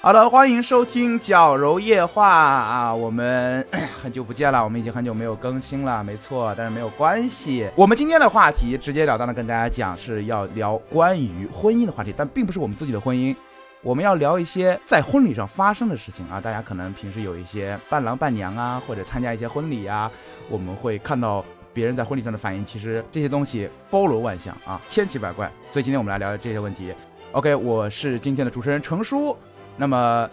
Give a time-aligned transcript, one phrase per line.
[0.00, 2.94] 好的，欢迎收听矫揉夜话啊！
[2.94, 3.66] 我们
[4.00, 7.68] 很久不见了，我们已经很久没有更新了，没错，但是没有关系。
[7.74, 13.34] 我们今天的话题直截了当的跟大家讲，是要聊关于婚姻的话题，但并不是我们自己的婚姻，
[13.82, 16.40] 我们要聊一些在婚礼上发生的事情啊。
[16.40, 20.08] 大家可能平时有一些伴郎伴娘啊，或者参加一些婚礼啊，
[20.48, 21.44] 我们会看到
[21.74, 25.50] 别人在婚礼上的反应，其实这些东西包罗万象啊，千奇百怪。
[25.72, 26.94] 所以今天我们来聊这些问题。
[27.32, 29.36] OK，我是今天的主持人程叔。
[29.80, 30.28] 那么，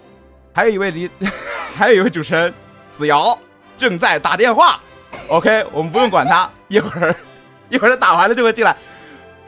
[0.51, 1.07] 还有一位离，
[1.77, 2.51] 还有一位主持人
[2.97, 3.37] 子瑶
[3.77, 4.79] 正在打电话。
[5.27, 7.15] OK，我们不用管他， 一会儿
[7.69, 8.75] 一会儿他打完了就会进来。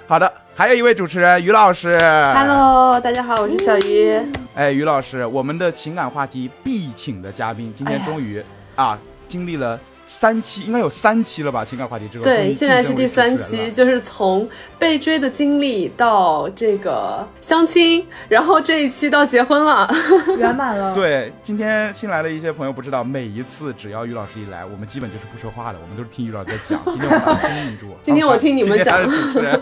[0.08, 1.98] 好的，还有一位主持人于老师。
[1.98, 4.16] Hello，大家好，我是小鱼。
[4.54, 8.42] 哎，于老师，我们的情感话题必请的嘉宾，今天终于
[8.76, 9.80] 啊，经历了。
[10.10, 11.66] 三期应该有三期了吧？
[11.66, 14.50] 情感话题之后，对，现在是第三期，就是从
[14.80, 19.88] 被追的经历到这个相亲，然后这一期到结婚了，
[20.40, 20.96] 圆满了。
[20.96, 26.82] 对，今天新来的一些朋友不知道，每一次只要于老师一来，我们基本就是不说话的，我们都是听于老师在讲。
[26.86, 27.96] 今天我们听住。
[28.02, 28.98] 今天我听你们讲。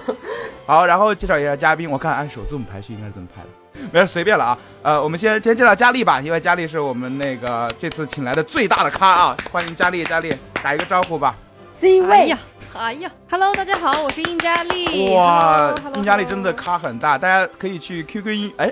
[0.67, 3.64] 好，然后介绍一下嘉宾，我看按首字母排序应该是怎么排的。
[3.91, 4.57] 没事，随便了啊。
[4.81, 9.37] 呃，我们先先介绍佳丽吧，因为佳丽是我们那个这次请来的最大的咖啊。
[9.51, 11.35] 欢迎佳丽，佳丽打一个招呼吧。
[11.73, 12.15] C 位。
[12.15, 12.37] 哎呀，
[12.77, 15.13] 哎呀，Hello，大家好，我是殷佳丽。
[15.13, 18.71] 哇，殷佳丽真的咖很大，大家可以去 QQ 音， 哎，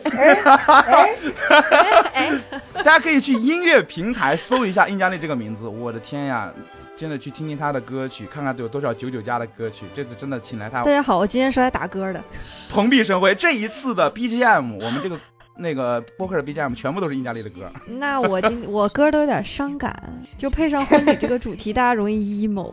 [2.14, 2.32] 哎，
[2.76, 5.68] 大家可以去音乐平台搜一下殷佳丽这个名字。
[5.68, 6.50] 我的天呀！
[6.96, 9.86] 真的去听听他的歌曲，看看都有多少九九加的歌曲。
[9.96, 10.84] 这次真的请来他。
[10.84, 12.22] 大家好，我今天是来打歌的。
[12.70, 15.20] 蓬荜生辉，这一次的 BGM，我们这个
[15.58, 17.72] 那个播客的 BGM 全部都是殷佳丽的歌。
[17.88, 19.96] 那我今我歌都有点伤感，
[20.38, 22.72] 就配上婚礼这个主题，大家容易 emo。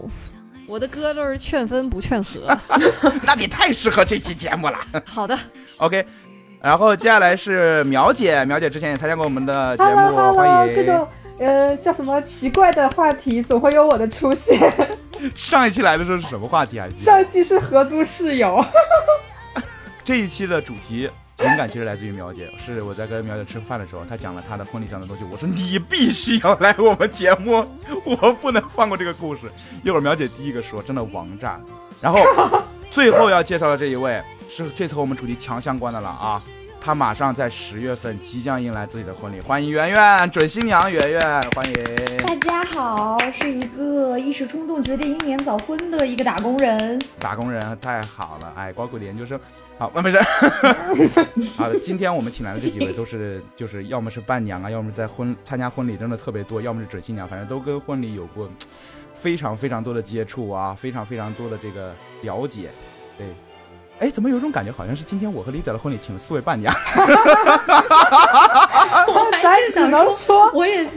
[0.69, 2.47] 我的歌都是劝分不劝和。
[3.25, 4.79] 那你太适合这期节目了。
[5.05, 5.37] 好的
[5.79, 6.07] ，OK。
[6.63, 11.07] 然后接下来是苗姐，苗姐之前也参加过我们的节目，欢迎。
[11.41, 14.71] 呃，叫什么奇怪的话题总会有我的出现。
[15.35, 16.87] 上一期来的时候是什么话题啊？
[16.99, 18.63] 上一期是合租室友。
[20.05, 27.67] 这一期的主题灵感其实来自于苗姐，是我在跟苗姐吃饭的时候，她讲了她的婚礼上的东西，我说你必须要来我们节目，
[28.05, 29.41] 我不能放过这个故事。
[29.83, 31.59] 一会儿苗姐第一个说，真的王炸。
[32.03, 32.21] 然后
[32.91, 36.43] 最后要介绍的这一位是这次和我们主题强相关的了啊。
[36.83, 41.21] 他马上在十月份即将迎来自己的婚礼，欢迎圆圆准新娘圆圆，
[41.55, 41.75] 欢迎
[42.27, 49.39] 大家好，是一个一时冲动决定英年早婚的一个打工人，打工人太好了，哎，高贵的研究生，
[49.79, 50.19] 好，那没事，
[51.59, 58.51] 好的，今天我们请来的这几位都是，就是要么是伴娘啊，要么在婚参加婚礼真的特别多，要么是准新娘，反正都跟婚礼有过
[59.13, 62.71] 非常非常多的接触啊，非常非常多的这个了解，
[63.19, 63.27] 对。
[64.01, 66.75] 哎，怎么有种感觉，好像是今天我和李仔的婚礼请了四位伴娘？
[69.07, 70.89] 我咱只能说，我也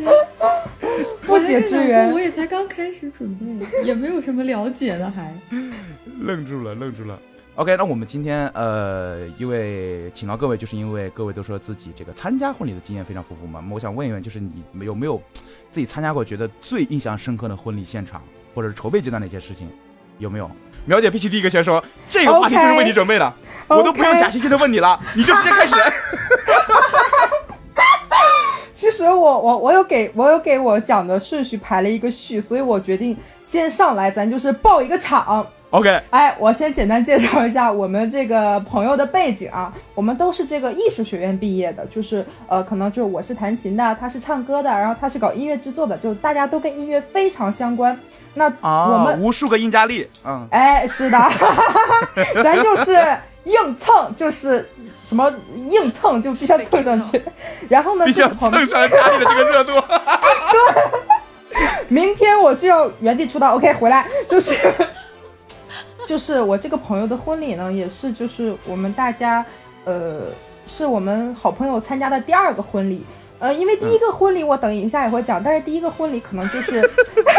[1.26, 2.10] 不解之缘。
[2.14, 5.36] 我也才刚开始准备，也没有什么了解的，还
[6.22, 7.20] 愣住了，愣住了。
[7.56, 13.62] OK，那我们今天呃，因为请到各位，就是因为各位都说自己这个参加婚礼的经验非常丰富嘛。
[13.70, 15.22] 我想问一问，就是你有没有
[15.72, 18.24] 自己参加过觉得最印象深刻的婚礼现场，
[18.56, 19.70] 或者是筹备阶段的一些事情，
[20.20, 20.50] 有没有？
[20.86, 23.34] 苗姐必须第一个先说，这个话题就是为你准备的，
[23.68, 25.74] 我都不用假惺惺的问你了， 你就直接开始。
[28.72, 35.46] 其实我我我有给我有给我讲的顺序排了一个序，所以我决定先上来，咱就是报一个场。
[35.74, 48.00] OK，哎，我先简单介绍一下我们这个朋友的背景啊，我们都是这个艺术学院毕业的，就是呃，可能就是我是弹琴的，他是唱歌的，然后他是搞音乐制作的，就大家都跟音乐非常相关。
[48.36, 51.18] 那我们无数个殷佳丽，嗯，哎，是的，
[52.44, 52.96] 咱就是
[53.46, 54.70] 硬蹭，就是
[55.02, 55.34] 什么
[55.72, 57.20] 硬蹭就必须要蹭上去，
[57.68, 59.72] 然后呢，必须要蹭上佳丽的这个热度。
[61.52, 61.58] 对，
[61.88, 64.56] 明天我就要原地出道，OK，回来就是。
[66.08, 69.46] 就是我这个朋友的婚礼呢，也是就是我们大家，
[69.86, 70.22] 呃，
[70.68, 73.04] 是我们好朋友参加的第二个婚礼，
[73.40, 76.82] 呃，因为第一个婚礼我等一下也会讲，但是第一个婚礼可能就是，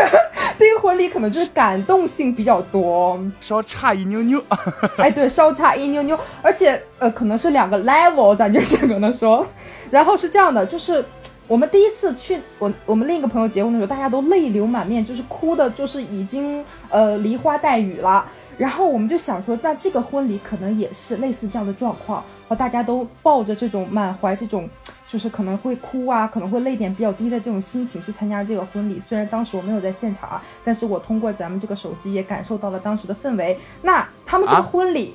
[0.59, 4.43] 第一个婚礼可能就是感动性比较多，稍差一妞妞，
[4.97, 9.47] 哎，对，稍差一妞妞，而且呃，可能是两个 level，咱就是 可能说，
[9.91, 11.05] 然后是这样的，就是
[11.47, 18.25] 我们第一次去我我们另一个朋友结婚的时候，大家都泪流满面，就是哭的，就是已经呃梨花带雨了。
[18.59, 24.69] 然后我们就想说，那这个婚礼可能也是类似这样的状况，和大家都抱着这种满怀这种，
[25.07, 29.01] 就是可能会哭啊，可能会泪点比较低的这种心情去参加这个婚礼。
[29.01, 33.59] 虽然当时我没有在现场啊，但是我通过咱们这个手机也感受到了当时的氛围。
[33.83, 35.15] 那他们这个婚礼，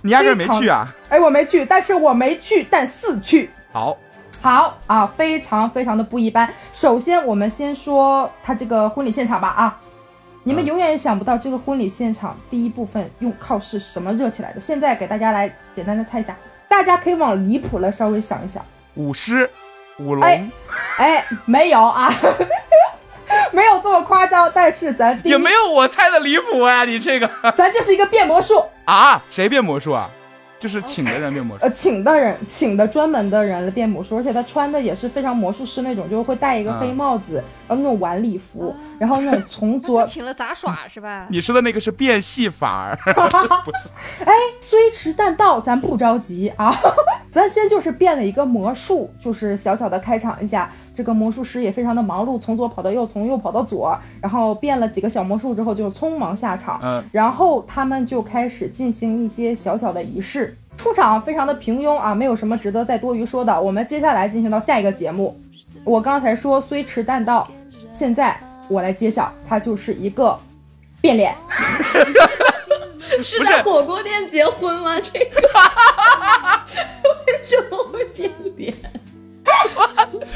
[0.00, 0.94] 你压根没去啊？
[1.08, 3.50] 哎，我没去，但是我没去，但四去。
[3.72, 3.96] 好，
[4.40, 6.48] 好啊，非常非常的不一般。
[6.72, 9.80] 首先，我们先说他这个婚礼现场吧啊，
[10.44, 14.60] 你们嗯永远也想不到这个婚礼现场第一部分用靠是什么热起来的。
[14.60, 16.36] 现在给大家来简单的猜一下，
[16.68, 18.64] 大家可以往离谱了稍微想一想。
[18.94, 19.48] 舞狮、
[19.98, 20.50] 舞龙，哎
[20.98, 22.12] 哎，没有啊，
[23.52, 26.84] 没有这么夸张，但是咱也没有我猜的离谱啊！
[26.84, 30.10] 你这个 咱就是一个变魔术，啊，谁变魔术啊？
[30.62, 41.26] 就是请的人变魔术呃，请的人，请的专门的人来变魔术，而且他穿的也是非常魔术师那种，就是会戴一个黑嗯帽子，然后那种晚礼服，然后那种从左 请了杂耍是吧？
[41.32, 42.98] 你说的那个是变戏法儿，
[44.24, 46.72] 哎，虽迟但到，咱不着急啊，
[47.28, 50.70] 咱先就是变了一个魔术，就是小小的开场一下。
[50.94, 56.78] 这个魔术师也非常的忙碌，从左跑到右，从右跑到左，然后变了几个小魔术之后就匆忙下场。
[56.82, 60.51] 嗯，然后他们就开始进行一些小小的仪式。
[60.76, 63.60] 出场非常的平庸啊，没有什么值得再多余说的。
[63.60, 65.40] 我们接下来进行到下一个节目。
[65.84, 67.48] 我刚才说虽迟但到，
[67.92, 68.38] 现在
[68.68, 70.38] 我来揭晓，它就是一个
[71.00, 71.36] 变脸。
[73.22, 74.98] 是在火锅店结婚吗？
[75.00, 75.36] 这个
[77.26, 78.74] 为什么会变脸？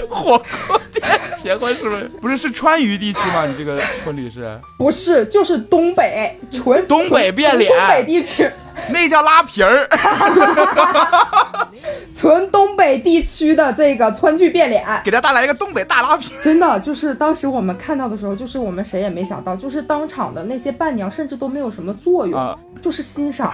[0.09, 2.11] 火锅店结婚是不是？
[2.21, 3.47] 不是是川渝地区吗？
[3.47, 4.59] 你这个婚礼是？
[4.79, 7.71] 不是，就是东北纯东北变脸。
[7.71, 8.51] 东北地区，
[8.91, 9.89] 那叫拉皮儿，
[12.17, 16.33] 纯东北地区的这个川剧变脸，给大家带来一个东北大拉皮。
[16.43, 22.59] 真的就是当时我们看到的时候，就是我们谁也没想到，就是当场的那些伴娘甚至都没有什么作用，啊。
[22.83, 23.53] 就是欣赏，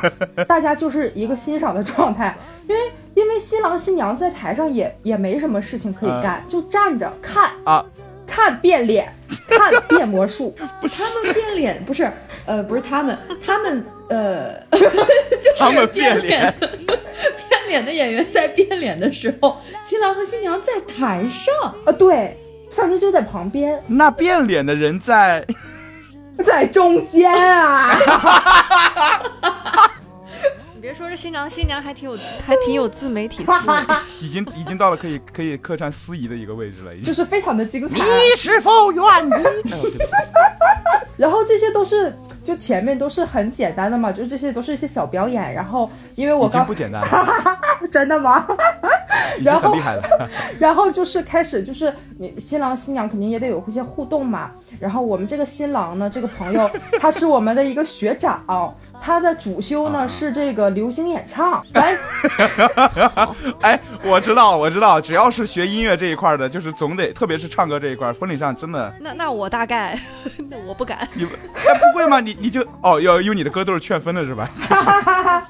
[0.49, 2.37] 大家就是一个欣赏的状态，
[2.69, 2.81] 因为
[3.15, 7.85] 因为新郎新娘在台上也也没什么事情可以干，就站着看啊，
[8.27, 9.13] 看变脸，
[9.49, 12.11] 看变魔术， 他们变脸不是？
[12.47, 21.55] 呃，不是他们， 他们呃，就是他们变变脸，变脸的演员在变脸的时候，新郎和新娘在台上。
[21.85, 22.37] 啊，对，
[22.75, 25.47] 反正就在旁边，那变脸的人在，
[26.45, 27.97] 在中间啊。
[30.83, 33.75] 你别说这新郎新娘还挺有还挺有自媒体思维。
[34.21, 37.07] 已经已经到了可以可以客串司仪的一个位置了，已经。
[37.07, 38.03] 就是非常的精彩，你
[38.37, 39.33] 是否愿意？
[41.17, 42.13] 然后这些都是
[42.43, 45.55] 就前面都是很简单的嘛，就是这些都是一些小表演。
[45.55, 47.59] 然后因为我刚不简单了，
[47.89, 48.45] 真的吗？
[49.41, 50.29] 然后很厉害了。
[50.59, 54.51] 然后就是开始就是你新郎新娘肯定也得有一些互动嘛。
[54.81, 56.69] 然后我们这个新郎呢，这个朋友
[56.99, 61.99] 他是我们的一个学长，他的主修呢啊是这个流行演唱， 咱
[63.61, 69.99] 哎，我知道，我知道，只要是学音乐这一块的，就是总得，特别是唱歌这一块，婚礼上真的，那那我大概，
[70.49, 71.07] 那我不敢。
[71.15, 71.33] 你不
[71.95, 72.21] 会吗？
[72.21, 74.49] 你你就哦，要有你的歌都是劝分的是吧？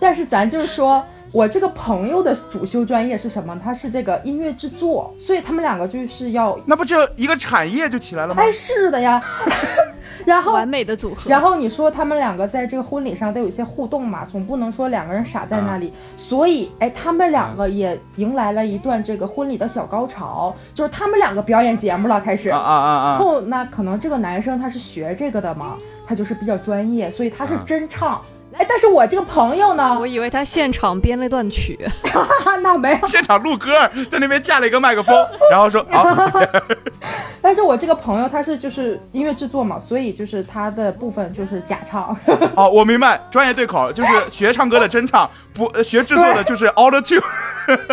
[0.00, 1.04] 但是咱就是说。
[1.32, 3.58] 我这个朋友的主修专业是什么？
[3.62, 8.50] 他是这个音乐制作，所以他们两个就是要，那不就一个产业就起来了吗哎，？
[8.50, 9.22] 是的呀。
[10.26, 11.30] 然后完美的组合。
[11.30, 22.50] 然后你说他们两个在这个婚礼上都有一些互动嘛，总不能说两个人傻在那里，所以哎，他们两个也迎来了一段这个婚礼的小高潮，就是他们两个表演节目了，开始。
[22.50, 23.18] 啊啊啊啊！
[23.18, 28.20] 后那可能这个男生他是学这个的嘛，他就是比较专业，所以他是啊真唱。
[28.56, 31.78] 哎，但是我这个朋友呢我，以为他现场编了段曲，
[32.12, 33.08] 哈哈，那没有。
[33.08, 35.14] 现场录歌，在那边架了一个麦克风，
[35.50, 36.04] 然后说好，
[37.40, 42.14] 但是我这个朋友他是就是音乐制作嘛，所以就是他的部分就是假唱。
[42.56, 47.22] 哦，我明白，专业对口就是学唱歌的真唱，不呃学制作的就是 auto tune。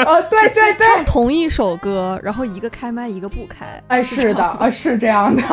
[0.04, 3.82] 啊，对对对，唱同一首歌，然后一个开麦，一个不开。
[3.88, 5.44] 哎，是的，啊，是这样的。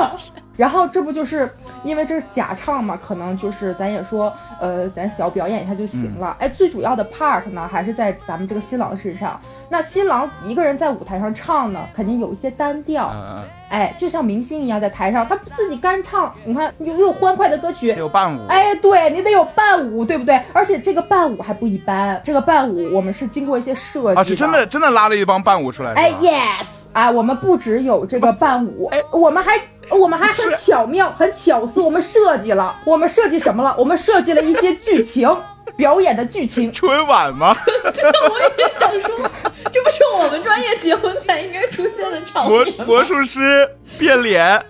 [0.56, 6.37] 然后这不就是因为这是假唱嘛，可能就是咱也说，呃，咱小表演一下就行了。
[6.38, 9.40] 哎，最主要的 part 呢，还是在咱们这个新郎身上。
[9.68, 18.46] 那新郎一个人在舞台上唱呢，肯定有一些单调，嗯嗯，哎，就像明星一样在台上，他不自己干唱，你看又又有欢快的歌曲，有伴舞。
[18.49, 20.40] 哎，对你得有伴舞，对不对？
[20.52, 25.92] 而且这个伴舞还不一般，这个伴舞我们是经过一些设计啊，是真的真的拉了一帮伴舞出来。
[25.94, 29.60] 哎，yes，啊，我们不只有这个伴舞， 哎我们还
[29.90, 33.74] 我们还很巧妙、很巧思，我们设计了，我们设计什么了？
[33.76, 35.28] 我们设计了一些剧情，
[35.76, 36.72] 表演的剧情。
[36.72, 37.54] 春晚吗？
[37.66, 39.30] 我也想说，
[39.72, 42.86] 这不是我们专业结婚才应该出现的场魔面魔？
[42.86, 44.64] 魔术师变脸、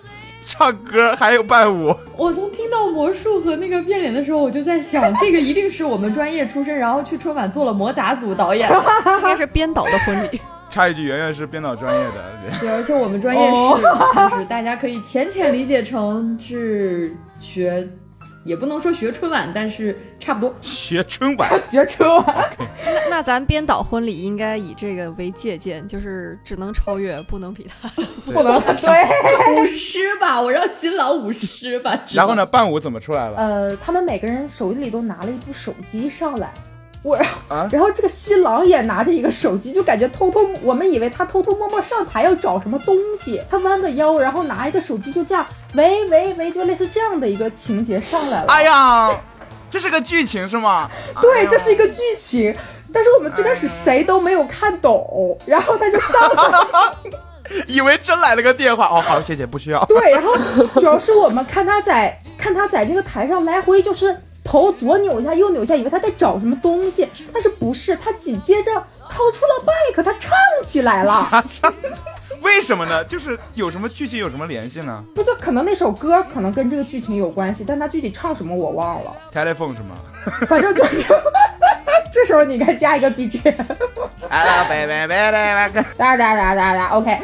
[0.45, 1.95] 唱歌还有伴舞。
[2.17, 8.67] 我从听到魔术和那个变脸的时候，我就在想，这个一定是我们专业出身，然后去春晚做了魔杂组导演。
[8.69, 10.41] 应该是编导的婚礼。
[10.75, 12.59] 插一句，圆圆是编导专业的。
[12.59, 17.87] 对，而且我们专业是，就是大家可以浅浅理解成是学
[18.43, 20.53] 也不能说学春晚，但是差不多。
[20.59, 22.25] 学春晚 学春晚，
[22.85, 27.87] 那那咱编导婚礼应该以这个为借鉴，就是只能超越，不能比他。
[28.25, 29.55] 不能对。
[29.55, 31.97] 舞狮吧，我让新郎舞狮吧。
[32.11, 33.37] 然后呢，伴舞怎么出来了？
[33.37, 36.53] 呃，他们每个人手里都拿了一部手机上来，
[37.05, 37.15] 我
[37.47, 45.45] 啊 然后这个新郎也拿着一个手机，就感觉偷偷，我们以为他偷偷摸摸上台要找什么东西，他弯个腰，然后拿一个手机就这样，
[45.75, 48.47] 喂喂喂，就类似这样的一个情节上来了。
[48.47, 49.11] 哎呀，
[49.69, 50.89] 这是个剧情是吗？
[51.21, 52.55] 对，这是一个剧情，
[52.91, 56.97] 但是我们最开始谁都没有看懂，然后他就上来了。
[57.67, 58.87] 以为真来了个电话。
[58.87, 59.85] 哦，好，谢谢，不需要。
[59.85, 60.35] 对，然后
[60.73, 68.71] 主要是我们看他在看他在那个台上来回就是头左扭一下右扭一下，以为他在找什么东西，但是不是，他紧接着
[69.09, 70.31] 掏出了麦克，他唱
[70.63, 71.43] 起来了。
[72.41, 73.03] 为什么呢？
[73.05, 79.95] 就是有什么剧情有什么联系呢不就可能那首歌可能跟这个剧情有关系，但他具体唱什么我忘了，？Telephone 是吗
[80.47, 81.03] 反正就是
[82.13, 83.55] 这时候你该加一个 BGM。
[84.29, 87.19] ？Hello baby baby，哒哒哒哒哒，OK。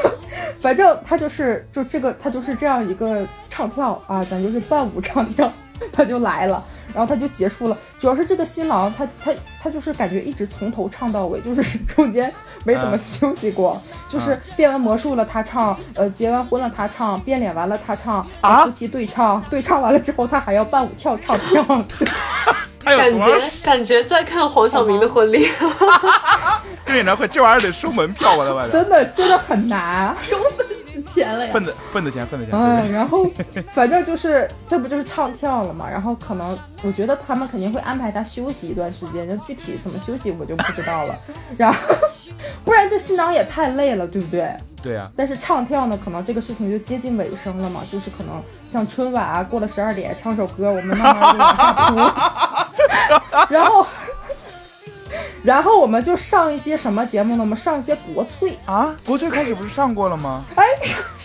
[0.60, 5.52] 反正他就是就这个，他就是这样一个唱跳啊，咱就是伴舞唱跳，
[5.92, 6.62] 他就来了，
[6.94, 7.76] 然后他就结束了。
[7.98, 12.32] 主要是这个新郎，他他他就是感觉一直从头唱到尾，就是 中间
[12.64, 21.64] 没怎么啊休息过， 就是变完魔术了他唱，呃，结完婚了他唱，变脸完了他唱，啊夫妻对唱，对唱完了之后他还要伴舞跳唱跳。
[22.84, 25.46] 感觉感觉在看黄晓明的婚礼，
[26.84, 27.28] 个演唱会？
[27.28, 28.68] 这玩意儿得收门票，我的妈的！
[28.68, 30.12] 真的真的很难。
[31.02, 31.52] 钱了呀。
[31.52, 32.54] 份子份子钱份子钱。
[32.54, 33.26] 嗯，然后
[33.70, 41.14] 反正就是这不就是唱跳了嘛，然后可能我觉得他们肯定会安排他休息一段时间，就具体怎么休息我就不知道了。
[41.56, 41.78] 然后
[42.64, 44.54] 不然这新郎也太累了，对不对？
[44.82, 53.86] 对呀，但是唱跳呢，可能这个事情就接近尾声了嘛，就是可能像春晚啊，过了十二点唱首歌，我们慢慢就往下铺， 然后。
[55.42, 57.42] 然后我们就上一些什么节目呢？
[57.42, 60.44] 我们上一些国粹，啊，国粹开始不是上过了吗？
[60.54, 60.64] 哎，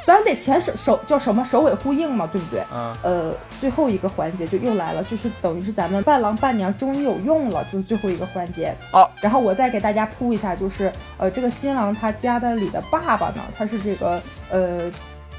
[0.05, 2.63] 咱得前首首叫什么首尾呼应嘛，对不对？
[2.73, 8.75] 嗯，呃，最后一个环节就又来了，就是等于是咱们伴郎伴娘终于有用了，就是最后一个环节。
[8.91, 14.19] 哦，然后我再给大家铺一下，就是呃，这个新郎他家的里的爸爸呢，他是这个
[14.49, 14.89] 呃，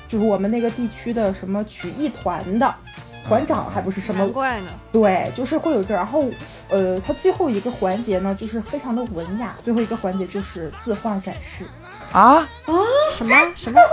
[0.06, 2.74] 就是我们那个地区的什么曲艺团的
[3.28, 6.24] 团长，还不是什么难怪呢，对，就是会有这，然后，
[6.68, 11.64] 呃，他最后一个环节呢，就是非常的文雅，最后一个环节就是字画展示。
[12.12, 12.72] 啊啊，
[13.14, 13.86] 什么什么啊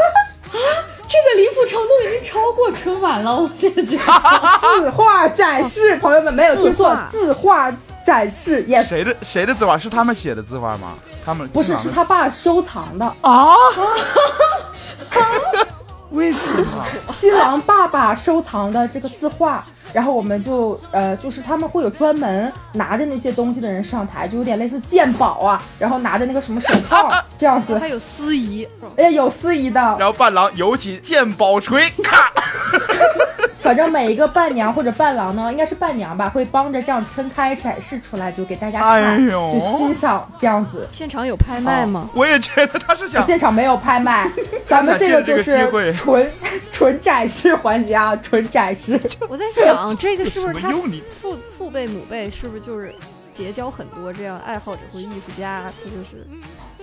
[1.07, 4.79] 这个离谱程度已经超过春晚了，我现在觉得。
[4.79, 7.71] 字画展示，朋友们没有听错，字字画
[8.03, 10.93] 展示，yes，谁的谁的字画是他们写的字画吗？
[11.25, 13.05] 他们不是，是他爸收藏的。
[13.21, 13.53] 啊？
[16.15, 16.85] 为什么？
[17.09, 28.67] 新郎爸爸收藏的这个字画，然后我们就呃，就是他们会有专门拿着那些东西的人上台，就有点类似鉴宝啊，然后拿着那个什么手套 这样子还，有司仪，
[28.97, 32.31] 哎，有司仪的，然后伴郎有请鉴宝锤，咔！
[33.61, 40.87] 反正每一个伴娘或者伴郎呢，应该是伴娘吧，会帮着这样撑开展示出来，就给大家看，哎呦就欣赏这样子。
[40.91, 42.07] 现场有拍卖吗？
[42.13, 44.29] 我也觉得他是想现场没有拍卖，
[44.67, 46.31] 咱们这个就看看借这个机会是纯
[46.71, 48.99] 纯展示环节啊，纯展示。
[49.27, 50.71] 我在想，这个是不是他
[51.21, 52.93] 父父辈母辈是不是就是
[53.33, 56.25] 结交很多这样爱好者或艺术家，他就是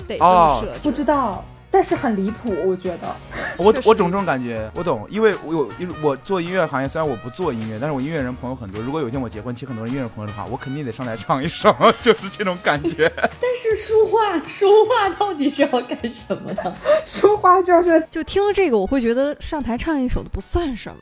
[0.07, 0.81] 得这哦么设置？
[0.83, 3.09] 不知道，但是很离谱，我觉得。
[3.57, 5.71] 我我懂这种感觉，我懂，因为我有
[6.03, 8.83] 我做音乐行业，虽然我不做音乐，但是我音乐人朋友很多。
[8.83, 13.11] 如果有一天我结婚，请很多人音乐人朋友的话，我肯定得上来唱一首， 就是这种感觉。
[13.17, 16.75] 但是书画，书画到底是要干什么的？
[17.07, 20.97] 书画就是就听了这个，我会觉得上台唱一首的不算什么。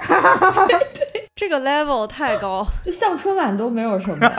[0.69, 4.31] 对这个 level 太高，就上春晚都没有什么。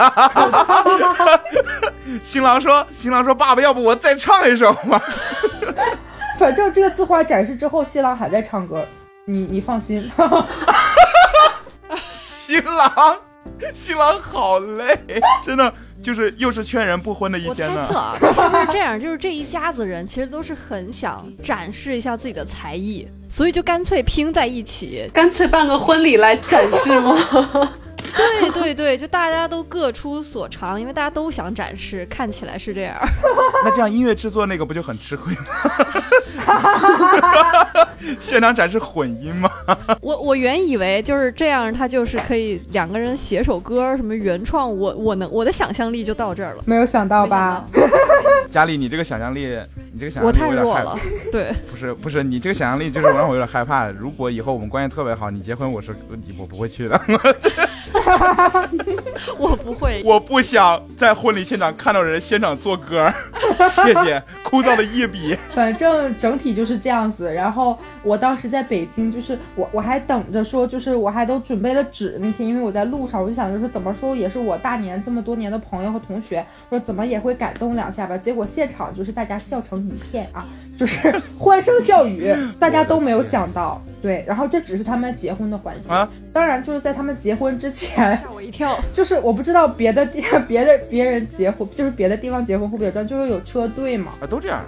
[2.22, 5.02] 新郎说，新郎说，爸爸，要不我再唱一首吧？
[6.38, 8.84] 反正这个字画展示之后，新郎还在唱歌，
[9.26, 10.10] 你你放心。
[12.16, 13.16] 新郎，
[13.72, 14.98] 新郎好累，
[15.42, 15.72] 真的
[16.02, 17.92] 就是又是劝人不婚的一天呢我猜。
[17.92, 19.00] 测啊， 是不是这样？
[19.00, 25.08] 就是这一家子人其实都是很想展示一下自己的才艺，所以就干脆拼在一起。
[25.14, 27.16] 干脆办个婚礼来展示吗？
[28.16, 32.96] 对对对，就大家都各出所长，因为大家都想展示，看起来是这样。
[33.64, 35.46] 那这样音乐制作那个不就很吃亏吗？
[38.18, 39.48] 现场展示混音吗？
[40.02, 46.62] 我我原以为就是这样，他就是可以两个人写首歌，什么原创，我我能我的想象力就到这儿了。
[46.66, 47.82] 没有想到吧到？
[48.50, 49.56] 佳丽，你这个想象力，
[49.92, 50.96] 你这个想象力有点害太弱了，
[51.30, 53.88] 对，不是不是，你这个想象力就是让我有点害怕。
[53.88, 55.94] 如果以后我们关系特别好，你结婚我是
[56.38, 57.00] 我不会去的。
[59.38, 60.02] 我不会。
[60.04, 63.12] 我不想在婚礼现场看到人现场做歌，
[63.70, 65.36] 谢谢，枯燥的一笔。
[65.54, 67.32] 反正整体就是这样子。
[67.32, 78.16] 然后我当时在北京，就是我我还等着说，就是我还都准备了纸那天，因为我在路上，我就想着说怎么说也是我大年这么多年的朋友和同学，说怎么也会感动两下吧。
[78.16, 80.46] 结果现场就是大家笑成一片啊，
[80.78, 83.80] 就是 欢声笑语，大家都没有想到。
[84.02, 88.76] 对，然后这只是他们结婚的环节，啊当然就是在他们结婚之前，吓我一跳！
[88.92, 94.12] 就是我不知道别的地别的别人结婚，就是别的地方结婚会不会有这样，就是有车队嘛。
[94.20, 94.64] 啊，都这样，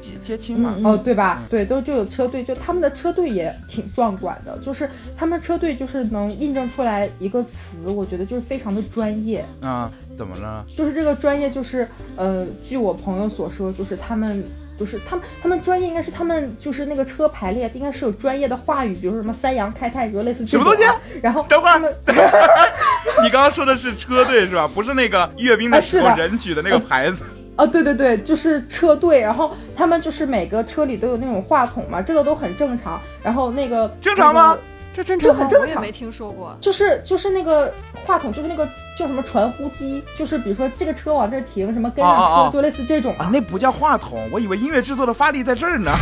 [0.00, 0.76] 接接亲嘛。
[0.84, 1.42] 哦，对吧？
[1.50, 9.42] 对，都就有车队，就他们的车队也挺壮观的，就是他们车队就是能印证出来一个词，我觉得就是非常的专业。
[9.62, 10.64] 啊，怎么了？
[10.76, 14.44] 就是这个专业，就是呃，据我朋友所说，就是他们。
[14.76, 20.74] 就是他们，他们专业应该是他们就是那个车排列应该是有专业的话语，比如说什么三阳开泰，就类似这种、啊。
[20.74, 21.20] 什么东西？
[21.22, 21.68] 然后等会
[23.22, 24.68] 你刚刚说的是车队是吧？
[24.72, 27.24] 不是那个阅兵的时候人举的那个牌子。
[27.56, 33.00] 哦，对对对，就是车队，然后他们就是每个车里都有那种话筒嘛，这个都很正常。
[33.22, 34.58] 然后那个正常吗？
[34.94, 36.56] 这真这很正常我也没听说过。
[36.60, 37.74] 就是就是那个
[38.06, 38.64] 话筒，就是那个
[38.96, 45.92] 叫什么传呼机，就是比如说这个车往这儿停，什么跟上车，哦哦哦就类似这种啊，那不叫话筒，我以为音乐制作的发力在这儿呢。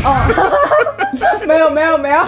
[1.46, 2.22] 没有没有没有，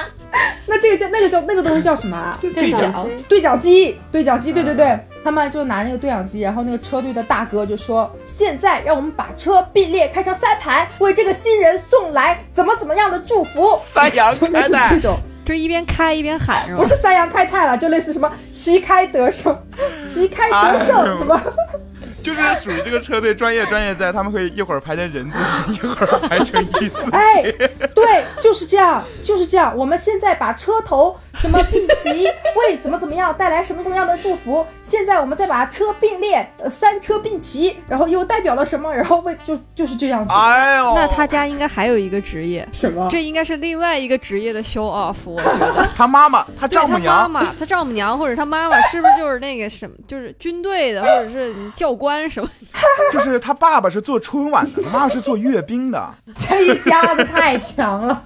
[0.66, 2.38] 那这个叫那个叫那个东西叫什么啊？
[2.40, 16.66] 对讲讲机对讲机，对讲机，对对对，他们就拿那个对讲机，然后那个车队的大哥就说：“现在让我们把车并列开成三排，为这个新人送来怎么怎么样的祝福。”三阳 就类似开泰这，种，就一边开一边喊？
[16.76, 19.56] 不是三阳开泰了，就类似什么旗开得胜，
[20.12, 21.42] 旗开得哎胜啊什么。
[22.22, 27.10] 就是属于这个车队专业专业在，他们可以一会儿排成人字形，一会儿排成一字形。
[27.10, 27.42] 哎，
[27.92, 29.76] 对，就是这样，就是这样。
[29.76, 32.10] 我们现在把车头什么并齐，
[32.56, 34.64] 为怎么怎么样带来什么什么样的祝福。
[34.82, 38.92] 现在我们再把车并列，呃，三车并齐，然后又代表了什么？
[38.94, 40.32] 然后为就就是这样子。
[40.32, 43.08] 哎呦，那他家应该还有一个职业，什么？
[43.10, 45.88] 这应该是另外一个职业的 show off，我觉得。
[45.96, 52.48] 他妈妈，他丈母娘，妈，他丈母娘或者他妈妈是不是就是那个什么，就是军队的，或者是教官什么？
[53.12, 56.14] 就是他爸爸是做春晚的，他妈妈是做阅兵的。
[56.36, 58.22] 这一家子太强了。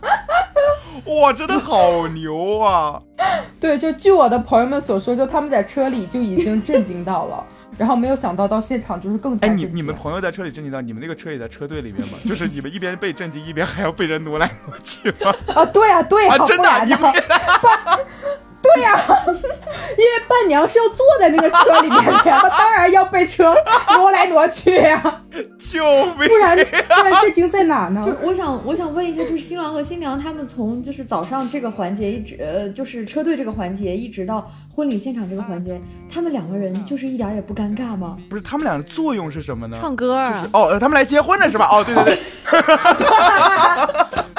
[1.06, 2.95] 哇，真的好牛啊！
[3.60, 7.44] 对，就据我的朋友们所说，就他们在车里就已经震惊到了，
[7.78, 9.68] 然后没有想到到现场就是更加哎，震惊。
[9.70, 12.18] 你你们朋友在车里震惊到，你们那个车也在车队里面吗？
[12.24, 15.34] 就是你们一边被震惊，一边还要被人挪来挪去吗？
[15.54, 17.12] 啊，对啊、对呀、啊，真的你们
[18.76, 19.00] 对呀、
[19.96, 23.54] 因为伴娘是要坐在那个车里面的呀，她当然要被车
[23.96, 25.20] 挪来挪去呀、
[25.58, 25.82] 救
[26.18, 26.28] 命！
[26.28, 28.02] 不然不然这惊在哪呢？
[28.04, 35.80] 就我想，我想问一下，就是新郎和新娘他们从就是早上这个环节一直呃，就是车队这个环节，一直到婚礼现场这个环节，
[36.12, 38.16] 他们两个人就是一点也不尴尬吗？
[38.28, 39.76] 不是他们俩的作用是什么呢？
[39.80, 41.68] 唱歌啊，哦，呃他们来结婚了是吧？
[41.70, 42.18] 哦，对对对，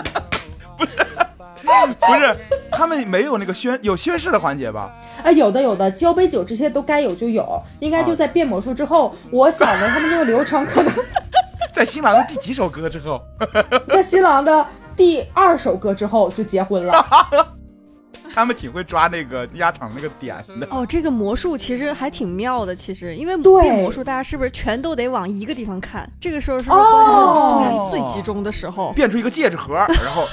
[2.00, 2.36] 不是，
[2.72, 4.92] 他们没有那个宣有宣誓的环节吧？
[5.24, 9.16] 啊，有的有的，交杯酒这些都该有就有，应该就在变魔术之后。
[9.32, 10.94] 我想的他们这个流程可能
[11.74, 13.22] 在新郎的第几首歌之后？
[13.88, 17.06] 在新郎的第二首歌之后就结婚了。
[18.34, 20.68] 他们挺会抓那个压场那个点的。
[20.70, 26.08] 哦，这个魔术其实还挺妙的，其实因为变魔术，大家是不是全都得往一个地方看？
[26.22, 28.94] 这个时候是不是哦观众注意力最集中的时候？
[28.94, 30.28] 变出一个戒指盒，然后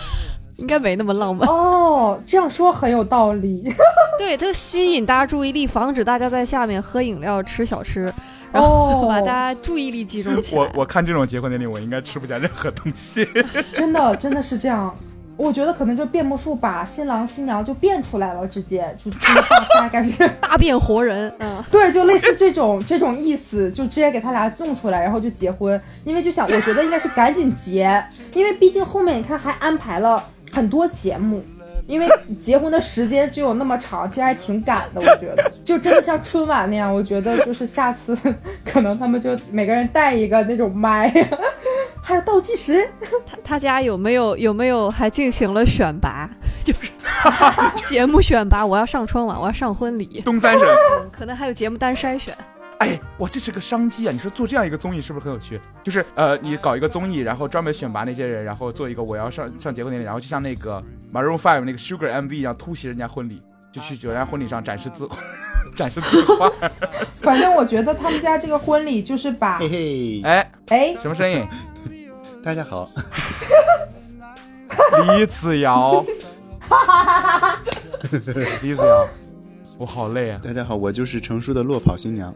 [0.56, 1.48] 应该没那么浪漫。
[1.48, 3.72] 哦，这样说很有道理。
[4.18, 8.12] 对，它就吸引大家注意力，防止大家在下面喝饮料、吃小吃，
[8.52, 10.62] 然后哦把大家注意力集中起来。
[10.62, 13.26] 我我看这种结婚典礼，我应该吃不下任何东西。
[13.72, 14.94] 真的真的是这样。
[15.36, 19.10] 我觉得可能就变魔术把新郎新娘就变出来了，直接就
[19.80, 25.80] 大概是 大变活人，嗯，对，就类似这种这种意思，就直接给他俩弄出来，然后就结婚。
[26.04, 28.00] 因为就想，我觉得应该是赶紧结，
[28.32, 30.22] 因为毕竟后面你看还安排了
[30.54, 31.42] 很多节目，
[31.86, 35.00] 因为结婚的时间只有那么长，其实还挺赶的。
[35.00, 38.16] 我觉得就真的像春晚那样，我觉得就是下次
[38.64, 41.12] 可能他们就每个人带一个那种麦，
[42.02, 42.88] 还有倒计时。
[43.00, 46.30] 他他家有没有有没有还进行了选拔？
[46.64, 46.90] 就是
[47.86, 52.34] 节目选拔，我要上春晚，我要上婚礼，东三省，嗯可能还有节目单筛选。
[52.84, 54.12] 哎，哇，这是个商机啊！
[54.12, 55.58] 你说做这样一个综艺是不是很有趣？
[55.82, 63.40] 就是呃，你搞一个综艺，然后专门选拔那些人，然后做一个我要上上结婚典礼，然后就像那个 Maroon Five 那个 Sugar MV 一样，突袭人家婚礼，
[63.72, 65.08] 就去人家婚礼上展示自
[65.74, 66.52] 展示自画。
[67.22, 71.48] 反正我觉得他们家这个婚礼就是把嘿嘿，哎，哎什么声音？
[72.44, 72.86] 大家好，
[75.06, 76.04] 李子瑶，
[78.60, 79.08] 李子瑶，
[79.78, 80.38] 我好累啊！
[80.44, 82.30] 大家好，我就是成熟的落跑新娘。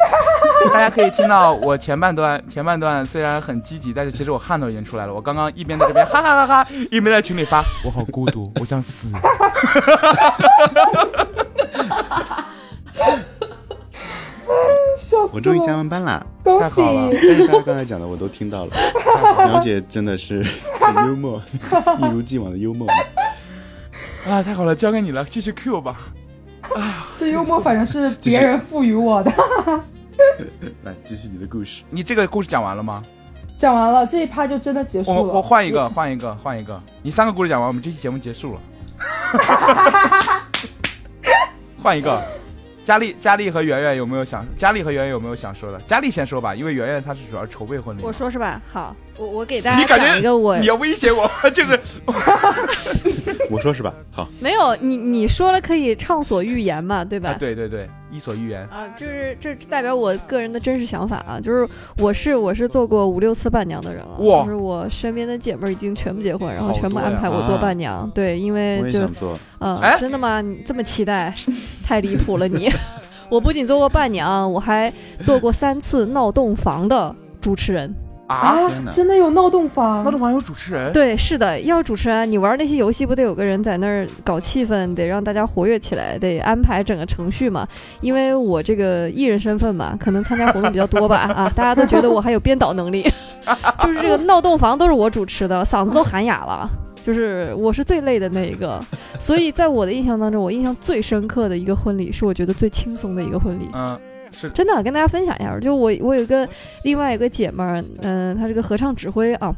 [0.72, 5.14] 大家可以听到我前半段，前半段虽然很积极，但是其实我汗都已经出来了。
[5.14, 9.10] 我刚刚一边在这边哈哈哈哈，一边在群里发，我好孤独， 我想死。
[14.96, 16.26] 笑死我终于加了，完班啦！
[16.42, 17.18] 恭太好了喜！
[17.22, 18.72] 但是大家刚才讲的我都听到了，
[19.46, 20.44] 苗姐真的是
[20.80, 21.40] 很 幽默，
[21.98, 22.86] 一如既往的幽默。
[24.28, 25.96] 啊，太好了，交给你了，继续 Q 吧。
[27.16, 29.32] 这幽默反正是别人赋予我的。
[30.84, 31.82] 来，继续你的故事。
[31.90, 33.02] 你这个故事讲完了吗？
[33.58, 35.20] 讲完了这一趴就真的结束了。
[35.20, 36.80] 我我换一个，换一个，换一个。
[37.02, 38.60] 你三个故事讲完，我们这期节目结束了。
[41.82, 42.22] 换一个，
[42.84, 44.44] 佳丽、佳丽和圆圆有没有想？
[44.56, 45.78] 佳丽和圆圆有没有想说的？
[45.80, 48.02] 佳丽先说吧，因为圆圆她是主要筹备婚礼。
[48.02, 48.62] 我说是吧？
[48.72, 51.80] 好，我我给大家你感觉讲一个我你要威胁我， 就是
[53.50, 53.92] 我说是吧？
[54.12, 57.30] 好，没有你你说了可以畅所欲言嘛，对吧？
[57.30, 58.66] 啊，对对对，伊索寓言。
[58.68, 61.68] 啊，就是这代表我个人的真实想法啊，就是
[61.98, 69.38] 我是我是做过五六次伴娘的人了，就是我身边的姐妹儿已经全部结婚，然后全部安排我做啊伴娘，对，因为就想做。
[69.60, 70.40] 嗯、哎真的吗？
[70.40, 71.34] 你这么期待，
[71.84, 72.70] 太离谱了你！
[73.28, 77.94] 我不仅做过伴娘，我还做过三次闹洞房的主持人。
[78.28, 80.04] 啊，真的有闹洞房？
[80.04, 87.66] 闹洞房有主持人，对，是的，要主持人，你玩那些游戏不得有个人在那儿搞气氛，得让大家活跃起来，得安排整个程序嘛。
[88.00, 93.10] 因为我这个艺人身份嘛，可能参加活动比较多吧，啊， 大家都觉得我还有编导能力，
[93.82, 96.70] 就是这个闹洞房都是我主持的，嗓子都喊哑了。
[97.00, 98.78] 就是我是最累的那一个，
[99.18, 103.66] 所以在我的印象当中，我印象最深刻的一个婚礼是我觉得最轻松的一个婚礼。
[103.72, 103.98] 嗯，
[104.40, 106.48] 是真的跟大家分享一下，就我我有一个
[106.84, 109.54] 另外一个姐们儿，嗯、她是个合唱指挥啊，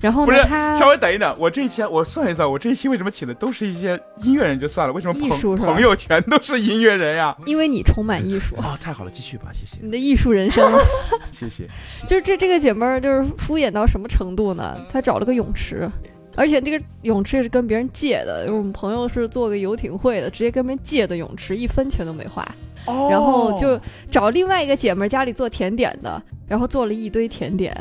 [0.00, 0.26] 然后？
[0.26, 7.34] 呢她稍微等一等，我这一期我算一算，我这一期为什么请的都是一些音乐人就算了，为什么朋朋友全都是音乐人呀？
[7.46, 10.70] 因为你充满艺术，哦，太好了，继续吧，谢谢，你的艺术人生，
[11.32, 11.66] 谢谢。
[12.06, 14.76] 就是这这个姐们儿就是敷衍到什么程度呢？
[14.92, 15.90] 她找了个泳池。
[16.36, 22.46] 而且这个泳池也是跟别人借的，因为我们朋友是做个游艇会的，直接跟别人借的泳池，一分钱都没花。
[22.88, 23.78] 哦然后就
[24.10, 27.72] 找另外一个姐们儿家里做甜点的，然后做了一堆甜点，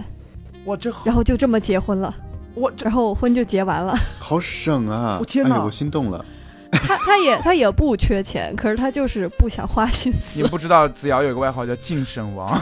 [0.65, 2.13] 哇，这然后就这么结婚了，
[2.53, 3.97] 我然后婚就结完了。
[4.19, 5.17] 好省啊！
[5.19, 6.23] 我天哪哎呦，我心动了。
[6.69, 10.47] 他他也他也不缺钱，可是他就是不想花心思你。
[10.49, 12.61] 不知道子瑶有个外号叫净省王，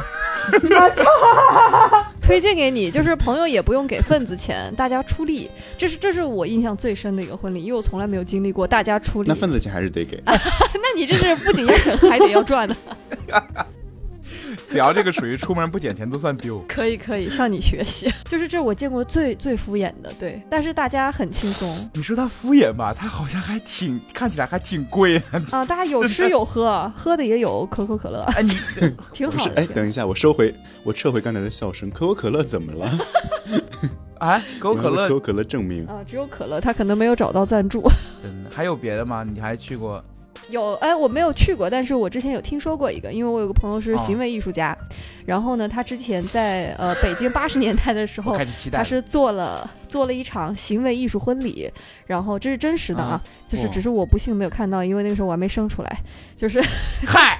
[2.26, 9.30] 推荐给你，就是朋友也不用给份子钱，大家出力，这是这是我印象最深的一个婚礼，因为我从来没有经历过大家出力。
[9.30, 10.20] 那份子钱还是得给。
[10.26, 10.40] 那
[10.96, 12.76] 你这是不仅要省，还得要赚的。
[14.56, 16.64] 子瑶这个属于出门不捡钱都算丢。
[16.68, 18.12] 可以可以，向你学习。
[18.26, 25.26] 就是这我见过最最敷衍的，对，但是大家很轻松你说他敷衍吧，他好像还挺看起来还挺贵的。
[25.52, 28.52] 啊，大家有吃有喝，喝的也有可口可乐，哎，你
[29.14, 31.90] 挺好的，哎，等一下，我收回，我撤回刚才的笑声。
[31.92, 33.00] 可口可乐怎么了？
[34.20, 35.86] 啊， 可口可乐可口可乐证明。
[35.88, 37.82] 啊，只有可乐，他可能没有找到赞助。
[38.22, 39.24] 真的还有别的吗？
[39.24, 40.04] 你还去过？
[40.50, 44.78] 有，哎，我没有去过，但是我之前有听说过一个，因为我有个朋友是哦行为艺术家，
[45.26, 48.78] 然后呢，他之前在呃北京八十年代的时候，开始期待。
[48.78, 51.72] 他是做了做了一场行为艺术婚礼，
[52.06, 53.20] 然后这是真实的啊，
[53.50, 56.00] 就是只是我不幸没有看到，因为那个时候我还没生出来，
[56.38, 56.62] 就是
[57.06, 57.40] 嗨，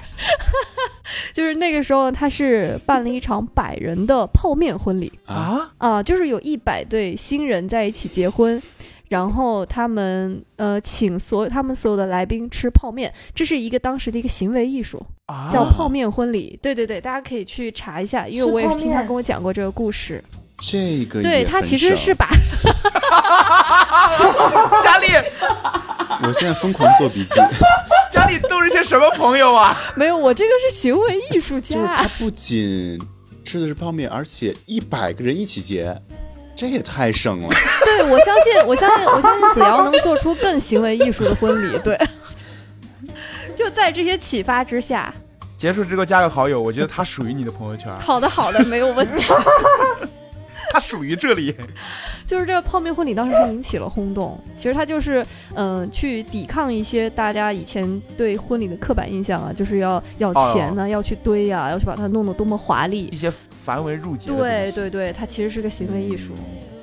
[1.32, 8.60] 就是那个时候他是办了一场百人的泡面婚礼啊，啊，就是有一百对新人在一起结婚。
[9.08, 16.58] 然后他们呃请所有他们所有的来宾吃泡面，这是一个当时的一个行为艺术，啊叫泡面婚礼。
[16.62, 20.22] 对对对，大家可以去查一下，因为我也是听他跟我讲过这个故事。
[20.58, 22.26] 这个对他其实是把
[24.82, 25.06] 家里
[26.26, 27.34] 我现在疯狂做笔记，
[28.10, 29.76] 家里都是些什么朋友啊？
[29.94, 32.10] 没有，我这个是行为艺术就是他家。
[32.18, 32.98] 不仅
[33.44, 35.94] 吃的是泡面，而且一百个人一起结，
[36.56, 37.48] 这也太省了。
[37.84, 41.78] 对，我相信，我相信，我相信子瑶能做出更行为艺术的婚礼。
[41.84, 42.00] 对，
[43.54, 45.12] 就在这些启发之下，
[45.58, 49.32] 结束之后加个好友，我觉得他属于你的朋友圈，好的好的，没有问题。
[50.76, 51.54] 他属于这里。
[52.26, 54.38] 就是这个泡面婚礼当时还引起了轰动。
[54.54, 63.16] 其实它就是，嗯、去抵抗一些大家以前对婚礼的刻板印象啊，就是要要钱呢、要去堆呀、要去把它弄得多么华丽一。
[63.16, 63.32] 些
[63.64, 64.30] 繁文缛节。
[64.30, 66.34] 对对对，它其实是个行为艺术。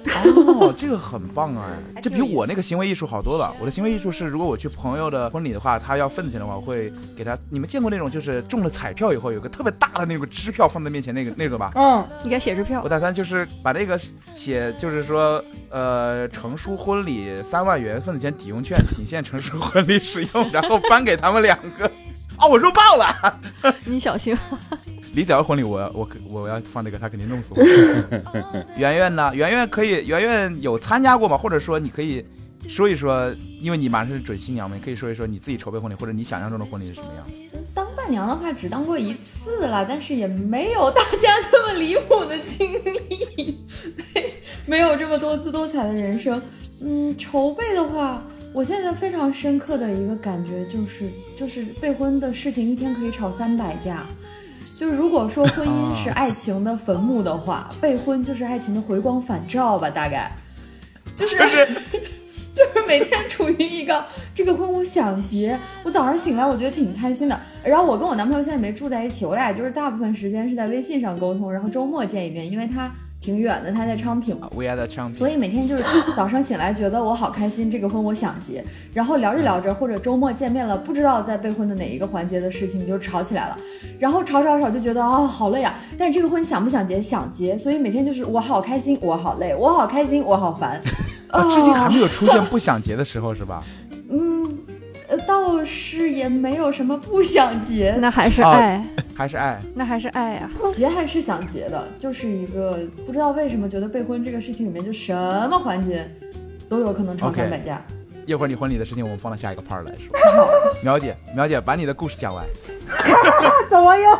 [0.05, 1.65] 哦，这个很棒啊！
[2.01, 3.53] 这比我那个行为艺术好多了。
[3.59, 7.37] 我的行为艺术是，如果我去朋友的婚礼的话，他要份子钱的话，我会给他。
[7.49, 11.71] 你们见过那种就是中了彩票以后有个特别大的那个支票放在面前那个那种吧？
[11.75, 12.89] 嗯，你该写支票我。
[12.89, 13.99] 打算就是把那个
[14.33, 21.89] 写，就是说，呃，成书婚礼三万元份子钱抵用券，仅限成书婚礼使用，然后颁给他们两个。
[22.37, 23.39] 哦，我说爆了。
[23.85, 24.37] 你小心。
[25.13, 27.63] 李子瑶婚礼我，我我我要放这个，他肯定弄死我。
[28.77, 29.31] 圆圆呢？
[29.35, 31.37] 圆圆可以，圆圆有参加过吗？
[31.37, 32.25] 或者说你可以
[32.67, 37.25] 说一说，因为你马上是准新娘嘛，你可以说一说你自己筹备婚礼，或者你想象中的婚礼是什么样？
[37.75, 43.59] 当伴娘的话，只当过一次啦，但是也没有大家那么离谱的经历，
[44.15, 44.33] 没
[44.65, 46.41] 没有这么多姿多彩的人生。
[46.83, 54.05] 嗯，筹备的话，我现在非常深刻的一个感觉就是，就是备婚的事情一天可以吵三百架。
[54.77, 60.31] 就是如果说婚姻是爱情的坟墓的话， 备婚就是爱情的回光返照吧，大概。
[61.15, 61.37] 就是
[62.53, 67.39] 就是每天处于一个这个婚我想结，我早上醒来我觉得挺开心的。
[67.63, 72.91] 然后我跟我男朋友现在没住在一起，我俩就是大部分时间是在微信上沟通，然后周末见一面，因为他
[73.23, 74.37] 挺远的，他在昌平。
[75.15, 75.83] 所以每天就是
[76.13, 78.61] 早上醒来觉得我好开心，这个婚我想结，
[78.93, 83.57] 然后聊着聊着或者周末见面了，不知道在备婚的哪一个环节的事情就吵起来了，
[83.97, 87.01] 然后吵吵吵就觉得啊、好累啊，但是这个婚想不想结？
[87.01, 90.81] 想结，所以每天就是我好开心，我好累，我好开心，我好烦，
[91.29, 93.63] 啊，至今还没有出现不想结的时候是吧？
[94.09, 94.62] 嗯，呃，
[95.19, 99.59] 倒是也没有什么不想结， 那还是哦爱， 还是爱？
[99.73, 100.49] 那还是爱啊！
[100.75, 105.13] 结还是想结的，就是一个不知道为什么觉得备婚这个事情里面就什
[105.49, 106.09] 么环节
[106.69, 107.81] 都有可能吵三百架。
[108.25, 110.17] 一会儿你婚礼的事情我们放到下一个 part 来说。
[110.31, 110.47] 好，
[110.81, 112.45] 苗姐，苗姐，把你的故事讲完。
[113.69, 114.17] 怎么样？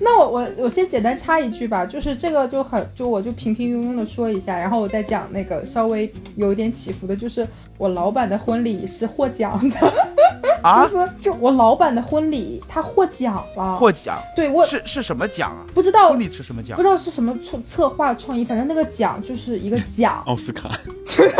[0.00, 7.46] 那我我我先简单插一句吧，就是这个就很就我就平平庸庸的说一下，然后我再讲那个稍微有一点起伏的，就是
[7.80, 9.92] 我老板的婚礼是获奖的，
[10.62, 10.86] 啊？
[10.86, 14.22] 就，是就我老板的婚礼他获奖了，获奖？
[14.36, 15.64] 对我是是什么奖啊？
[15.74, 16.76] 不知道婚礼是什么奖？
[16.76, 16.88] 不知？
[16.88, 20.70] 道是什么创策划创意，反正那个奖就是一个奖，奥斯卡。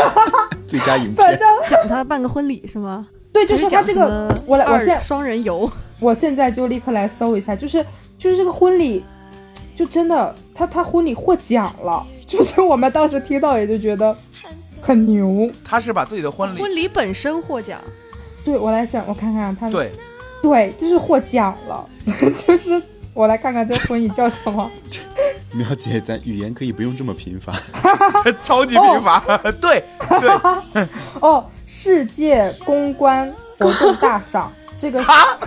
[0.65, 3.07] 最佳影片，反正讲他办个婚礼是吗？
[3.31, 7.85] 对，就是他这个我来我现在双人游，我现在就立刻来搜一下，就是
[8.17, 9.05] 就是这个婚礼，
[9.75, 14.17] 就真的他他婚礼获奖了，就是我们当时听到也就觉得
[14.81, 15.49] 很牛。
[15.63, 17.79] 他是把自己的婚礼，婚礼本身获奖，
[18.43, 19.91] 对我来想，我看看他对，
[20.41, 21.87] 对，就是获奖了，
[22.35, 22.81] 就是
[23.13, 24.69] 我来看看这婚礼叫什么。
[25.53, 27.53] 苗姐，咱语言可以不用这么贫乏。
[28.43, 29.19] 超级贫乏。
[29.59, 30.87] 对对，
[31.19, 35.37] 哦，世界公关活动大赏，这个是哈，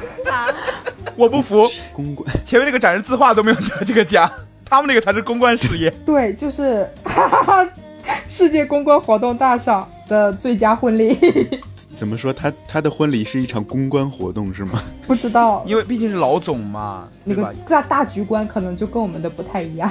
[1.17, 4.31] 我不服，公关前面那个展示字画都没有得这个奖，
[4.67, 5.91] 他们那个才是公关事业。
[6.05, 7.69] 对，就是哈哈哈，
[8.27, 11.17] 世界公关活动大赏的最佳婚礼，
[11.97, 12.33] 怎么说？
[12.33, 14.81] 他他的婚礼是一场公关活动是吗？
[15.07, 17.55] 不知道因为毕竟是老总嘛，那个？
[17.69, 19.91] 大大局观可能就跟我们的不太一样。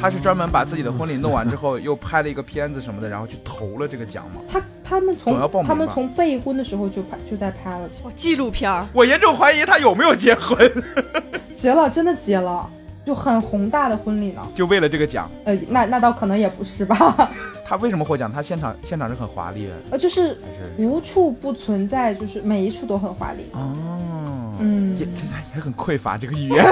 [0.00, 4.40] 他是专门把自己的婚礼弄完之后，又拍了一个片子什么的，然后去投了这个奖嘛。
[4.48, 10.70] 他他们从他们从备婚的时候就拍就在拍了，哦，纪录片儿，我严重怀疑他有没有结婚，
[11.54, 12.68] 结了，真的结了，
[13.08, 14.42] 就很宏大的婚礼呢。
[14.54, 15.30] 就为了这个奖。
[15.46, 17.30] 呃，那那倒可能也不是吧，
[17.64, 18.30] 他为什么获奖？
[18.30, 20.38] 他现场现场是很华丽的，呃，就是
[20.76, 23.46] 无处不存在，就是每一处都很华丽。
[23.52, 25.22] 哦，嗯也这
[25.54, 26.62] 也很匮乏这个语言。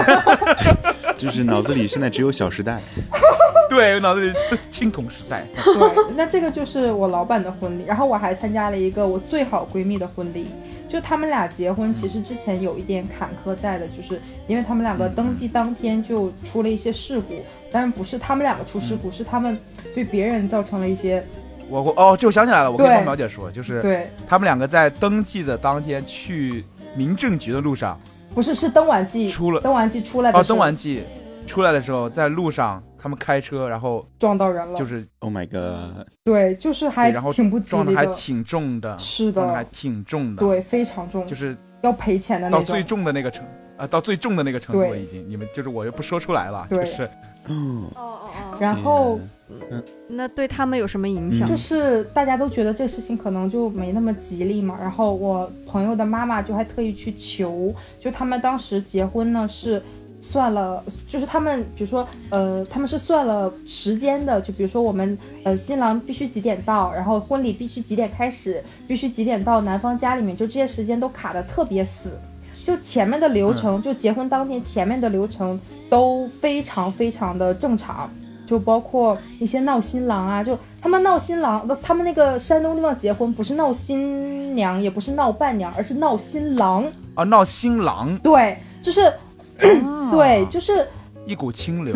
[1.16, 2.75] 就是脑子里现在只有《小时代》。
[3.70, 5.42] 对，脑子里就青铜时代。
[5.55, 10.49] 对，那这个就是我老板的婚礼，然后我还参加了一个我最好闺蜜的婚礼。
[10.88, 19.59] 就他们俩结婚，其实之前有一点坎坷在的，就是因为他们两个登记当天就出了一些事故，但是不是他们两个出事故，是他们
[19.94, 21.22] 对别人造成了一些
[21.68, 28.01] 我我哦，这我想起来了，我跟对方苗姐说，就是对，他们两个在登记的当天去民政局的路上，
[28.35, 30.55] 不是是登完记出了登完记出来的哦，时候。
[30.55, 31.03] 登完记
[31.46, 36.06] 出来的时候，在路上他们开车，然后撞到人了，就是 Oh my god！
[36.24, 37.85] 对，就是还然后挺不吉利的。
[37.85, 42.64] 撞的，还挺重的，是撞的还，挺重的，，对，非常重，就是要赔钱的那种。
[42.64, 42.82] 到最。
[42.82, 43.44] 重的那个程
[43.76, 44.90] 啊，到最重的那个程度对。
[44.90, 47.11] 了，已经，你们就是我又不说出来了，就是
[47.46, 49.82] 嗯，哦哦哦，然后嗯。
[50.09, 51.46] 那对他们有什么影响？
[51.48, 59.82] 就是大家都觉得这事情可能就没那么吉利嘛，然后我朋友的妈妈就还特意去求，就他们当时结婚呢是
[60.28, 72.18] 算了，就是他们比如说呃他们是算了时间的，就比如说我们呃新郎必须几点到，然后婚礼必须几点开始，必须几点到男方家里面，就这些时间都卡的特别死。
[72.64, 75.58] 就前面的流程，就结婚当天前面的流程
[75.88, 78.10] 都非常非常的正常，
[78.44, 86.84] 就包括一些闹新郎啊，就他们闹新郎，不，他们那个山东地方结婚不是闹新娘，也不是闹伴娘，而是闹新郎。
[87.14, 89.12] 啊闹新郎，对，就是、
[89.59, 90.11] 啊。
[90.11, 90.87] 对，就是
[91.27, 91.95] 一股清流，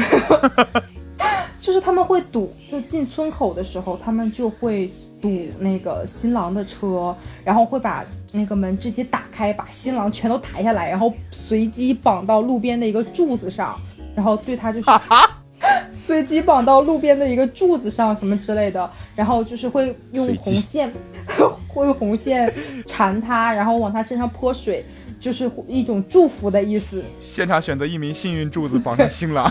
[1.61, 13.79] 就是他们会堵，就进村口的时候，他们就会堵那个新郎的车，然后会把那个门直接打开，把新郎全都抬下来，然后随机绑到路边的一个柱子上，
[14.15, 14.91] 然后对他就是
[15.95, 20.91] 随机绑到路边的一个柱子上什么之类的，然后就是会用红线，
[21.69, 22.53] 会用红线
[22.87, 24.83] 缠他，然后往他身上泼水，
[25.21, 27.05] 就是一种祝福的意思。
[27.21, 29.49] 现场选择一名幸运柱子绑上新郎，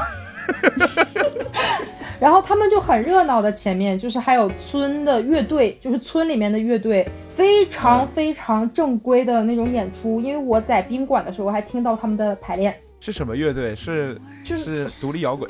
[2.20, 10.20] 然后他们就很热闹的，前面就是还有村的乐队，就是村里面的乐队，非常非常正规的那种演出。
[10.20, 13.76] 因为我在宾馆的时候还听到他们的排练，是什么乐队？
[13.76, 15.48] 是就是是独立摇滚，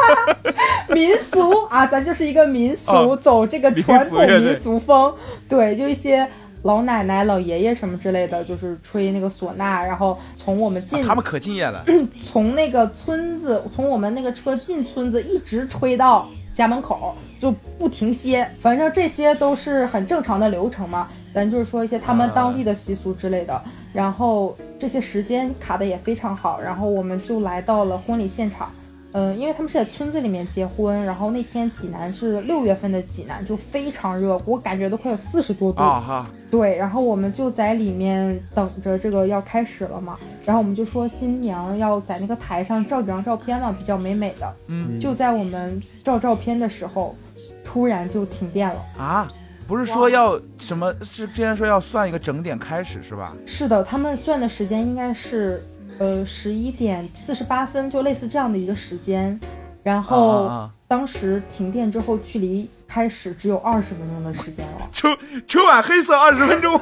[0.90, 5.14] 民俗啊，咱就是一个民俗，哦走这个传统民俗风。
[5.48, 6.28] 对，就一些
[6.62, 11.84] 老奶奶、老爷爷什么之类的，就是吹那个唢呐，然后从我们进、啊他们可敬业了。
[12.22, 18.46] 从那个村子，从我们那个车进村子，一直吹到家门口，就不停歇。
[18.58, 21.08] 反正这些都是很正常的流程嘛。
[21.32, 28.68] 咱就是说一些他们当地的习俗之类的，然后这些时间卡的也非常好，然后我们就来到了婚礼现场。
[29.12, 35.82] 嗯，因为他们是在村子里面结婚，然后那天济南是六月份的济南，就非常热，我感觉都快有四十多度。
[35.82, 44.52] 啊哈，对，然后我们就在里面等着这个要开始了嘛，然后我们就说新娘要在那个台上照几张照片嘛，比较美美的。
[44.68, 47.16] 嗯就在我们照照片的时候，
[47.64, 48.80] 突然就停电了。
[48.96, 49.28] 啊，
[49.66, 50.92] 不是说要什么？
[51.02, 53.34] 是之前说要算一个整点开始是吧？
[53.44, 55.62] 是的，他们算的时间应该是
[56.00, 59.38] 呃十一点四十八分，就类似这样的一个时间。
[59.82, 64.88] 然后啊啊啊当时停电之后，距离开始只有二十分钟的时间了。
[64.92, 65.08] 秋
[65.46, 66.80] 秋晚黑色二十分钟，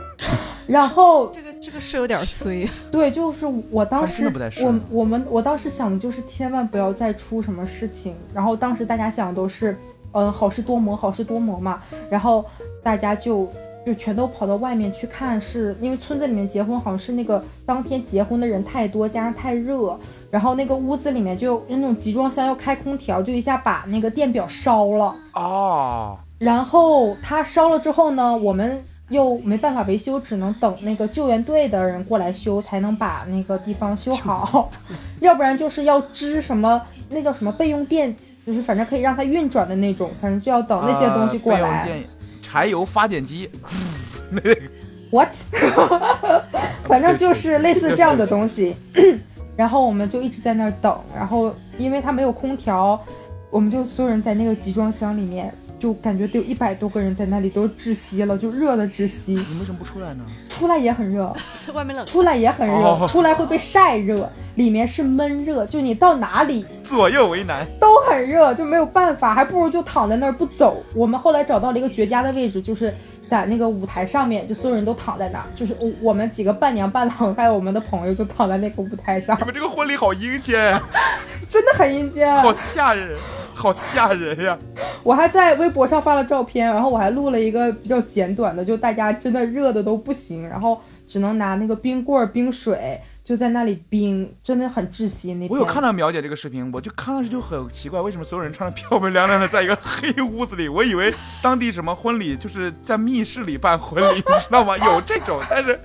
[0.68, 4.30] 然后这个这个是有点衰，对，就是我当时
[4.62, 8.14] 我我们我当时想的就是千万不要再出什么事情。
[8.32, 9.76] 然后当时大家想的都是，
[10.12, 11.82] 嗯、好事多磨，好事多磨嘛。
[12.08, 12.44] 然后
[12.82, 13.50] 大家就
[13.86, 19.98] 就全都跑到外面去看是，因为村子里面结婚好像是那个当天结婚的人太多，加上太热，
[20.30, 25.14] 然后那个屋子里面就那种集装箱要开空调，就一下把那个电表烧了。
[25.34, 34.70] 哦，然后它烧了之后呢，我们又没办法维修，只能等那个救援队的人过来修，才能把那个地方修好。
[35.20, 38.14] 要不然就是要支什么，那叫什么备用电，
[38.46, 41.88] 就是反正可以让它运转的那种，反正就要等那些东西过来。
[42.50, 43.48] 柴油发电机，
[44.30, 44.56] 那 个
[45.10, 45.28] What？
[46.84, 48.74] 反正就是类似这样的东西。
[49.56, 53.00] 然后我们就一直在那儿等，然后因为它没有空调，
[53.50, 59.34] 我们就所有人在那个集装箱里面，就感觉得有一百多个人在那里都窒息了，就热的窒息。
[59.34, 60.24] 你为什么不出来呢？
[60.60, 61.34] 出来也很热，
[61.72, 62.04] 外面冷。
[62.04, 67.66] 出来也很热，哦出来会被晒热，里面是闷热，就你到哪里左右为难。
[67.80, 70.82] 都很热，就没有办法，还不如就躺在那儿不走。
[70.94, 72.94] 我们后来找到了一个绝佳的位置，就是
[73.30, 80.78] 在那个舞台上面，就所有人都躺在那儿，就是我我们几个伴娘伴郎还有我们的朋友就躺在那个舞台上你，们这个婚礼好阴间，
[81.48, 82.36] 真的很阴间。
[82.36, 83.16] 好吓人，
[83.60, 84.56] 好吓人呀！
[85.04, 95.34] 我还在微博上发了照片，然后我还录了一个比较简短的，就大家真的热的都不行，然后只能拿那个冰棍儿、冰水就在那里冰，真的很窒息。
[95.34, 100.66] 那天我有看到苗姐这个视频，我就看上去就很奇怪，为什么所有人穿的漂漂亮亮的，在一个黑屋子里？
[100.66, 104.78] 我以为当地什么婚礼就是在密室里办婚礼，你知道吗？
[104.78, 105.78] 有这种，但是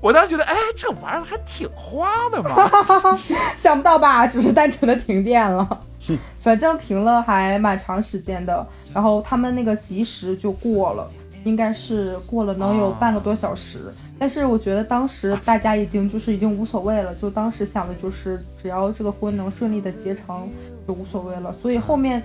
[0.00, 2.70] 我当时觉得，哎，这玩意儿还挺花的嘛。
[3.56, 4.26] 想不到吧？
[4.26, 5.80] 只是单纯的停电了，
[6.38, 8.66] 反正停了还蛮长时间的。
[8.94, 11.10] 然后他们那个及时就过了，
[11.44, 13.78] 应该是过了能有半个多小时。
[14.18, 20.48] 但是我觉得当时大家已经就是已经无所谓了，就当时想的就是只要这个婚能顺利的结成
[20.86, 21.52] 就无所谓了。
[21.60, 22.22] 所以后面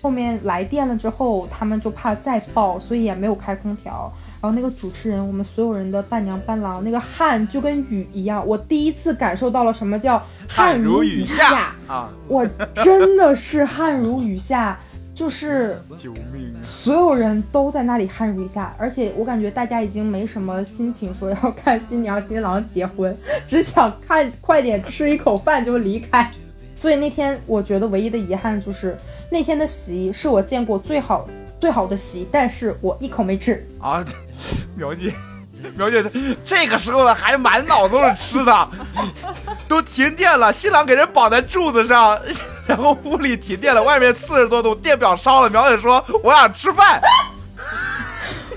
[0.00, 4.12] 后面来电了之后，他们就怕再爆，所以也没有开空调。
[4.42, 12.10] 然后那个主持人，我们所有人的伴娘伴郎，那个汗就跟雨一样，我第一次感受到了什么叫汗如雨雨下啊！
[12.26, 14.80] 我真的是汗如雨下，
[15.14, 16.58] 就是救命啊！
[16.62, 23.14] 所有人都在那里汗如雨下，而且我感觉大家已经没什么心情说要看新娘新郎结婚，
[23.46, 26.30] 只想看快点吃一口饭就离开。
[26.74, 28.96] 所以那天我觉得唯一的遗憾就是
[29.30, 31.28] 那天的席是我见过最好
[31.60, 33.66] 最好的席，但是我一口没吃。
[33.80, 34.04] 啊，
[34.74, 35.12] 苗姐，
[35.76, 36.02] 苗姐，
[36.44, 38.68] 这个时候了还满脑都是吃的，
[39.68, 42.18] 都停电了，新郎给人绑在柱子上，
[42.66, 45.50] 然后屋里停电了，外面四十多度，电表烧了。
[45.50, 47.00] 苗姐说我想吃饭，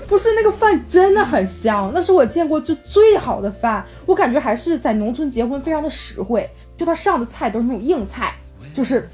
[0.08, 3.84] 不是那个饭真的很香，那是我见过就最好的饭。
[4.06, 8.34] 我感觉还是在农村结婚非常的实惠，就他上的菜都是那种硬菜，
[8.74, 9.08] 就是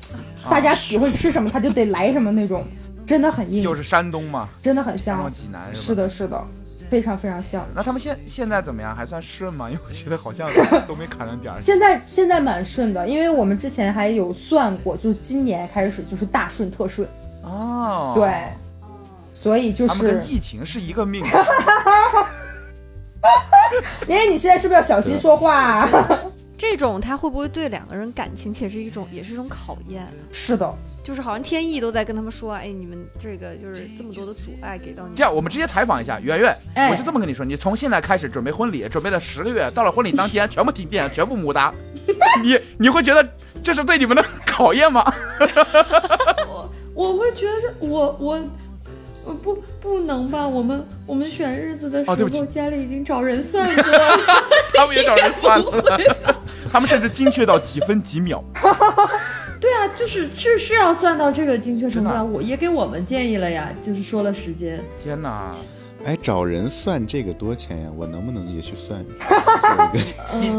[0.48, 2.64] 大家喜欢吃什么他就得来什么那种，
[3.10, 5.34] 真的很硬又，是山东嘛，真的很像山东。
[5.34, 5.80] 济南是？
[5.80, 5.94] 是。
[5.96, 6.40] 的，是的，
[6.88, 7.66] 非常非常像。
[7.74, 8.94] 那他们现现在怎么样？
[8.94, 9.66] 还算顺吗？
[9.70, 10.48] 因为我觉得好像
[10.86, 11.60] 都没砍上点儿。
[11.60, 17.08] 现在现在蛮顺的，因为我们之前还有算过，就是今年开始就是大顺特顺，
[17.42, 18.44] 哦，对，
[19.34, 21.24] 所以就是他们跟疫情是一个命。
[24.06, 25.88] 因为你现在是不是要小心说话？
[26.56, 30.06] 这种他会不会对两个人感情其实是一种，也是一种考验？
[30.30, 30.72] 是的，
[31.02, 35.14] 就是好像天意都在跟他们说，哎，你们这个就是这么多的阻碍给到你。
[35.14, 41.72] 这样，我们直接采访一下圆圆，哎我就这么跟你说，你从现在开始准备婚礼，准备了十个月，到了婚礼当天全部停电，全部母哒，
[42.42, 43.26] 你你会觉得
[43.62, 45.04] 这是对你们的考验吗？
[46.46, 48.40] 我我会觉得我我。
[49.26, 50.48] 我不不能吧？
[50.48, 54.16] 我们我们选日子的时候，家里已经找人算过了。
[54.72, 56.40] 他们也找人算了，
[56.72, 58.42] 他们甚至精确到几分几秒。
[59.60, 62.22] 对啊，就是是是要算到这个精确程度啊！
[62.24, 64.82] 我也给我们建议了呀，就是说了时间。
[65.02, 65.54] 天哪！
[66.02, 67.88] 哎，找人算这个多钱呀？
[67.94, 69.04] 我能不能也去算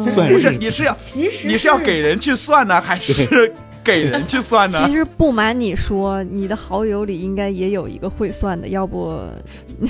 [0.03, 0.51] 做一个嗯，不是？
[0.51, 3.51] 你是要其实你是要给人去算呢，还是
[3.83, 4.93] 给人去算呢其？
[4.93, 9.07] 实不瞒你说，你的好友里应该也有一个会算的，要不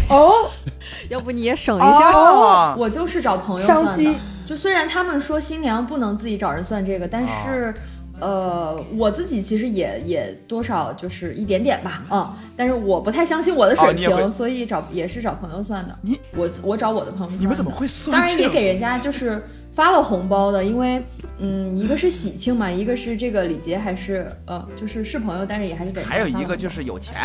[0.08, 0.32] 哦，
[1.10, 2.12] 要不你也省一下。
[2.14, 4.16] 哦，我就是找朋友算的。
[4.48, 7.74] 就虽然他们说新娘不能自己找人算这个，但是。
[8.22, 15.98] 呃，我自己其实也也多少就是一点点吧，嗯，但是我不太相信我的水平，所以找也是找朋友算的。
[16.02, 17.42] 你我我找我的朋友算的。
[17.42, 19.44] 你们怎么会算当然也给人家就是
[19.74, 21.04] 发了红包的，因为
[21.40, 27.16] 嗯，一个是喜庆嘛，一个是这个礼节还是呃，就是是朋友，但是也还是给人家还有一个就是有钱，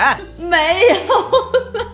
[0.48, 0.94] 没有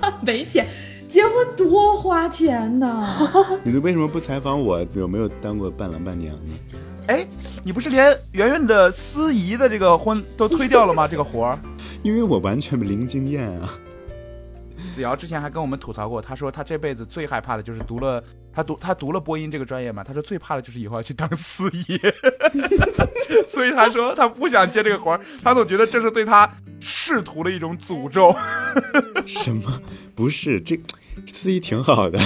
[0.00, 0.64] 了， 没钱，
[1.09, 3.28] 结婚多花钱呐。
[3.64, 6.55] 你为什么不采访我有没有当过伴郎伴娘呢？
[7.09, 7.26] 哎，
[7.64, 11.07] 你不是连圆圆的司仪的这个婚都推掉了吗？
[11.11, 11.59] 这个活儿，
[12.03, 13.78] 因为我完全零经验啊。
[14.94, 18.22] 子瑶之前还跟我们吐槽过，他说他这辈子最害怕的就是读了
[18.53, 21.98] 他读他读了播音这个专业嘛，他说最怕的就是以后要去当司仪，
[23.48, 28.34] 所以他说他不想接这个活儿，他总觉得这是对他仕途的一种诅咒。
[29.24, 29.80] 什么？
[30.14, 30.78] 不是这
[31.26, 32.18] 司仪挺好的，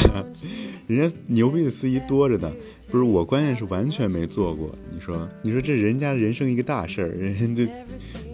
[0.88, 2.50] 人家牛逼的司仪多着呢。
[2.88, 4.70] 不是我，关键是完全没做过。
[4.90, 7.72] 你说，你说这人家人生一个大事儿， 人家就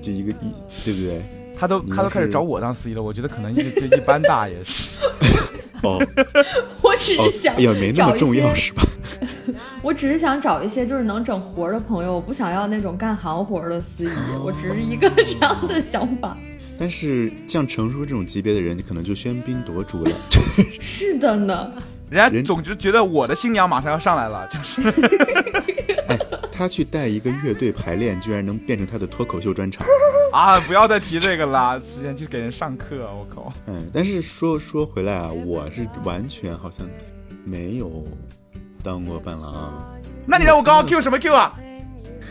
[0.02, 0.52] 就一个一，
[0.84, 1.22] 对不对？
[1.58, 4.98] 他都他都开始找我当司仪了，我觉得可能一就一般大也是。
[5.82, 5.98] 哦
[6.82, 8.82] 我只哦是想，哎呀，没那么重要是吧？
[9.82, 14.08] 我只是想找一些就是能整活的朋友，我不想要那种干行活的司仪，
[14.44, 16.36] 我只是一个这样的想法。
[16.78, 20.10] 但是像程叔这种级别的人，可能就喧宾夺主了。
[20.80, 21.72] 是的呢，
[22.12, 24.82] 人家总就觉得我的新娘马上要上来了，就是
[26.08, 26.18] 哎，
[26.52, 29.86] 他去带一个乐队排练，居然能变成他的脱口秀专场。
[30.32, 33.52] 啊，不要再提这个了，直接去给人上课，我靠。
[33.66, 36.86] 嗯，但是说说回来啊，我是完全好像
[37.44, 38.06] 没有
[38.82, 41.58] 当过伴郎，那你让我刚刚 Q 什么 Q 啊？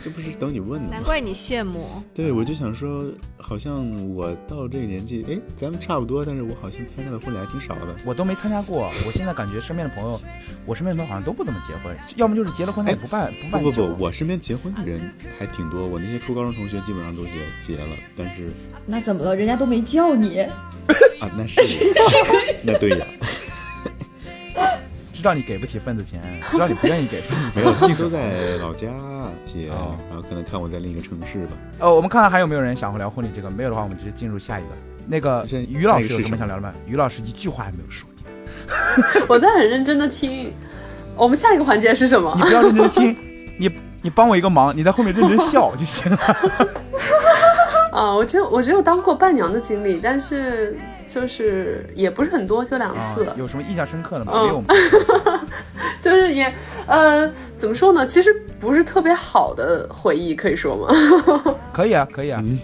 [0.03, 0.93] 这不是等你问的吗？
[0.93, 2.01] 难怪你羡慕。
[2.13, 3.05] 对，我就想说，
[3.37, 3.85] 好像
[4.15, 7.95] 我到这个年纪，哎，咱们差不多，但是我好像参加的婚礼还挺少的。
[8.05, 10.19] 我都没参加过，我现在感觉身边的朋友，
[10.65, 17.31] 我身边的朋友好像都不怎么结婚，要么就是结了婚他也不办，不办不不不，我身边结婚的人还挺多，我那些初高中同学基本上都结
[17.61, 18.51] 结了，但是
[18.85, 19.35] 那怎么了？
[19.35, 20.39] 人家都没叫你，
[21.21, 21.61] 啊，那是
[22.63, 23.05] 那对呀，
[25.21, 26.19] 知道你给不起份子钱，
[26.49, 27.89] 知道你不愿意给份子没钱。
[27.89, 28.87] 有，都在老家
[29.43, 31.53] 结，哦然后可能看我在另一个城市吧。
[31.77, 34.69] 呃，我们看看还有没有人想聊婚礼这个，没有的话，我们直接进入下一个。
[35.07, 36.71] 那个于老师有什么想聊的吗？
[36.87, 38.09] 于老师一句话也没有说，
[39.29, 40.51] 我在很认真的听。
[41.15, 42.41] 我们下一个环节是什么你？
[42.41, 43.15] 不要认真听，
[43.59, 43.69] 你
[44.01, 46.17] 你帮我一个忙，你在后面认真笑就行了。
[47.93, 50.75] 啊，我只有我只有当过伴娘的经历，但是
[51.13, 54.31] 就是也不是很多，就两啊次。，有什么印象深刻的吗？
[54.35, 54.67] 嗯给我们。
[56.01, 56.51] 就是也
[56.87, 58.05] 呃，怎么说呢？
[58.05, 60.87] 其实不是特别好的回忆，可以说吗？
[61.73, 62.41] 可以啊，可以啊。
[62.43, 62.57] 嗯，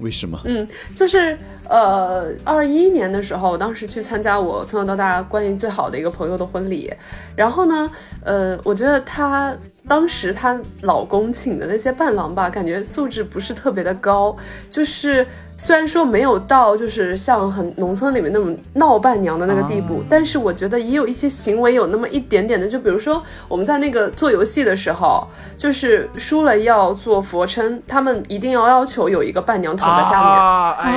[0.00, 0.40] 为什么？
[0.44, 6.92] 嗯，就是呃，二一年的时候，我当时去参加我从小到大关系最好的一个朋友的婚礼，
[7.36, 7.88] 然后呢，
[8.24, 9.56] 呃，我觉得她
[9.86, 14.36] 当时她老公请的那些伴郎吧，感觉素质不是特别的高，
[14.68, 15.24] 就是
[15.58, 25.26] 虽然说没有到就是像很农村里面那种闹伴娘的那个地步，但是我觉得也有一些行为有那么一点点的，就比如说我们在那个做游戏的时候，
[25.56, 30.30] 就是输了要做俯卧撑，他们一定要要求有一个伴娘躺在下面。
[30.30, 30.92] 啊，哎，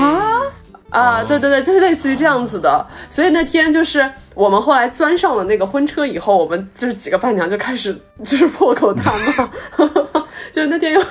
[0.90, 2.86] 啊，对对对，就是类似于这样子的。
[3.10, 9.04] 所以那天就是我们后来钻上了那个婚车以后，我们就是几个伴娘就开始就是破口大
[9.38, 9.50] 骂，
[10.52, 11.02] 就是那天有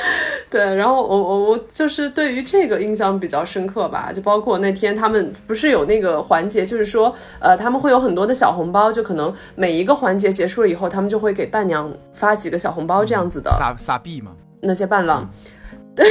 [0.50, 13.50] 对，然后我我我就是对于这个印象比较深刻吧，就包括那天他们不是有那个环节，就是说，呃，他们会有很多的小红包，就可能每一个环节结束了以后，他们就会给伴娘发几个小红包这样子的。
[13.58, 15.30] 撒撒币嘛，那些伴郎，
[15.94, 16.06] 对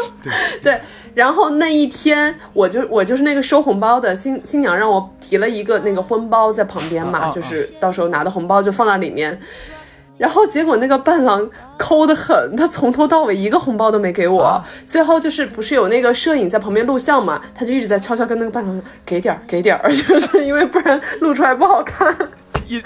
[0.62, 0.80] 对，
[1.14, 9.38] 然后那一天我就我就是那个收红包的新新娘，让我提了一个那个婚包在旁边嘛，就是到时候拿的红包就放到里面。
[10.16, 14.42] 然后结果那个伴郎抠的很，他从头到尾一个红包都没给我。
[14.42, 22.16] 啊最后就是不是有那个摄影在旁边录像嘛，他就一直在悄悄跟那个伴郎说给点儿给点儿， 就是因为不然录出来不好看。
[22.66, 22.82] 一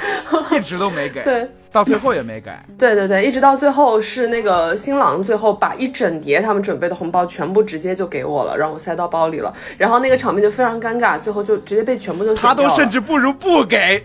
[0.51, 1.51] 一直都没给， 对。
[1.71, 2.51] 到最后也没给。
[2.79, 9.53] 对对对，一直到最后是那个新郎最后把一整叠他们准备的红包全部直接就给我了，让我塞到包里了。
[9.77, 12.67] 然后那个场面就非常尴尬，最后就直接被全部就剪他都。
[12.71, 14.03] 甚至不如不给。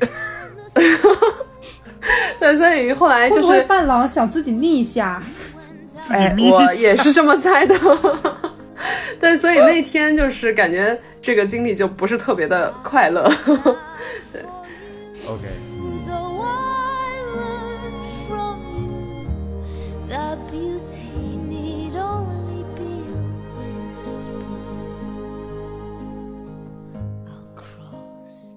[2.39, 5.21] 对，所以后来就是，伴郎想自己腻一下？
[6.09, 7.75] 哎，我也是这么猜的。
[9.19, 13.23] 对，所以那天就是感觉这个经历就不是特别的快乐。
[14.33, 14.41] 对
[15.25, 15.47] OK，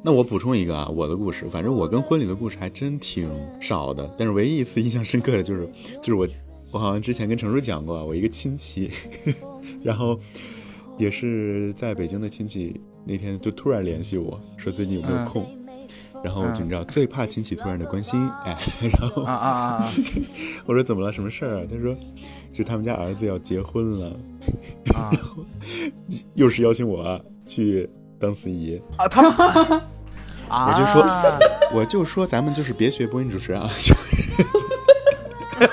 [0.07, 3.29] 那我补充一个啊，我的故事，反正我跟婚礼的故事还真挺
[3.61, 5.69] 少的，但是唯一一次印象深刻的就是，
[6.01, 6.29] 就是我，
[6.71, 8.89] 我好像之前跟程叔讲过，我一个亲戚，
[9.83, 10.17] 然后
[10.97, 15.45] 也是在北京的亲戚，那天就突然联系我说最近有没有空，
[16.23, 18.57] 然后就你知道最怕亲戚突然的关心，哎，
[19.01, 19.93] 然后啊啊啊啊！
[20.67, 21.67] 我说怎么了，什么事儿啊？
[21.69, 21.93] 他说
[22.53, 24.17] 就他们家儿子要结婚了，
[24.95, 25.11] 啊
[26.35, 27.91] 又是邀请我去
[28.21, 29.09] 当司仪，啊！
[29.09, 29.21] 他
[29.69, 29.83] 们，
[30.49, 31.07] 啊、我就说，
[31.81, 33.95] 我就说咱们就是别学播音主持啊，就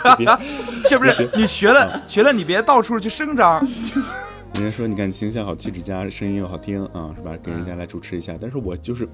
[0.07, 0.27] 就别
[0.89, 3.65] 这不是你学了学了，你别到处去声张。
[4.55, 7.35] 人家说你看形象好，气质佳，声音又好听啊，是吧？
[7.43, 9.09] 给人家来主持一下，但是我就是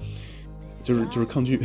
[0.84, 1.58] 就是就是抗拒，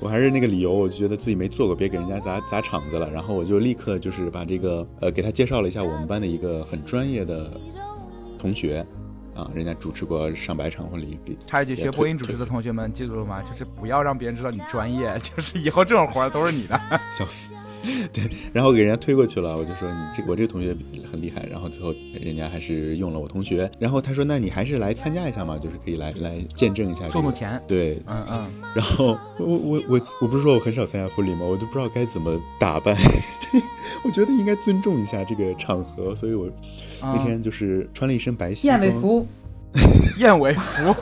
[0.00, 3.10] 我还是那个理由，我就觉得自己没做过，别给人家砸砸场子了。
[3.10, 7.52] 然后我就立刻就是把这个呃给他介绍了一下我们班的一个很专业的
[8.38, 8.84] 同学
[9.34, 13.42] 啊，人家主持过上百场婚礼，给插一句，学播音主持的同学们记住了吗？
[13.42, 16.80] 就是不要让别人知道你专业，就是以后这种活儿都是你的。
[17.12, 17.50] 笑死。
[18.12, 18.22] 对，
[18.52, 20.76] 然后给人家推过去了，我就说你这我这个同学
[21.10, 31.40] 很厉害，然后最后人家还是用了我同学，然后他说那你还是来参加一下嘛，就是可以来来见证一下、这个，送送钱对，嗯嗯，然后我我我我不是说我很少参加婚礼吗？
[31.44, 32.96] 我都不知道该怎么打扮，
[34.04, 36.48] 我觉得应该尊重一下这个场合，所以我
[37.00, 39.21] 那天就是穿了一身白西燕装，尾服，
[40.18, 40.94] 燕尾服，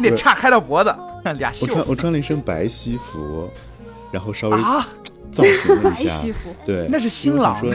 [0.00, 0.94] 你得岔开到脖子，
[1.38, 3.48] 俩袖我穿我穿了一身白西服，
[4.12, 4.86] 然后稍微啊，
[5.32, 7.70] 造型了一下，西服，对，那是新郎没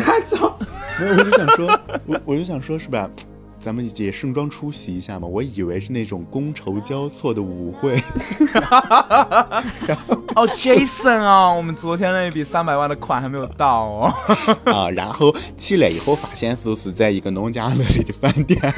[1.07, 3.09] 有，我就想说，我我就想说，是吧？
[3.63, 5.25] 咱们也盛装出席一下嘛。
[5.25, 7.95] 我以为是那种觥筹交错的舞会，
[10.35, 14.13] 哦，Jason 啊，我们昨天那笔三百万的款还没有到哦。
[14.65, 18.59] 啊，然后去了以后发现就是在一个农家乐里的饭店，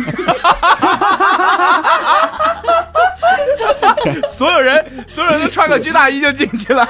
[4.37, 6.87] 所有人，所有人都穿个军大衣就进去了。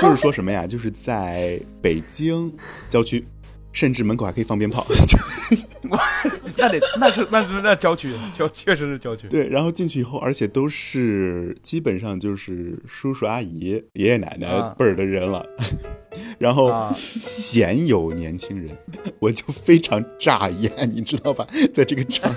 [0.00, 0.66] 就是说什么呀？
[0.66, 2.50] 就是在北京
[2.88, 3.26] 郊区，
[3.72, 4.86] 甚至门口还可以放鞭炮。
[6.56, 9.26] 那得，那是那是那郊区，郊确实是郊区。
[9.28, 15.44] 对，然后进去以后，而且都是基本上就是叔叔阿姨、爷爷奶奶啊辈儿的人了，
[16.38, 18.76] 然后啊鲜有年轻人，
[19.18, 21.46] 我就非常扎眼，你知道吧？
[21.74, 22.32] 在这个场。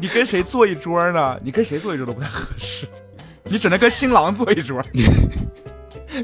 [0.00, 1.38] 你跟谁坐一桌呢？
[1.42, 2.86] 你跟谁坐一桌都不太合适，
[3.44, 4.82] 你只能跟新郎坐一桌。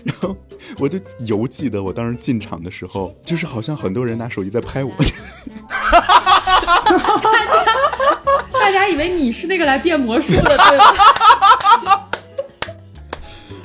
[0.05, 0.37] 然后
[0.79, 4.93] 我就犹记得我当时进场的时候，就是好像很多人拿手机在拍我，
[8.53, 12.09] 大家以为你是那个来变魔术的，对吧？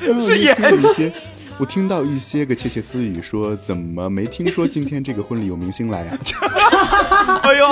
[0.25, 1.13] 是演听到一些，
[1.59, 6.17] 我听到一些个窃窃私语说，怎么没听说今天这个婚礼有明星来呀、
[7.43, 7.65] 哎呦，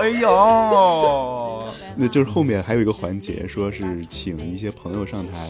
[0.00, 1.67] 哎呦，
[2.00, 5.48] 那就是后面还有一个环节，说是请一些朋友上台，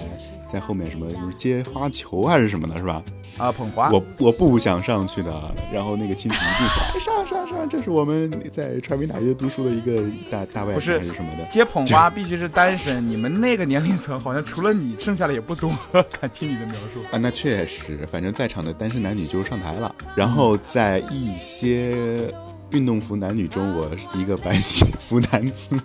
[0.51, 3.03] 在后面什么什么接花球还是什么的，是吧？
[3.37, 11.45] 啊，捧花，我我不想上去的，然后那个亲戚一定说，哎 上上上，这是我们在传媒大学读书的一个大大外甥还是什么的。
[11.51, 15.71] 接捧花必须是单身，你们那个年龄层好像除了你，剩下的也不多。
[16.19, 22.33] 感听你的描述，啊，那确实，反正在场的单身男女就上台了，然后在一些
[22.71, 25.81] 运动服男女中，我是一个白西服男子，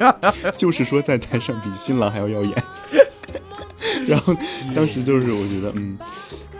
[0.56, 2.54] 就是说在台上比新郎还要耀眼。
[4.06, 4.34] 然后
[4.74, 5.98] 当时就是我觉得，嗯，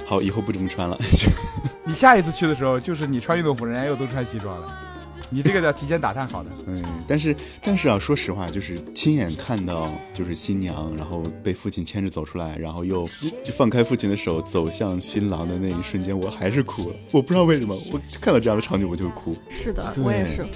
[0.06, 0.96] 好，以后不这么穿了。
[1.84, 4.95] 你下一次去的时候，就是你穿运动服，人家又都穿西装了。
[5.30, 6.50] 你这个叫提前打探好的。
[6.66, 13.08] 嗯，但是但是啊，说实话，就是亲眼看到就是新娘，然后被父亲牵着走出来，然后又
[13.42, 16.96] 就放开父亲的手走向新郎的那一瞬间，我还是哭了。
[17.10, 20.46] 我不知道为什么，我看到这样的场景我就会哭，是的，我也是。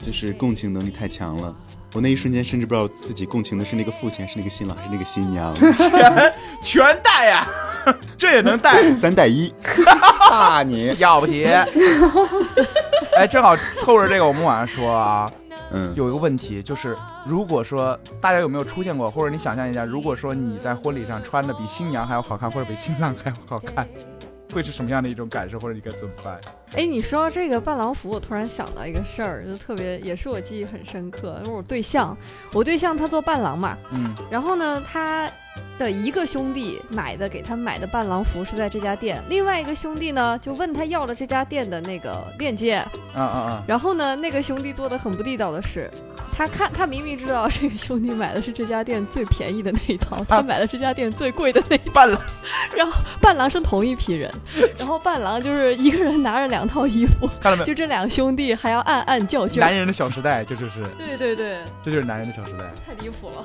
[0.00, 1.54] 就是共情能力太强了。
[1.92, 7.46] 我那一瞬间甚至不知道自己共情的是那个父亲，还是那个新郎，还是那个新娘，全 全带呀，
[8.18, 9.52] 这也能带，三带一，
[10.30, 11.44] 大你，要不起。
[13.16, 15.30] 哎，正好凑着这个，我们晚上说啊，
[15.72, 23.88] 嗯，有一个问题，就是如果说大家有没有出现过，或者你想象一下，如果说你在婚礼上穿的比新娘还要好看，或者比新郎还要好看，
[24.52, 26.40] 会是什么样的一种感受，或者你该怎么办？
[26.76, 32.16] 哎，你说到这个伴郎服，我突然想到一个事儿，就特别也是我记忆很深刻，因为我对象，
[32.52, 35.28] 我对象他做伴郎嘛，嗯，然后呢，他
[35.78, 42.74] 的一个兄弟买的给他买的伴郎服是在这家店，另外一个兄弟呢就问他要了这家店的那个链接，
[43.14, 43.64] 啊啊啊！
[43.66, 45.90] 然后呢，那个兄弟做的很不地道的是，
[46.36, 52.20] 他看他明明知道这个兄弟买的是这家店最便宜的那一套，他买了这家店最贵的那一套，伴郎，
[52.76, 54.32] 然后伴郎是同一批人，
[54.78, 57.64] 然后伴郎就是一个人拿着两套衣服，看到没有？
[57.64, 59.74] 就这两兄弟还要暗暗较劲男。
[59.74, 62.64] 人的小时代，这就是对对对，这就是男人的小时代。
[62.86, 63.44] 太离谱了。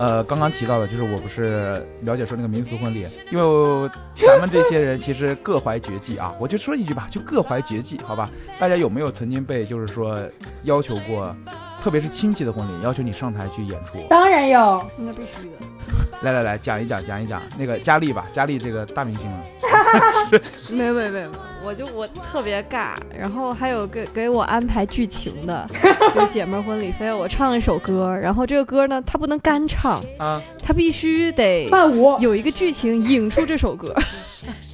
[0.00, 8.30] 呃，刚刚提到的就是我不是了解说那个民俗婚礼，因为咱们这些人其实各怀绝技啊，我就说一句吧，就各怀绝技，好吧？
[8.60, 10.20] 大家有没有曾经被就是说
[10.62, 11.34] 要求过，
[11.82, 13.98] 特别是亲戚的婚礼，要求你上台去演出？
[14.10, 15.56] 当然有，应该必须的。
[16.22, 19.44] 来来来，讲一讲，讲一讲那个佳丽吧，佳丽这个大明星 了，
[20.72, 21.30] 没有没有没有，
[21.64, 25.66] 我就我特别尬，然后还有给给我安排剧情的，
[26.14, 33.94] 就是姐妹儿婚礼非要我唱一首歌，然后这个歌呢，它不能干唱，啊，它必须得伴舞，有一个剧情引出这首歌。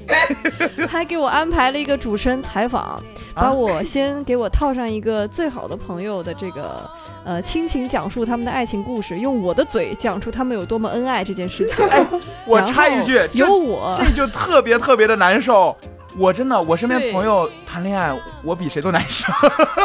[0.87, 3.03] 还给我安排了一个主持人采访，
[3.35, 6.89] 把我先给我套上一个最好的朋友的这个
[7.24, 11.85] 呃亲情讲述他们的爱情故事，用我的嘴讲出他们有多么恩爱这件事情。
[12.47, 15.74] 我插一句，有我这就特别特别的难受。
[16.17, 19.33] 我真的，我身边朋友谈恋爱，我比谁都难受，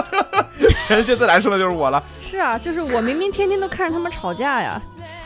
[0.88, 2.04] 全世界最难受的就是我了。
[2.20, 4.80] 是啊，就是我明明天天都看着他们吵架呀，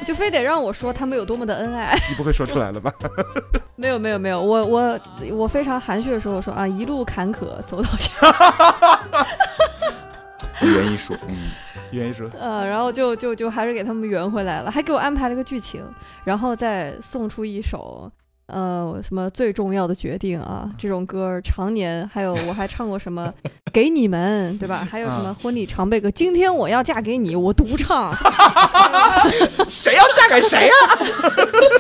[0.06, 1.93] 就非得让我说他们有多么的恩爱。
[2.10, 2.91] 你不会说出来了吧？
[3.76, 4.99] 没有没有没有，我我
[5.32, 8.32] 我非常含蓄的说，我说啊，一路坎坷走到现在，
[10.60, 11.51] 不愿意说，嗯，
[11.91, 15.84] 愿意说，呃，然后就就就还是给他们圆回来了，还给我安排了个剧情，
[16.24, 18.10] 然后再送出一首。
[18.48, 20.70] 呃，什么最重要的决定啊？
[20.78, 23.34] 这种歌儿常年，还有 我还唱过什么
[23.72, 24.86] 给你们，对吧？
[24.89, 26.12] 还有什么啊婚礼常备歌？
[26.12, 28.14] 今天我要嫁给你，我独唱。
[29.70, 30.74] 谁要嫁给谁呀、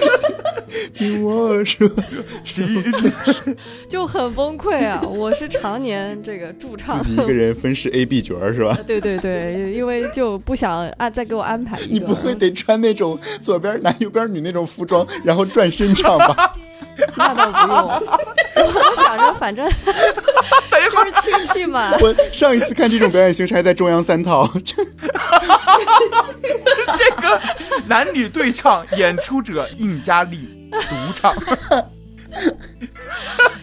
[0.95, 1.87] 听我说，
[3.89, 5.01] 就很崩溃啊！
[5.01, 8.77] 我是常年这个驻唱自己一个人分饰 A B 角儿是吧？
[8.87, 11.93] 对对对，因为就不想啊再给我安排一个。
[11.93, 16.52] 你不会得穿那种左边男右边女那种服装，然后转身唱吧？
[17.15, 17.87] 那倒不用，
[18.67, 21.91] 我想着反正就是亲戚嘛。
[21.99, 24.83] 我上一次看这种表演形式还在中央三套，这
[26.97, 27.41] 这个
[27.87, 31.33] 男女对唱，演出者应佳丽独唱。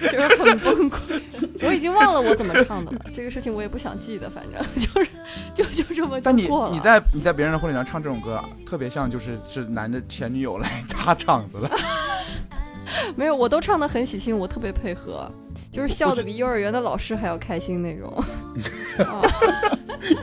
[0.00, 1.20] 就是很崩溃。
[1.62, 5.10] 我已经忘了我怎么唱的了，这个事情我也不想记得，反正就是
[5.54, 6.48] 就就这么就但你。
[6.70, 11.70] 你在你在别人的婚礼上唱这种歌，特别像就是是男的前女友来砸场子了。
[13.16, 15.30] 没有，我都唱的很喜庆，我特别配合，
[15.70, 18.12] 就是笑的比幼儿园的老师还要开心那种。
[19.06, 19.22] 啊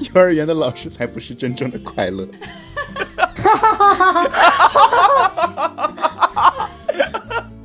[0.02, 2.28] 幼儿园的老师才不是真正的快乐。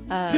[0.08, 0.32] 呃，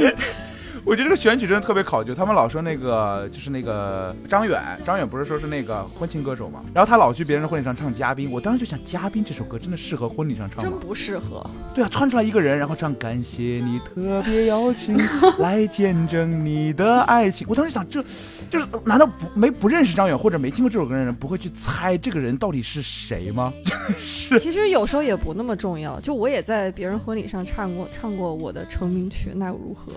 [0.86, 2.14] 我觉得这个选曲真的特别考究。
[2.14, 6.62] 他们老说那个就是那个张远，张远不是说是那个婚庆歌手嘛？
[6.74, 10.78] 然后他老去别人的婚礼上唱嘉宾，我当时就想，嘉宾这首歌真的适合婚礼上唱吗真吗？
[10.80, 11.42] 不适合。
[11.74, 14.94] 对啊，穿出来一个人，然后唱感谢你特别邀请
[15.38, 17.46] 来见证你的爱情。
[17.48, 18.04] 我当时想，这
[18.50, 23.50] 就是难道不没不认识张远或者没听过这首歌的人不会去猜这个人到底是谁吗？
[23.98, 29.90] 是其实有时候也不那么重要，就我也在别人婚礼上唱过唱过我的成名曲，那又如何？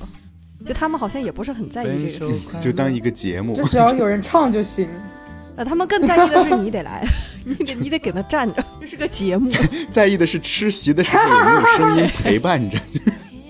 [0.68, 4.90] 就他们好像也不是很在意这个事情，就当一个节目就，只要有人唱就行。
[5.56, 7.04] 呃，他们更在意的是你得来，
[7.44, 9.50] 你得你得给他站着， 这是个节目。
[9.90, 12.78] 在意的是吃席的时候有没有声音陪伴着。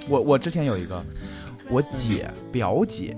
[0.07, 1.03] 我我之前有一个
[1.69, 3.13] 我姐表姐，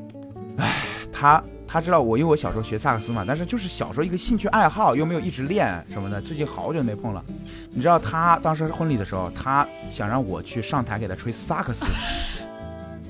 [0.58, 0.74] 唉，
[1.14, 7.24] 他他知道我，因为我小时候学萨克斯嘛，但是就是小时候一个兴趣爱好，又没有一直练什么的，最近好久没碰了。
[7.70, 11.86] 你知道他当时婚礼的时候，他想让我去上台给他吹萨克斯，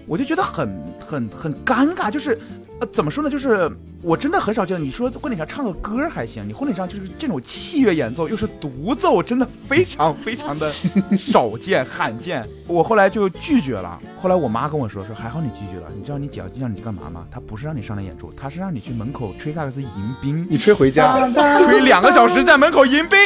[0.10, 0.68] 我就觉得很
[1.00, 2.36] 很很尴尬，就是
[2.82, 10.74] 呃怎么说呢，就是我真的很少见到你说婚礼上唱个歌还行，你婚礼上就是这种器乐演奏又是独奏，真的非常非常的
[11.16, 12.44] 少见罕见。
[12.66, 14.00] 我后来就拒绝了。
[14.20, 17.26] 后来我妈跟我说说还好你拒绝了，你知道你姐让你去干嘛吗？
[17.30, 21.30] 她不是让你上来演出，她是让你去门口吹萨克斯迎宾，你吹回家，
[21.68, 23.20] 吹两个小时在门口迎宾，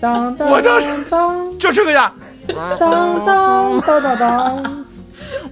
[0.00, 2.12] 当当，我当时当就这个呀。
[2.48, 4.84] 当当当当当，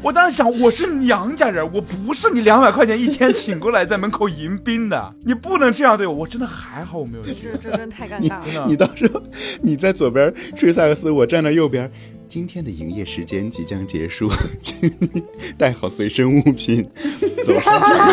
[0.04, 6.12] 我当时想，我是娘家人，我不是你两百块钱一天请过来在门口迎宾的，你不能这样对我。
[6.12, 7.56] 我真的还好我没有去这。
[7.56, 8.66] 这真太尴尬了。
[8.68, 9.22] 你到时候
[9.62, 11.90] 你在左边吹萨克斯，我站在右边。
[12.28, 14.28] 今天的营业时间即将结束，
[14.60, 15.22] 请你
[15.56, 16.86] 带好随身物品，
[17.46, 18.04] 走上这个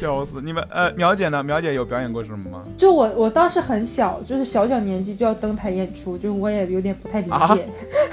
[0.00, 0.66] 笑死你们！
[0.70, 1.42] 呃，苗姐呢？
[1.42, 2.64] 苗姐有表演过什么吗？
[2.78, 7.32] 就我我当时很小，就是小小年纪就要登台演出，就我也有点不太理解。
[7.32, 7.54] 啊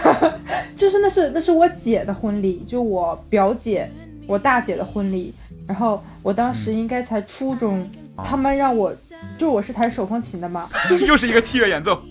[0.75, 3.89] 就是那是那是我姐的婚礼，就我表姐
[4.27, 5.33] 我大姐的婚礼，
[5.65, 8.93] 然后我当时应该才初中，他们让我
[9.37, 12.01] 就我是弹手风琴的嘛， 就是又是一个器乐演奏。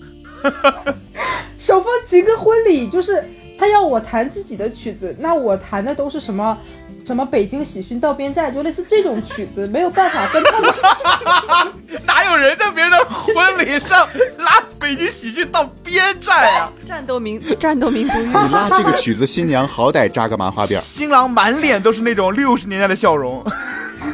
[1.59, 3.23] 手风琴跟婚礼，就是
[3.59, 6.57] 他要我弹自己的曲子，那我弹的都是什么
[7.07, 10.73] 什么北京喜讯到边寨，就类似这种曲子，没有办法跟他们。
[12.05, 14.05] 哪有人在别人的婚礼上
[14.39, 16.69] 拉北京喜剧到边寨啊？
[16.85, 20.81] 战斗民战斗民族乐你拉这个曲子，新娘好歹扎个麻花辫。
[20.81, 23.41] 新郎满脸都是那种六十年代的笑容。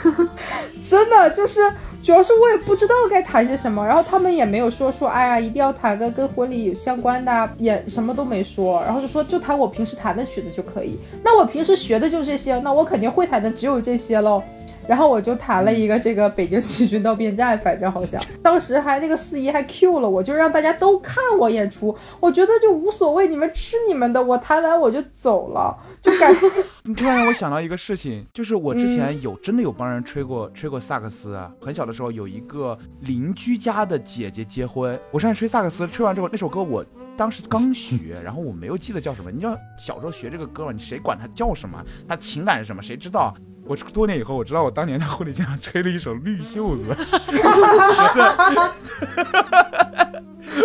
[0.80, 1.62] 真的就是，
[2.04, 11.00] 主要是我也不知道该弹些什么，然后他们也没有说说，哎呀，一定要弹个跟婚礼有相关的，也什么都没说，然后就说就弹我平时弹的曲子就可以。
[11.24, 14.44] 那我平时学的就这些，那我肯定会弹的只有这些喽。
[14.88, 26.42] 然后我就弹了 一个这个北京喜剧到边站，反正好像当时还那个司仪还 Q 了我，就让大家都看我演出，我觉得就无所谓，你们吃你们的，我弹完我就走了，就感觉
[26.84, 31.52] 你突然让我想到一个事情，就是我之前有、真的有帮人吹过吹过萨克斯啊。
[31.62, 39.32] 很小的时候，有一个邻居家的姐姐结婚，我上去吹萨克斯，吹完之后那首歌我当时刚学，然后我没有记得叫什么。
[39.32, 41.82] 你知道小时候学这个歌嘛，你谁管它叫什么？
[42.08, 42.82] 它情感是什么？
[42.82, 43.34] 谁知道？
[43.66, 46.84] 我多年以后，我知道我当年在婚礼现场吹了一首《绿袖子》，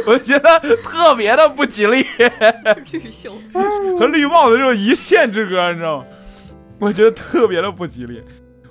[0.07, 2.05] 我觉得特别的不吉利。
[2.93, 3.59] 绿袖子，
[3.99, 6.07] 和绿帽子这种一线之隔，你知道吗？
[6.81, 8.23] 我觉得特别的不吉利。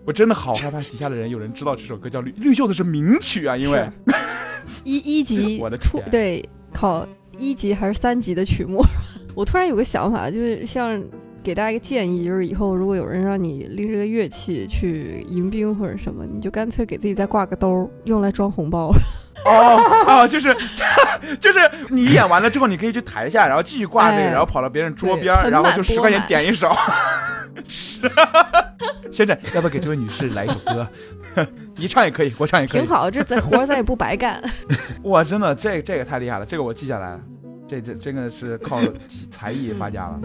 [0.05, 3.89] 我真的好害怕底下的人有人知道这首歌叫《绿绿袖子》是名曲啊，因为
[4.85, 7.05] 一一级 我的初对考
[7.37, 8.81] 一级还是三级的曲目。
[9.35, 11.01] 我突然有个想法，就是像
[11.47, 18.93] 给大家一个建议，就是以后如果有人让你拎着个乐器去迎宾或者什么，你就干脆给自己再挂个兜儿，用来装红包。
[19.45, 20.53] 哦 哦，就是
[21.39, 26.69] 就是你演完了之后，你可以去台下，然后继续挂这个，哎然后跑到别人桌边然后就十块钱点一首。
[27.65, 28.01] 是，
[29.09, 30.85] 先生，要不要给这位女士来一首歌？
[31.77, 32.89] 你唱也可以，我唱也可以挺。
[32.89, 34.43] 好，这咱活咱也不白干。
[35.03, 37.21] 哇，真的，这这个太厉害了，这个我记下来了。
[37.69, 38.81] 这这真的是靠
[39.31, 40.19] 才艺发家了。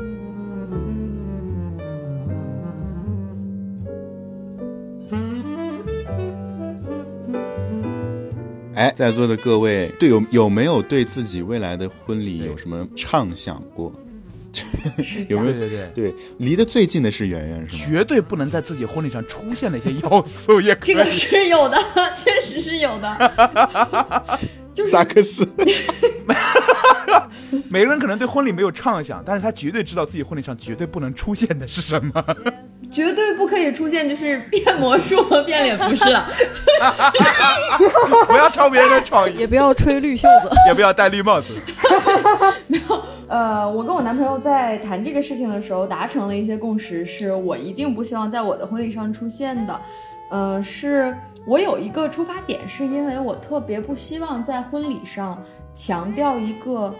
[8.74, 13.92] 哎，在座的各位，对有有没有对自己未来的婚礼有什么畅想过？
[15.28, 15.52] 有没有？
[15.52, 17.90] 对对对，离得最近的是圆圆，是吗？
[17.90, 20.94] 绝对不能在自己婚礼上出现的一些要素也可以。
[20.94, 21.78] 这个是有的，
[22.16, 24.38] 确实是有的。
[24.74, 25.46] 就是萨克斯，
[27.68, 32.24] 每个人可能对婚礼没有畅想，但是他绝对知道自己婚礼上绝对不能出现的是什么。
[32.90, 36.28] 绝对不可以出现就是 变魔术和变脸，不是了。
[38.28, 40.50] 不要抄别人的创意，也不要吹绿袖子。
[40.66, 41.54] 也不要戴绿帽子。
[42.66, 49.80] 没有呃，我跟我男朋友在谈这个事情的时候达成了一些共识，是我一定不希望在我的婚礼上出现的。
[50.32, 51.14] 呃，是
[51.46, 55.38] 我有一个出发点，是因为我特别不希望在婚礼上
[55.74, 56.90] 强调一个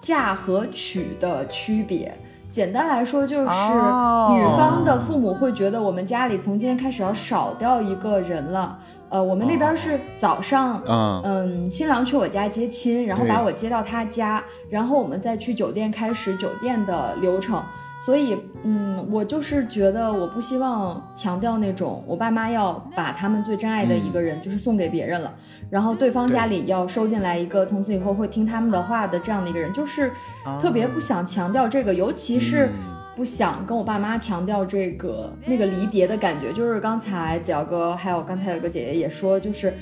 [0.00, 2.16] 嫁和娶的区别。
[2.52, 8.78] 简单来说，就是哦女方的父母会觉得我们家里从今天开始要少掉一个人了。
[9.08, 17.60] 呃，我们那边是早上嗯，嗯，新郎去我家接亲，然后把我接到他家，然后我们再去酒店开始酒店的流程。
[18.04, 25.34] 所以，嗯，我就是觉得我不希望强调那种我爸妈要把他们最珍爱的一个人就是送给别人了，
[25.70, 30.12] 然后对方家里要收进来一个从此以后会听他们的话的这样的一个人，就是
[30.60, 32.66] 特别不想强调这个，尤其是。
[32.66, 36.50] 嗯不想跟我爸妈强调这个那个离别的感觉。
[36.50, 39.74] 就是刚才子瑶哥还有刚才有个姐姐也说，就是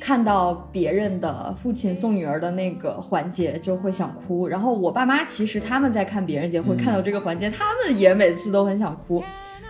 [0.00, 4.48] 看到别人的父亲送女儿的那个环节就会想哭。
[4.48, 9.22] 然后我爸妈其实他们在看别人结婚，看到这个环节，他们也每次都很想哭。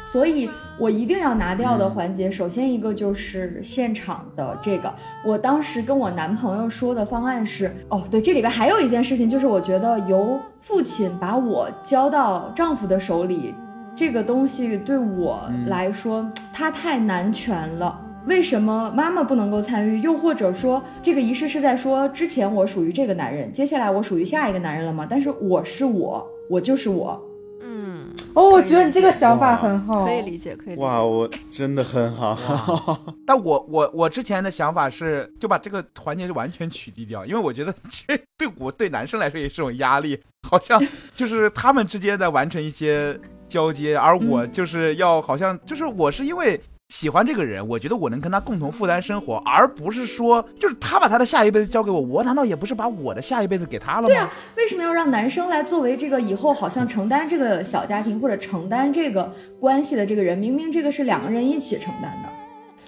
[0.07, 0.49] 所以
[0.79, 4.91] 我一定要拿掉的环节，首先一个就是现场的这个。
[5.23, 13.55] 我当时跟我男朋友说的方案是，哦，对，这里边还有一件事情，就是我觉得由父亲把我交到丈夫的手里，
[13.95, 18.01] 这个东西对我来说，它太难全了。
[18.29, 20.01] 为什么妈妈不能够参与？
[20.03, 25.07] 又或者说，这个仪式是在说之前我属于这个男人，接下来我属于下一个男人了吗？
[25.09, 27.19] 但是我是我，我就是我。
[27.63, 30.83] 嗯，哦，我觉得你这个想法很好，可以理解，可以理解。
[30.83, 32.37] 哇，我真的很好。
[33.27, 40.79] 但我我我之前的想法是，就把这个环节就完全取缔掉，因为我觉得这对我对男生来说也是种压力，好像
[41.17, 43.19] 就是他们之间在完成一些
[43.49, 46.61] 交接，而我就是要好像就是我是因为。
[46.89, 54.07] 喜欢这个人，我觉得我能跟他共同负担生活，而不是说就是他把他的下一辈子交给我，我难道也不是把我的下一辈子给他了吗？
[54.09, 59.31] 对啊，为什么要让男生来作为这个以后好像承担这个小家庭或者承担这个
[59.61, 60.39] 关系的这个人？
[60.39, 62.29] 明明这个是两个人一起承担的。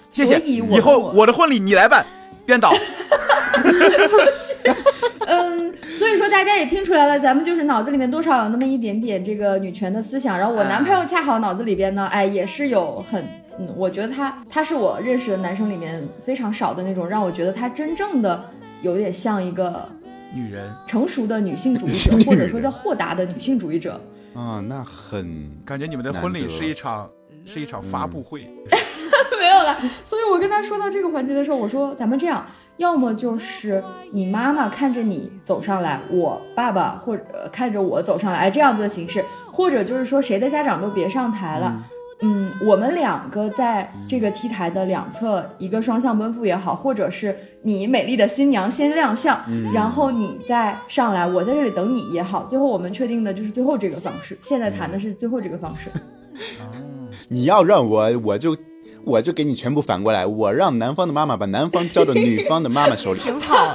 [0.09, 2.05] 谢谢，所以我以后我我的婚礼你来办，
[2.47, 2.73] 编导。
[5.27, 10.39] 嗯，所以说大家也听出来了，咱们就是脑子里面多少有那么一点点这个女权的思想。
[10.39, 13.23] 然后我男朋友恰好脑子里边呢，哎，也是有很，
[13.59, 18.45] 嗯，我觉得他他是我认识的男生里面非常少的那种，让我觉得他真正的
[18.83, 19.89] 有点像一个
[20.35, 24.01] 女人成熟的女性主义者，或者说叫豁达的女性主义者。
[24.35, 27.11] 啊，那很感觉你们的婚礼是一场
[27.45, 28.43] 是一场发布会，
[29.41, 29.77] 没有了。
[30.05, 32.47] 所以我跟他说到这个环节的时候，我说咱们这样，
[32.77, 33.83] 要么就是
[34.13, 41.73] 你妈妈看着你走上来，我爸爸或者、呃看着我走上来，哎这样子的形式，或者就是说谁的家长都别上台了。
[41.75, 41.83] 嗯，
[42.61, 49.41] 我们两个在这个 T 台的两侧，一个双向奔赴也好，或者是你美丽的新娘先亮相，
[49.73, 52.45] 然后你再上来，我在这里等你也好。
[52.45, 55.91] 最后我们确定的就是最后这个方式，现在谈的是最后这个方式。
[57.29, 58.57] 你要让我，我就
[59.05, 63.75] 我就给你全部反过来，我让男方的妈妈把男方交到女方的妈妈手里， 挺好。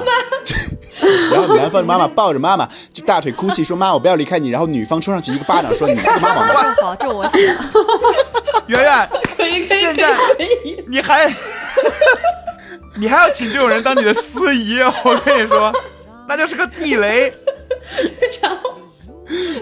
[1.32, 7.58] 然后男方的妈妈抱着妈妈就大腿哭泣说妈我不要离开你，然后女方冲上去一个巴掌说你他妈往外这好，这我喜欢。
[8.68, 10.18] 圆圆，可以现在
[10.88, 11.32] 你还
[12.98, 15.72] 你还要请这种人当你的司仪，我跟你说，
[16.28, 17.34] 那就是个地雷。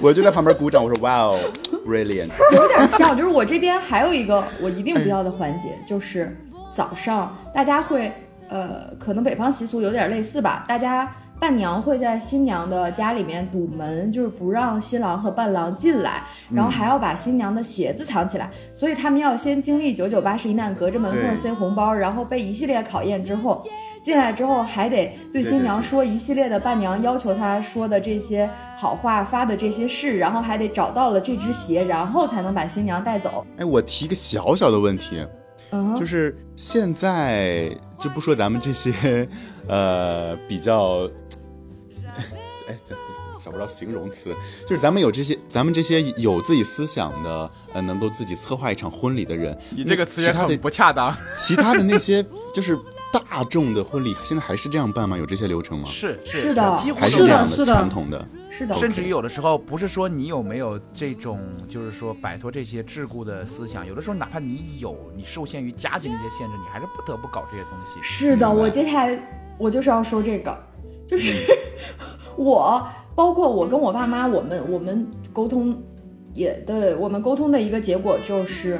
[0.01, 1.39] 我就在旁边鼓掌，我说哇哦
[1.85, 6.35] ，brilliant，有点像，就是我这边还有一个我一定不要的环节，就是
[6.75, 8.11] 早上大家会，
[8.49, 11.09] 呃，可能北方习俗有点类似吧，大家
[11.43, 23.67] 伴娘会在新娘的家里面堵门，就是不让新郎和伴郎进来，然后还要把新娘的鞋子藏起来，所以他们要先经历九九八十一难，隔着门缝塞红包，然后被一系列考验之后。
[24.01, 33.45] 进来之后还得对新娘说一系列的伴娘要求她说的这些好话，发的这些誓，然后还得找到了这只鞋，然后才能把新娘带走。
[33.57, 35.25] 哎，我提个小小的问题，
[35.71, 39.27] 嗯，就是现在就不说咱们这些，
[39.69, 41.09] 呃，比较，
[43.43, 44.35] 找不着形容词，
[44.67, 51.15] 就是咱们有这些，咱们这些有自己思想的，呃，能够自己策划一场婚礼的人，你这个词也其他的很不恰当。
[51.35, 52.77] 其他的那些就是
[53.11, 55.17] 大众的婚礼，现在还是这样办吗？
[55.17, 55.85] 有这些流程吗？
[55.89, 58.25] 是是的几乎还是这样的传统的？
[58.49, 67.99] 是的，甚至于有的时候不是说你有没有这种，就是说摆脱这些桎梏的思想，有的时候哪怕你有，你受限于家庭的一些限制，你还是不得不搞这些东西。
[68.03, 69.19] 是的，我接下来
[69.57, 70.55] 我就是要说这个，
[71.07, 71.33] 就是
[72.35, 75.75] 我包括我跟我爸妈，我们我们沟通
[76.33, 78.79] 也的，我们沟通的一个结果就是，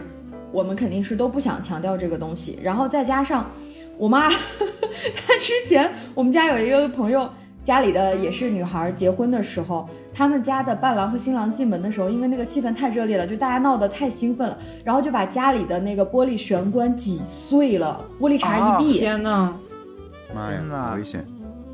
[0.52, 3.50] 我们肯定是都不想强调这个东西，然后再加上
[3.98, 7.30] 我妈， 她之前我们家有一个朋友。
[7.64, 19.00] 家里的也是女孩结婚的时候，他们家的伴郎和新郎进门的时候，因为那个气氛太热烈了，就大家闹得太兴奋了，然后就把家里的那个玻璃玄关挤碎了，玻璃碴一地。
[19.00, 19.54] 天呐，
[20.36, 21.26] 妈呀，好危险！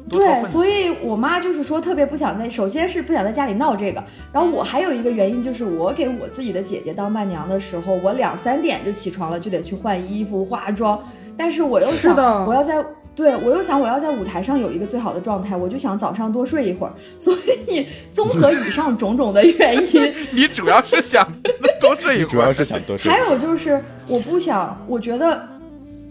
[0.08, 11.02] 对，所以我妈就是说特别不想在，首先是不想在家里闹这个，然后我还有一个原因就是我给我自己的姐姐当伴娘的时候，我两三点就起床了，就得去换衣服、化妆，
[11.36, 12.84] 但是我又想是的我要在。
[13.16, 16.94] 对，我又想我要在舞台上有一个最好的状态，我就想早上多睡一会儿。
[17.18, 17.34] 所
[17.68, 21.28] 以综合以上种种的原因， 你主要是想
[21.82, 23.12] 多睡一会儿，你主要是想多睡。
[23.12, 25.46] 还有就是我不想，我觉得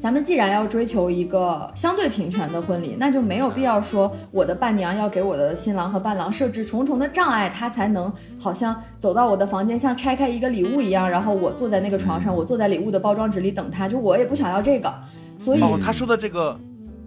[0.01, 14.95] 咱们既然要追求一个相对平权的婚礼，那就没有必要说我的伴娘要给我的新郎和伴郎设置重重的障碍，他才能好像走到我的房间，像拆开一个礼物一样，然后我坐在那个床上，我坐在礼物的包装纸里等他，就我也不想要这个，
[15.37, 16.59] 所以哦，他说的这个。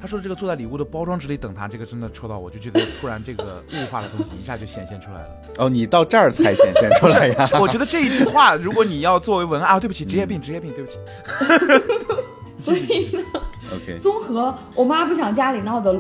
[0.02, 5.30] 他说：“这个坐在礼物的包装纸里等他，这个真的戳到我，就觉得突然这个物化的东西一下就显现出来了。
[5.60, 7.48] 哦，你到这儿才显现出来呀？
[7.62, 10.98] 我觉得这一句话，如果你要作为文案啊，对不起，职业病，职业病，对不起。
[12.62, 13.24] 所以呢
[13.74, 16.00] ，OK，综合我妈不想家里闹得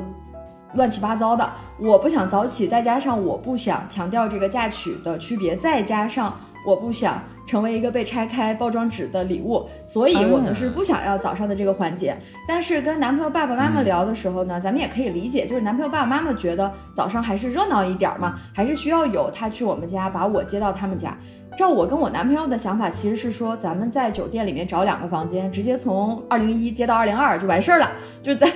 [0.76, 1.50] 乱七八糟的，
[1.80, 12.16] 我不想早起，再加上我不想强调这个嫁娶的区别，再加上我不想成为一个被拆开包装纸的礼物，所以我们是不想要早上的这个环节。
[12.48, 21.14] 但是跟男朋友爸爸妈妈聊的时候呢，咱们也可以理解，就是男朋友爸爸妈妈觉得早上还是热闹一点嘛，还是需要有他去我们家把我接到他们家。
[21.58, 27.92] 照我跟我男朋友的想法，其实是说咱们在酒店里面找两个房间，直接从二零一接到二零二就完事儿了，
[28.24, 28.56] 就咱们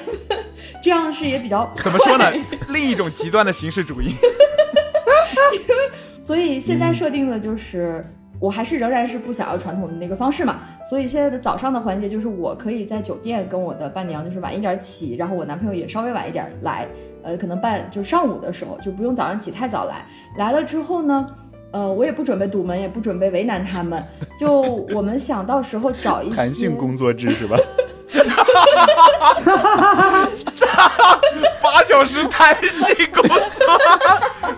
[0.81, 2.31] 这样是也比较怎么说呢？
[2.69, 4.15] 另一种极端的形式主义。
[6.23, 8.03] 所以现在设定的就是，
[8.39, 10.59] 我还是仍然是不想要传统的那个方式嘛。
[10.89, 16.87] 所以现在的早上的环节就是，我可以在酒店跟我的伴娘就是晚一点起，然后我男朋友也稍微晚一点来，
[17.23, 20.05] 呃，可能半就上午的时候就不用早上起太早来。
[20.37, 21.27] 来了之后呢，
[21.71, 24.01] 呃，我也不准备堵门，也不准备为难他们，
[24.39, 24.61] 就
[24.93, 27.57] 我们想到时候找一些 弹性工作制是吧？
[31.95, 33.39] 八小时弹性工作，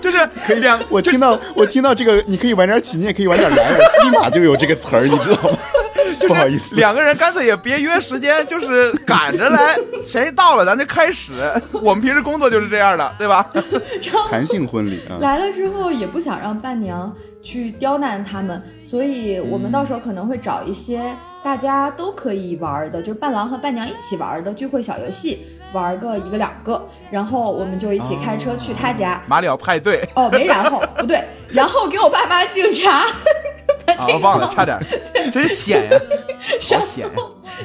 [0.02, 5.58] 就是可以两我听到我听到这个，你可以晚点起，你也可以晚点来，我立马就有这个词儿，你知道吗？
[6.28, 11.34] 不好意思，两个人干脆也别约时间，就是赶着来， 谁到了咱就开始。
[11.72, 13.46] 我们平时工作就是这样的，对吧？
[14.30, 17.14] 弹性婚礼啊，来了之后也不想让伴娘
[17.44, 21.02] 去刁难他们，所以我们到时候可能会找一些
[21.44, 29.22] 大家都可以玩的，就是伴郎和伴娘一起玩的聚会小游戏，玩个一个两个，然后我们就一起开车去他家。
[29.28, 33.00] 马里奥派对哦，没然后 不对，然后给我爸妈敬茶，
[33.98, 34.80] 啊， 忘了，差点，
[35.32, 36.00] 真险呀，
[36.62, 37.12] 好险呀！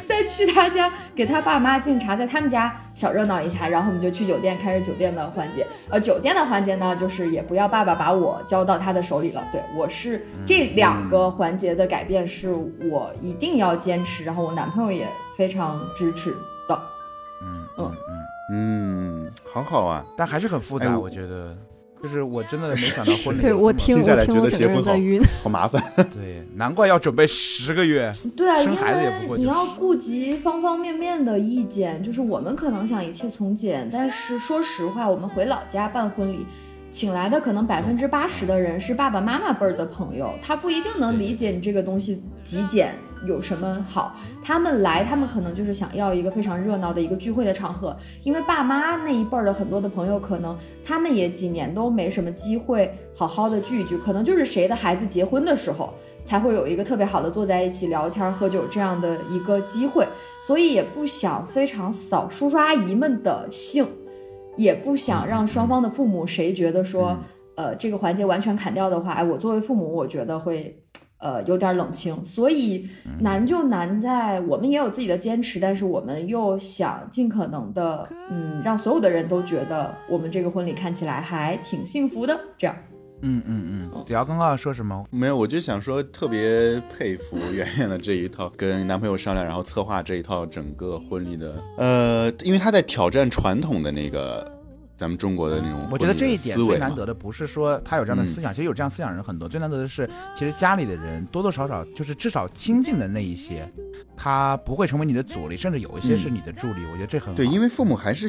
[0.06, 5.66] 再去他家给他爸妈敬茶，在他们家小热闹一下，然后我们就去酒店开始酒店的环节。
[5.90, 9.42] 呃，酒店的环节呢，就是也不要爸爸把我交到他的手里了。
[9.52, 12.52] 对我是这两个环节的改变，是
[12.90, 16.36] 我一定要坚持，然后我男朋友也非常支持的。
[17.78, 18.16] 嗯嗯
[18.50, 21.56] 嗯，嗯，好好啊，但还是很复杂，哎我我觉得。
[22.02, 25.20] 就是我真的没想到 婚礼对我听听下来我听我整觉得结婚好个人在晕。
[25.40, 25.80] 好麻烦。
[26.12, 28.10] 对，难怪要准备十个月。
[28.36, 36.44] 对啊，因生孩子也不会你要顾及方方面面的意见，就是我们可能想一切从简，但是说实话，我们回老家办婚礼，
[36.90, 42.96] 请来的可能百分之八十的人是爸爸妈妈辈儿的朋友，他不一定能理解你这个东西极简
[43.26, 44.16] 有什么好。
[44.44, 55.92] 他们来，他们可能就是想要一个非常热闹的一个聚会的场合，因为爸妈那一辈儿的很多的朋友，可能他们也几年都没什么机会好好的聚一聚，可能就是谁的孩子结婚的时候。
[56.24, 60.06] 才会有一个特别好的坐在一起聊天喝酒这样的一个机会，
[60.46, 63.84] 所以也不想非常扫叔叔阿姨们的兴，
[64.56, 67.18] 也不想让双方的父母谁觉得说，
[67.56, 70.80] 呃，这个环节完全砍掉的话，哎，我作为父母，我觉得会。
[71.22, 72.88] 呃，有点冷清，所以
[73.20, 82.76] 难就难在我们也有自己的坚持，但是我们又想尽可能的，嗯，让所有的人都觉得我们这个婚礼看起来还挺幸福的，这样。
[83.24, 85.04] 嗯嗯嗯，子瑶刚刚要说什么？
[85.12, 94.51] 没有，我就想说，特别佩服圆圆的这一套，跟男朋友商量，然后策划这一套整个婚礼的，呃，因为他在挑战传统的那个
[95.02, 99.48] 咱们中国的那种我觉得这一点最难得的不是说他有这样的思想，其实有这样思想的人很多。
[99.48, 103.68] 最难得的是，其实家里的人多多少少就是至少亲近的那一些，
[104.16, 106.84] 他不会成为你的阻力，甚至有一些是你的助力。
[106.92, 107.34] 我觉得这很好。
[107.34, 108.28] 对，因为父母还是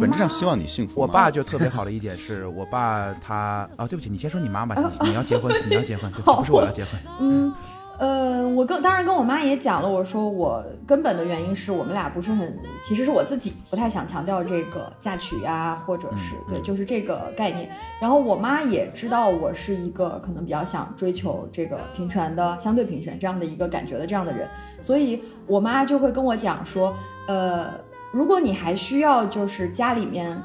[0.00, 0.98] 本质上希望你幸福。
[0.98, 6.92] 我爸就特别好的一点是 我爸他啊，对不起，你先说你妈吧，你你要结婚，你要结婚，不是我要结婚。
[7.20, 7.52] 嗯，
[7.96, 17.70] 呃，我跟当然跟我妈也讲了，我说我根本的原因是我们俩不是很，其实是我自己不太想强调这个嫁娶呀，或者是、嗯对，就是这个概念。
[18.00, 24.48] 然后我妈也知道我是一个可能比较想追求这个平权的相对平权这样的一个感觉的这样的人，
[24.80, 26.92] 所以我妈就会跟我讲说，
[27.28, 27.70] 呃，
[28.10, 30.36] 如果你还需要就是家里面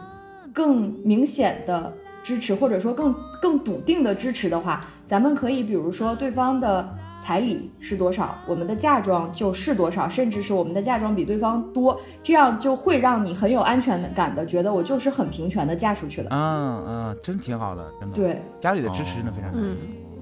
[0.54, 1.92] 更明显的
[2.22, 6.88] 支持，或者说更更笃定的支持的话，咱们可以比如说对方的
[7.22, 16.30] 彩礼是多少，我们的嫁妆就是多少，甚至是我们的嫁妆比对方多，这样就会让你很有安全感的觉得我就是很平权的嫁出去了。
[16.32, 19.52] 嗯嗯，真挺好的，真的。，对家里的支持真的非常。
[19.54, 19.76] 嗯，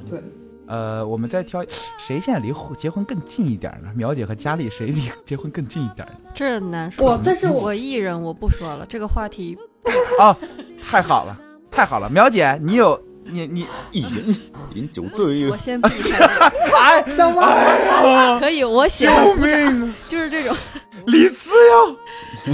[0.09, 0.21] 对，
[0.65, 1.63] 呃，我们再挑
[1.97, 3.89] 谁现在离婚结婚更近一点呢？
[3.95, 6.31] 苗姐和佳丽谁离结婚更近一点呢？
[6.33, 7.05] 这难说。
[7.05, 9.57] 我但是我我艺人我不说了，这个话题
[10.19, 10.35] 哦，
[10.81, 11.39] 太好了，
[11.71, 14.35] 太好了，苗姐，你有你你一人
[14.73, 16.25] 饮酒醉我，先避开。
[16.75, 18.39] 哎，什么？
[18.39, 19.93] 可以，我喜救欢命啊！
[20.09, 20.55] 就是这种。
[21.05, 21.95] 李思瑶，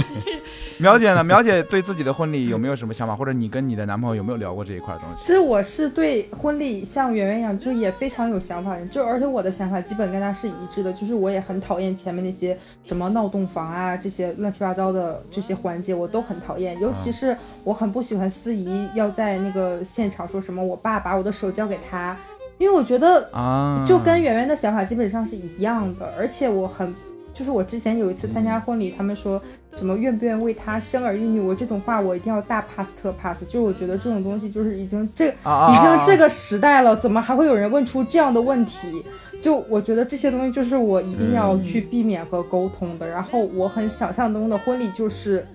[0.78, 1.22] 苗姐呢？
[1.22, 3.14] 苗姐对自己的婚礼有没有什么想法？
[3.14, 5.24] 或者你跟你的男朋友有没有聊过这一块东西？
[5.24, 16.78] 其实我是对婚礼像圆圆一样，就也非常有想法的人，就而且我的想法基本跟他是一致的，就是我也很讨厌前面那些什么闹洞房啊这些乱七八糟的这些环节，我都很讨厌。
[16.80, 22.16] 尤其是我很不喜欢司仪要在那个现场说什么我爸把我的手交给他，
[22.58, 26.92] 因为我觉得啊，就跟圆圆的想法基本上是一样的，而且我很，
[27.34, 29.42] 就是我之前有一次参加婚礼，他们说
[29.76, 39.04] 什么愿不愿为他生儿育女，我这种话我一定要大 pass 特 pass，就是我觉得这种东西就是已经这已经这个时代了，怎么还会有人问出这样的问题？
[39.42, 43.06] 就我觉得这些东西就是我一定要去避免和沟通的。
[43.06, 45.46] 然后我很想象中的婚礼就是，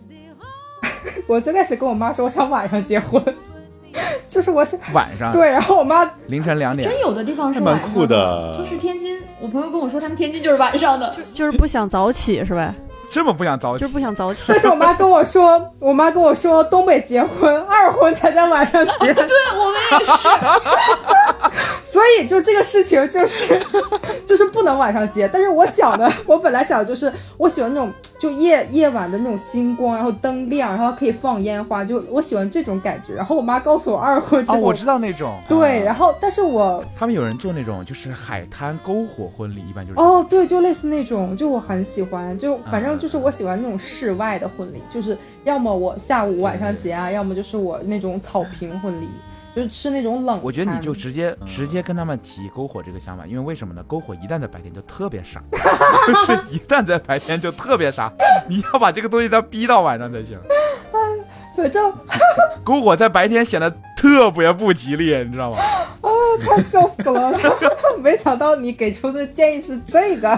[1.26, 3.24] 我最开始跟我妈说我想晚上结婚，
[4.30, 11.10] 就是我想晚上对，然后我妈凌晨两点真，有的地方是蛮酷的就是天津，我朋友跟我说，他们天津就是晚上的。
[11.16, 12.74] 就就是不想早起是吧？
[13.12, 14.60] 这么不想早起就是不想早起 但。
[14.60, 23.60] 是我妈跟我说，我妈跟我说，东北结婚二婚才在晚上结，对我们也是， 所以就这个事情就是
[24.28, 25.28] 就是不能晚上结。
[25.28, 33.14] 但是我想的，我本来想的就是我喜欢那种就夜夜晚的那种星光，然后灯亮，然后可以放烟花，就我喜欢这种感觉。
[33.14, 49.08] 然后我妈告诉我二婚之哦，我知道那种， 对，啊然后但是我他们有人做那种就是海滩篝火婚礼，一般就是哦，对，就类似那种，就我很喜欢，就反正啊就是我喜欢那种室外的婚礼，就是要么我下午晚上结啊，要么就是我那种草坪婚礼，
[49.56, 50.40] 就是吃那种冷。
[50.44, 53.84] 我觉得你就直接直接跟他们提篝火这个想法，因为为什么呢？
[53.88, 55.42] 篝火一旦在白天就特别傻，
[56.08, 58.12] 就是一旦在白天就特别傻，
[58.48, 60.40] 你要把这个东西再逼到晚上才行。
[61.56, 61.94] 反正
[62.64, 65.58] 篝火在白天显得特别不吉利，你知道吗？
[66.40, 67.34] 太笑死了，
[68.02, 70.30] 没想到你给出的建议是这个，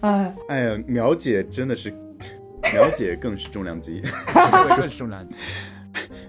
[0.00, 1.92] 哎，哎呀，苗姐真的是，
[2.72, 4.00] 苗姐更是重量级。
[4.00, 5.34] 对，更是重量级。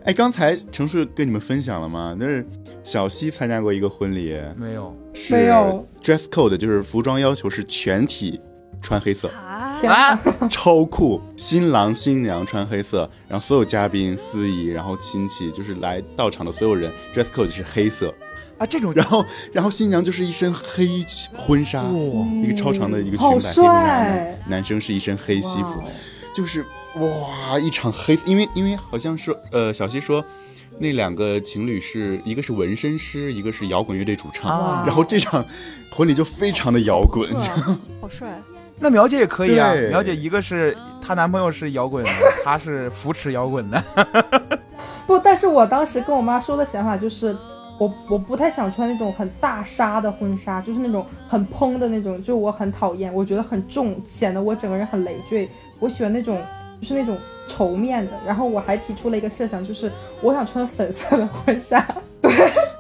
[0.08, 2.16] 哎，刚才程叔跟你们分享了吗？
[2.18, 2.48] 那是
[2.82, 8.40] 小西参加过一个婚礼，没有是没有 dress code，就是服装要求是全体
[8.82, 10.18] 穿黑色，啊，啊，
[10.50, 11.22] 超酷。
[11.36, 18.14] 新郎新娘穿黑色，然后所有嘉宾、司仪，然后亲戚，就是来到场的所有人 dress code 是黑色，
[18.60, 20.88] 啊，这种然后然后新娘就是一身黑
[21.36, 25.84] 婚纱，哦一个超长的一个裙摆黑婚男生是一身黑西服，
[26.34, 26.64] 就是
[27.00, 30.24] 哇一场黑，因为因为好像是呃小西说。
[30.80, 35.44] 那两个情侣是一个是纹身师，一个是摇滚乐队主唱，啊然后这场
[35.92, 37.42] 婚礼就非常的摇滚，哇
[38.00, 38.40] 好帅！
[38.78, 39.74] 那苗姐也可以啊。
[39.90, 42.12] 苗姐一个是她男朋友是摇滚的，
[42.46, 43.84] 她是扶持摇滚的。
[45.08, 47.36] 不，但是我当时跟我妈说的想法就是。
[47.80, 55.48] 我我不太想穿那种很大纱的婚纱，就是那种很蓬的那种，就我很讨厌，我觉得很重，显得我整个人很累赘。
[55.78, 56.42] 我喜欢那种
[56.82, 57.18] 就是那种
[57.48, 58.14] 绸面的。
[58.26, 61.86] 然后我还提出了一个设想，就是我想穿粉色的婚纱。
[62.22, 62.32] 对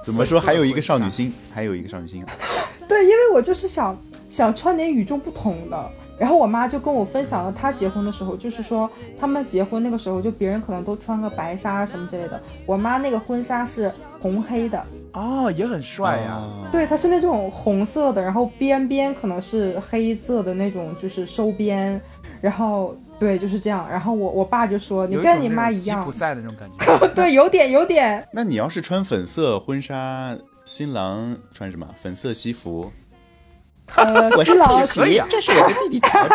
[0.03, 0.39] 怎么说？
[0.39, 2.29] 还有一个少女心，还有一个少女心啊！
[2.87, 3.95] 对，因为我就是想
[4.29, 5.89] 想穿点与众不同的。
[6.19, 8.89] 然后我妈就跟我分享了她结婚的时候，就是说
[9.19, 14.83] 他们结婚那个时候，就别人可能都穿个白纱什么之类的，我妈那个婚纱是红黑的，
[15.13, 16.31] 哦，也很帅呀。
[16.31, 22.01] 啊对，它是那种红色的，然后边边可能是黑色的那种，就是收边，
[22.41, 23.87] 然后对，就是这样。
[23.89, 27.07] 然后我我爸就说你跟你妈一样普，赛的那种感觉。
[27.15, 31.87] 对，有点有点，那你要是穿粉色婚纱，新郎穿什么？
[32.01, 32.91] 粉色西服。
[33.95, 36.29] 呃， 新郎可以啊这是我的弟弟乔治。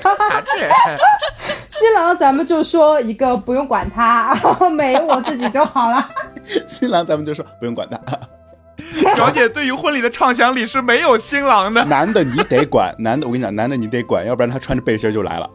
[0.00, 0.68] 乔治
[1.68, 4.34] 新郎咱们就说一个不用管他，
[4.70, 6.08] 美我自己就好了。
[6.66, 7.98] 新郎咱们就说不用管他，
[9.14, 15.50] 表姐对于婚礼的畅想里是没有新郎的，男的你得管，男的我跟你讲，男的你得管，要不然他穿着背心儿就来了，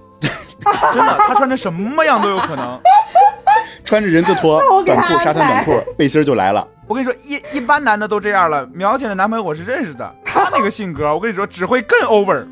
[0.94, 2.80] 真的，他穿成什么样都有可能。
[3.84, 6.68] 穿着人字拖 短裤、沙滩短裤、背心就来了。
[6.88, 8.66] 我跟你说，一一般男的都这样了。
[8.74, 12.46] 苗姐的男朋友我是认识的，他那个性格，我跟你说，只会更 over。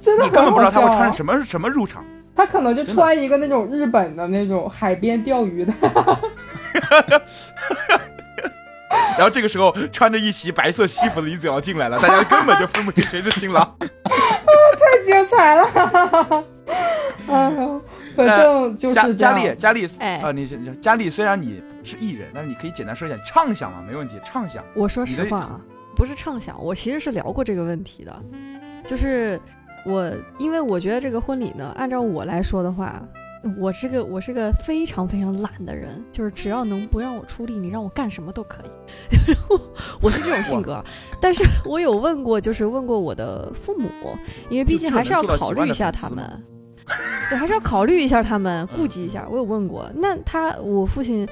[0.00, 1.12] 真的你根本不知道他会穿么。
[1.12, 2.04] 什么什么入场。
[2.34, 5.72] 他可能就穿一个那种日本的那种海边钓鱼的，
[9.16, 13.76] 然后这个时候穿着一袭白色西服的李子瑶进来了，大家根本就分不清谁是新郎。
[13.78, 16.44] 太精彩了。
[17.28, 17.80] 哎呦，
[18.16, 24.64] 反正就是佳丽，佳丽，哎啊，你你佳丽，虽然你是艺人，但是你可以简单说一下畅想嘛，没问题，畅想。
[24.74, 25.60] 我说实话啊，
[25.94, 28.22] 不是畅想，我其实是聊过这个问题的，
[28.86, 29.40] 就是
[29.84, 33.00] 我因为我觉得这个婚礼呢，按照我来说的话，
[33.58, 39.34] 我是个我是个非常非常懒的人，就是只要能不让我出力，你让我干什么都可以。
[40.00, 40.82] 我是这种性格，
[41.20, 43.88] 但是我有问过，就是问过我的父母，
[44.48, 46.24] 因为毕竟还是要考虑一下他们。
[47.28, 49.26] 对，还是要考虑一下他们，顾及一下。
[49.30, 51.26] 我有问过，那他我父亲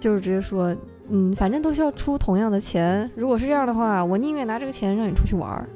[0.00, 0.74] 就是直接说，
[1.08, 3.08] 嗯，反正都是要出同样的钱。
[3.14, 5.68] 如果是这样的话，我宁愿拿这个钱让你出去玩儿。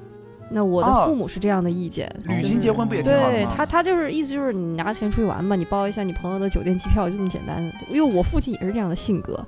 [0.50, 3.30] 那我的哦父母是这样的意见，旅行结婚不也挺好吗？
[3.30, 7.62] 对他，他就是意思就是你拿钱出去玩嘛，你包一下你朋友的酒店机票，就这么简单。
[7.88, 9.44] 因为我父亲也是这样的性格。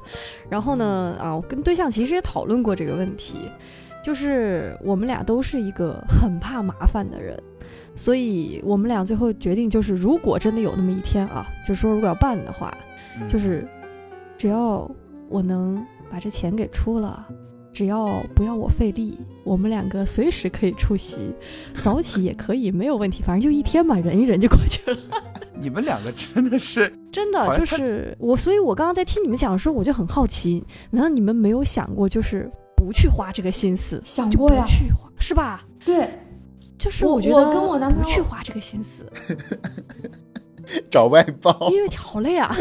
[0.48, 3.50] 然后呢，啊，我跟对象其实也讨论过这个问题，
[4.04, 7.40] 就是我们俩都是一个很怕麻烦的人，
[7.94, 12.76] 所以我们俩最后决定就是，如果真的有那么一天啊，就是说如果要办的话，
[13.20, 13.66] 嗯就是
[14.36, 14.90] 只要
[15.28, 17.26] 我能把这钱给出了。
[17.72, 21.32] 只要不要我费力，我们两个随时可以出席，
[21.74, 23.22] 早起也可以，没有问题。
[23.22, 24.98] 反正就一天嘛，忍一忍就过去了。
[25.60, 35.62] 你们两个真的是 真的就是我，所以我刚刚在听你们讲的时候，我就很好奇，难道你们没有想过，就是不去花这个心思，想过呀，去花，是吧？
[35.84, 36.08] 对，
[36.78, 39.04] 就是我我觉得跟我男朋友不去花这个心思，
[40.90, 42.56] 找外包，因为好累啊。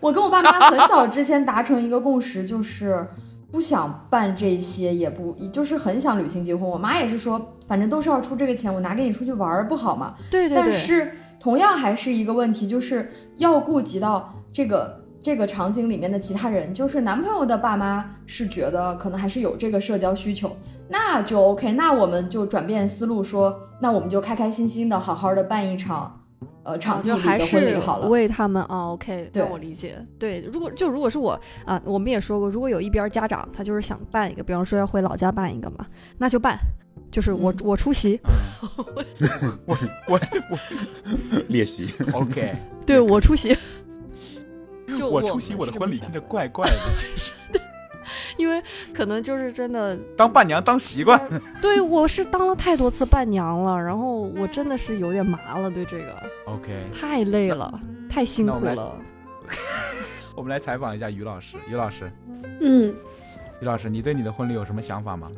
[0.00, 3.06] 我跟我爸妈很早之前达成一个共识，就是
[3.50, 6.68] 不想办这些，也不就是很想旅行结婚。
[6.68, 10.14] 我妈也是说，反正都是要出这个钱，我拿给你出去玩儿不好吗？
[10.30, 20.54] 对对对，但是同样还是一个问题，就是要顾及到这个这个场景里面的其他人，就是男朋友的爸妈是觉得可能还是有这个社交需求，
[20.88, 26.17] 那就 OK，那我们就转变思路说，那我们就开开心心的好好的办一场。
[26.64, 30.04] 呃，场就还是为他们啊，OK，对让我理解。
[30.18, 35.86] 对，如果就如果是我啊，我们也说过，如果有一边家长他就是想办一个，比方说要回老家办一个嘛，
[36.18, 36.58] 那就办，
[37.10, 38.20] 就是我、嗯我出席，
[39.64, 40.20] 我我
[41.48, 41.92] 练习。
[42.12, 42.54] 我 OK，
[42.86, 43.56] 对我出席。
[44.86, 47.32] 就我们出席我的婚礼听着怪怪的，就是
[48.36, 48.62] 因为
[48.94, 51.20] 可能就是真的，当伴娘当习惯。
[51.60, 56.68] 对我是当了太多次伴娘了，然后我真的是有点麻了，对这个 OK，
[56.98, 58.96] 太累了，太辛苦了。
[60.36, 62.10] 我们来采访一下于老师，于老师，
[62.60, 62.94] 嗯
[63.60, 65.30] 于老师，你对你的婚礼有什么想法吗？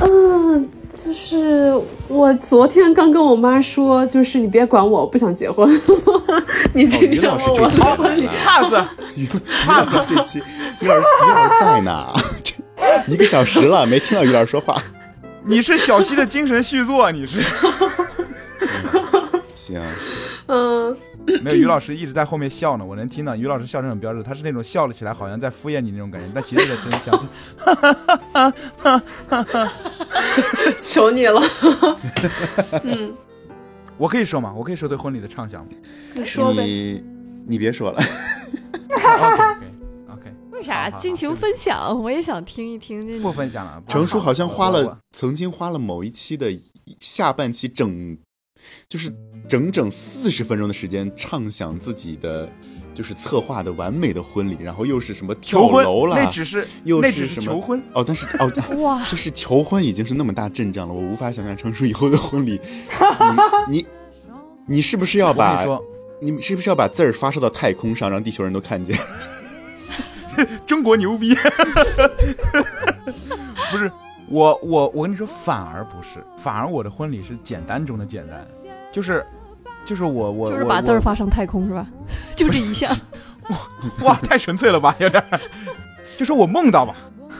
[0.00, 1.72] 嗯，就是
[2.08, 5.68] 我昨天刚跟我妈说，就是你别管我，我不想结婚。
[6.74, 8.74] 你今天问我老师这期的婚礼，pass，
[9.14, 9.28] 于于
[9.68, 10.42] 老师这期，
[10.80, 12.12] 于老师于老师在呢，
[13.06, 14.80] 一个小时了没听到于老师说话。
[15.44, 17.42] 你是小溪的精神续作，你是
[19.54, 19.80] 行，
[20.46, 20.96] 嗯，
[21.42, 21.56] 没有？
[21.56, 23.36] 于老师一直在后面笑呢，我能听到。
[23.36, 27.24] 于老师笑声很标志，他是那种笑了起来好像在敷衍你那种感觉，但其实在真笑。
[30.80, 31.42] 求你了。
[32.82, 33.14] 嗯，
[33.96, 34.52] 我可以说吗？
[34.56, 35.68] 我可以说对婚礼的畅想吗
[36.14, 36.62] 你说呗。
[36.62, 37.04] 你
[37.46, 38.02] 你别说了
[40.64, 42.02] 啥好好尽情分享？
[42.02, 43.80] 我也想听一听这不分享了。
[43.80, 46.50] 不程叔好像花了，曾经花了某一期的
[46.98, 48.16] 下半期整，
[48.88, 49.12] 就是
[49.48, 52.50] 整整四十分钟的时间畅想自己的，
[52.94, 57.82] 就是策划的完美的婚礼，然后又是什么跳求婚楼了，那只是又那只是什么是求婚。
[57.92, 62.60] 哦，但是哦，哇，就是求婚已经是那么大阵仗了，我无法想象成叔以后的婚礼，
[63.68, 63.86] 你你
[64.66, 65.64] 你是不是要把
[66.22, 68.98] 你是不是要把字儿发射到太空上，让地球人都看见？
[70.66, 71.34] 中国牛逼。
[73.70, 73.90] 不是
[74.28, 78.46] 我我我跟你说，反而不是，反而我的婚礼是简单中的简单，
[78.92, 79.24] 就是
[79.84, 81.86] 就是我我就是把字儿发上太空是吧？
[82.36, 82.90] 就这一项。
[84.02, 85.22] 哇，太纯粹了吧，有点。
[86.16, 86.94] 就说我梦到吧，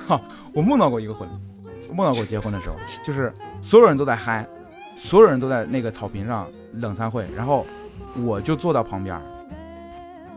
[0.06, 0.20] 哈，
[0.52, 1.32] 我梦到过一个婚礼，
[1.94, 4.46] 梦到过结婚的时候，就是所有人都在嗨，
[4.96, 7.64] 所有人都在那个草坪上冷餐会，然后
[8.22, 9.22] 我就坐到旁边儿，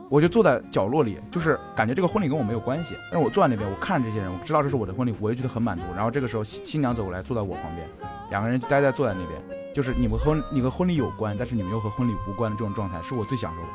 [0.09, 5.83] 我就坐在角落里，就是感觉这个婚礼跟我没有关系，但是我坐在那边，我看着这些人，我知道这是我的婚礼，我也觉得很满足。
[5.95, 7.85] 然后这个时候新新娘走过来，坐在我旁边，
[8.29, 13.67] 两个人就待在坐在那边，就是你们婚你和婚礼有关，但是你们又和婚礼无关的这种状态，是我最享受的。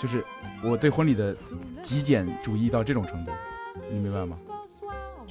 [0.00, 0.24] 就是
[0.64, 1.36] 我对婚礼的
[1.82, 3.32] 极简主义到这种程度，
[3.90, 4.36] 你明白吗？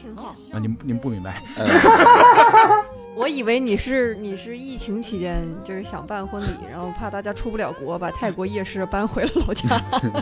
[0.07, 0.35] 挺好。
[0.51, 1.65] 啊，你们你们不明白，呃
[3.17, 9.67] 我以为你是你是疫情期间就是想办婚礼，然后怕大家出不了国，把泰国夜市搬回了老家，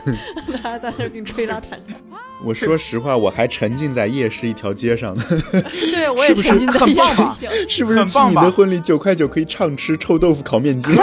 [0.63, 1.99] 大家在那儿给你吹拉弹唱。
[2.43, 10.95] 我说实话，我还沉浸在夜市一条街上呢，对，我也是不是沉浸在夜很棒吧市里是不是去很棒你的婚礼九块九可以畅吃臭豆腐烤面筋？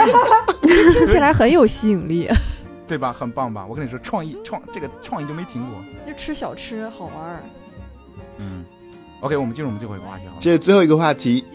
[0.63, 2.27] 听起来很有吸引力。
[2.87, 3.13] 对吧？
[3.13, 3.65] 很棒吧？
[3.65, 5.79] 我跟你说，创意创这个创意就没停过。
[6.05, 7.43] 就吃小吃好玩儿。
[8.37, 8.65] 嗯
[9.23, 10.37] ，OK，我们进入我们最后一个话题好了。
[10.41, 11.45] 这最后一个话题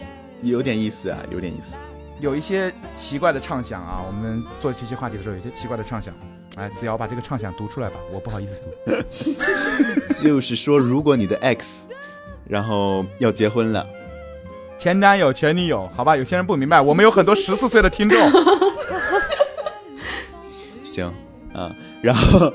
[0.40, 1.77] 有点意思啊，有点意思。
[2.19, 6.12] 有一些奇怪的畅想啊，我们做这些话题的时候，有些奇怪的畅想。
[6.57, 10.15] 哎，子瑶把这个畅想读出来吧，我不好意思读。
[10.20, 11.86] 就是说，如果你的 X，
[12.49, 13.86] 然后要结婚了，
[14.77, 18.19] 前男友、前女友，好吧，有些人不明白，我们有很多十四岁的听众。
[20.82, 21.07] 行
[21.55, 21.70] 啊，
[22.03, 22.53] 然后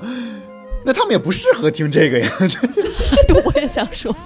[0.84, 2.30] 那他们也不适合听这个呀，
[3.26, 4.18] 对，我也想说，有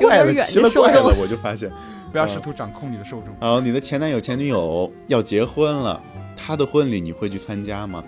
[0.00, 1.70] 怪了，奇了怪了，我就发现。
[2.10, 3.28] 不要试图掌控你的受众。
[3.40, 6.02] 好，你的前男友、前女友要结婚了，
[6.36, 8.02] 他的婚礼你会去参加吗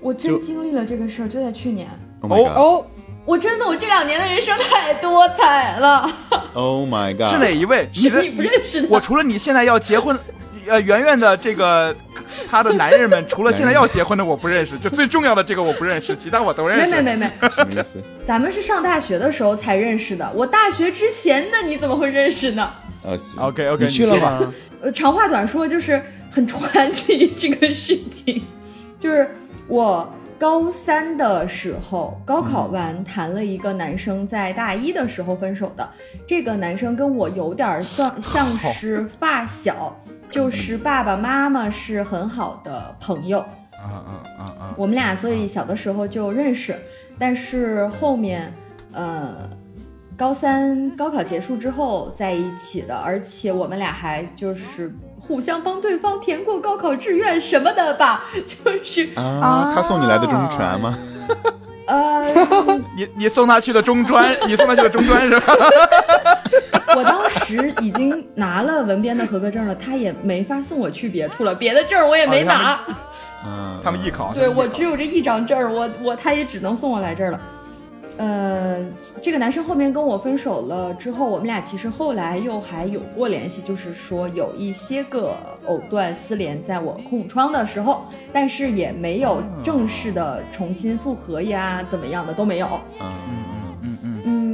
[0.00, 1.88] 我真经历了这个事儿，就在去年。
[2.20, 2.56] ？Oh my god！
[2.56, 2.86] 哦，
[3.24, 6.08] 我真的，我这两年的人生太多彩了。
[6.54, 7.28] Oh my god！
[7.30, 7.88] 是哪一位？
[7.94, 10.16] 你的你不认识的我除了你现在要结婚，
[10.68, 11.94] 呃，圆圆的这个
[12.48, 16.86] 她的男人们，除了现在要结婚的我不认识，就最重要的这个我不认识，其他我都认识。
[16.86, 17.96] 没没没没，什么意思？
[18.24, 20.30] 咱们是上大学的时候才认识的。
[20.34, 22.70] 我大学之前的你怎么会认识呢？
[23.02, 24.52] 呃，行 OK，OK，你去了吗？
[24.82, 28.42] 呃，长话短说，就是很传奇这个事情，
[29.00, 29.28] 就是
[29.66, 35.88] 我高三的时候，高考完谈了一个男生，在大一的时候分手的。
[36.26, 39.98] 这个男生跟我有点儿像 像是发小，
[40.30, 43.38] 就是爸爸妈妈是很好的朋友。
[43.38, 44.74] 啊啊啊啊！
[44.76, 46.74] 我们俩所以小的时候就认识，
[47.18, 48.52] 但是后面，
[48.92, 49.34] 呃，
[50.18, 60.98] 高三高考结束之后在一起的，而且我们俩还就是互相帮对方填过高考志愿什么的吧， 就是啊，他送你来的中传吗？
[61.86, 62.22] 呃，
[62.94, 65.54] 你你送他去的中专，你送他去的中专是吧？
[66.96, 72.80] 我当时已经拿了文编的合格证了，他也没法送我去别处了，别的证我也没拿。
[73.46, 77.40] 嗯，他们艺考，对我只有这一张证，我我他也只能送我来这儿了。
[78.18, 78.84] 呃，
[79.22, 85.34] 这个男生后面跟我分手了之后，我们俩其实后来又还有过联系，就是说有一些个
[85.66, 92.68] 藕断丝连，在我空窗的时候，但是也没有正式的重新复合呀，怎么样的都没有。
[93.00, 93.06] 嗯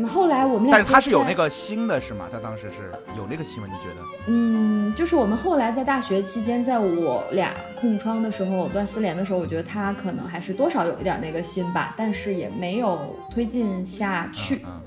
[0.06, 2.26] 后来我们俩但是他是有那个心的是吗？
[2.30, 3.68] 他当时是有那个心吗？
[3.70, 4.02] 你觉得？
[4.28, 14.62] 嗯，就是我们后来在大学期间，在我俩空窗的时候，藕断丝连的时候，我觉得他可能还是多少有一点那个心吧，但是也没有推进下去。
[14.64, 14.80] 嗯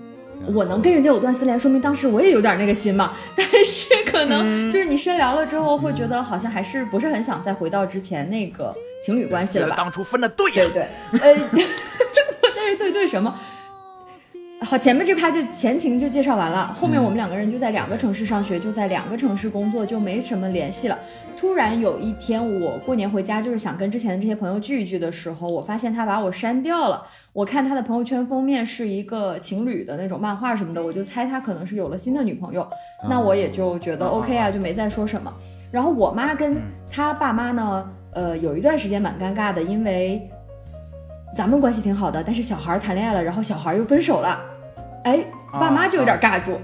[0.47, 3.11] 我能跟人家藕断丝连，说明当时我也有点那个心嘛。
[3.35, 8.73] 但是可能就是你深聊了之后，会觉得好像还是不是很想再回到之前那个
[9.03, 9.75] 情侣关系了吧？
[9.75, 10.87] 当初分的对呀、对对，
[11.19, 11.49] 呃，
[12.55, 13.37] 但是对对什么？
[14.61, 20.99] 好，前面这趴就前情就介绍完了，后面我们两个人就在两个城市上学，就在两个城市工作，就没什么联系了。
[21.37, 27.07] 突然有一天，我过年回家，就是想跟之前的这些朋友聚一聚的时候，我发现他把我删掉了。
[27.31, 32.67] 我看他的朋友圈封面是一个情侣的那种漫画什么的，我就猜他可能是有了新的女朋友。
[33.07, 35.33] 那我也就觉得 OK 啊，就没再说什么。
[35.71, 36.57] 然后我妈跟
[36.91, 40.29] 他爸妈呢，呃，有一段时间蛮尴尬的，因为
[41.35, 44.39] 咱们关系挺好的，但是小孩谈恋爱了，然后小孩又分手了，
[45.03, 45.23] 哎，
[45.53, 46.59] 爸妈就有点尬住。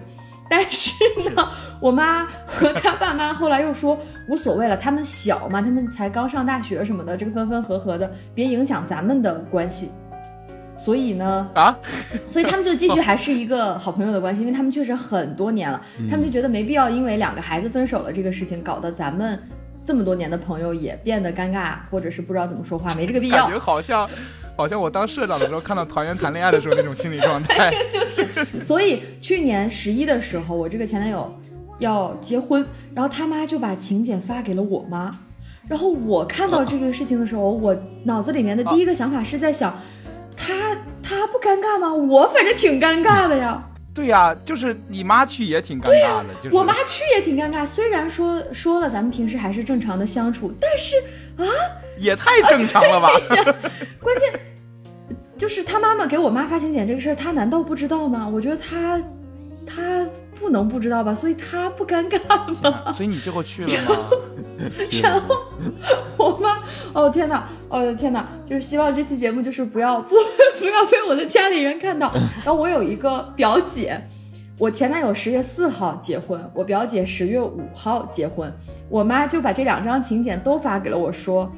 [0.48, 0.92] 但是
[1.36, 1.50] 呢，
[1.82, 3.98] 我妈和他爸妈后来又说
[4.28, 9.90] 无所谓了，他们小嘛，他们才刚上大学什么的，这个分分合合的，别影响咱们的关系。
[10.78, 11.76] 所以呢，啊，
[12.28, 15.82] 所以他们就继续还是一个好朋友的关系，因为他们确实很多年了，
[16.12, 19.42] 他们就觉得没必要因为两个孩子分手了这个事情，搞得咱们
[19.86, 23.54] 这么多年的朋友也变得尴尬，或者是不知道怎么说话，没这个必要感。
[23.54, 24.08] 觉好像，
[24.56, 27.74] 好像我当社长的时候看到团员谈恋爱的时候那种心理状态。
[28.60, 31.34] 所以去年十一的时候，我这个前男友
[31.80, 35.12] 要结婚，然后他妈就把请柬发给了我妈。
[35.68, 39.74] 然后我看到这个事情的时候，我脑子里面的第一个想法是在想，
[40.38, 40.54] 他
[41.02, 41.94] 他不尴尬吗？
[41.94, 43.62] 我反正挺尴尬的呀。
[43.96, 50.96] 对呀、就是你妈去也挺尴尬的，就是我妈去也挺尴尬，虽然说说了咱们平时还是正常的相处，但是
[51.98, 53.10] 也太正常了吧？
[54.02, 54.40] 关键
[55.38, 58.28] 就是他妈妈给我妈发请柬这个事儿，他难道不知道吗？
[58.32, 59.02] 我觉得他
[59.66, 60.06] 他
[60.40, 62.20] 不能不知道吧，所以他不尴尬
[62.62, 62.94] 吗？
[62.94, 63.98] 所以你最后去了吗？
[65.04, 65.36] 然后
[66.18, 66.60] 我妈，
[66.94, 70.16] 哦天哪，哦天哪，就是希望这期节目就是不要不
[70.60, 72.12] 不要被我的家里人看到。
[72.44, 74.02] 然后我有一个表姐，
[74.58, 78.52] 我前男友十月四号结婚，我表姐十月五号结婚，
[78.90, 81.52] 我妈就把这两张请柬都发给了我说。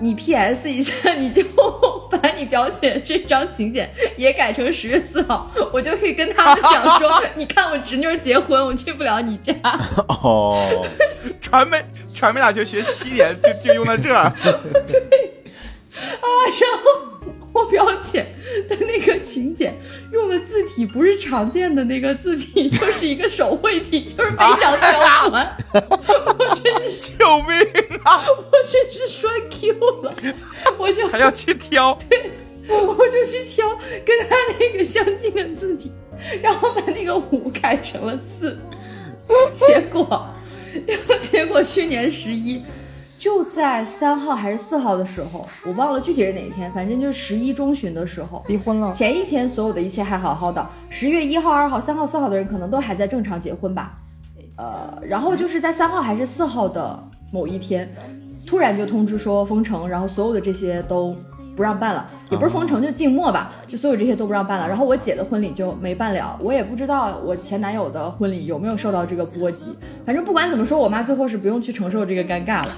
[0.00, 1.42] 你 PS 一下， 你就
[2.10, 9.54] 把你表姐这张请柬也改成十月四号，我就可以跟他们讲说， 你看我侄女结婚，我去不了你家。
[10.08, 10.84] 哦，
[11.40, 11.82] 传媒
[12.14, 14.32] 传媒大学学七年就就用到这儿，
[16.02, 17.24] 然后
[17.54, 18.26] 我表姐
[18.68, 19.72] 的那个请柬
[20.12, 25.56] 用的字体不是常见的那个字体，就是一个手绘体，就是非常刁钻。
[25.72, 27.56] 我真是，救命
[28.02, 28.20] 啊！
[28.26, 29.72] 我真是栓 Q
[30.02, 30.14] 了，
[30.76, 32.32] 我就还要去挑， 对
[32.68, 33.68] 我就去挑
[34.04, 35.92] 跟他那个相近的字体，
[36.42, 38.58] 然后把那个五改成了四，
[39.54, 40.26] 结果，
[40.88, 42.62] 然后结果去年十一。
[43.24, 53.94] 就在三号还是四号的时候，我忘了具体是哪一天，反正就是十一中旬的时候，离婚了，前一天所有的一切还好好的，十月一号、二号、三号、四号的人可能都还在正常结婚吧，
[54.58, 57.02] 呃，然后就是在三号还是四号的
[57.32, 57.90] 某一天，
[58.46, 61.16] 突然就通知说封城，然后所有的这些都
[61.56, 64.68] 不让办了，也不是封城，就静默吧，就所有这些都不让办了。
[64.68, 69.74] 然后我姐的婚礼就没办了，我也不知道我前男友的婚礼有没有受到这个波及，
[70.04, 72.68] 反正不管怎么说，我妈最后是不用去承受这个尴尬了。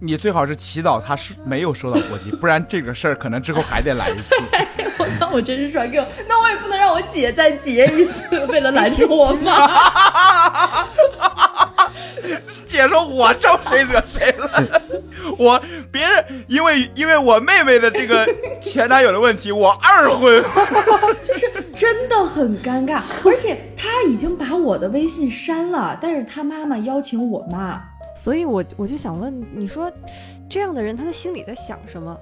[0.00, 4.34] 你最好是祈祷他是没有收到火机，不然这个事儿可能之后还得来一次。
[4.98, 9.68] 我那我真是帅哥，那我也不能让我姐再结一次，为了拦住我妈。
[12.66, 14.82] 姐说：“我招谁惹谁了？
[15.38, 15.60] 我
[15.90, 18.28] 别人因为因为我妹妹的这个
[18.62, 20.44] 前男友的问题，我二婚。
[21.26, 27.82] 就是真的很尴尬，而且他已经把我的微信删了，但是他妈妈邀请我妈，
[28.28, 29.90] 所以我我就想问，你说
[30.50, 32.14] 这样的人他的心里在想什么？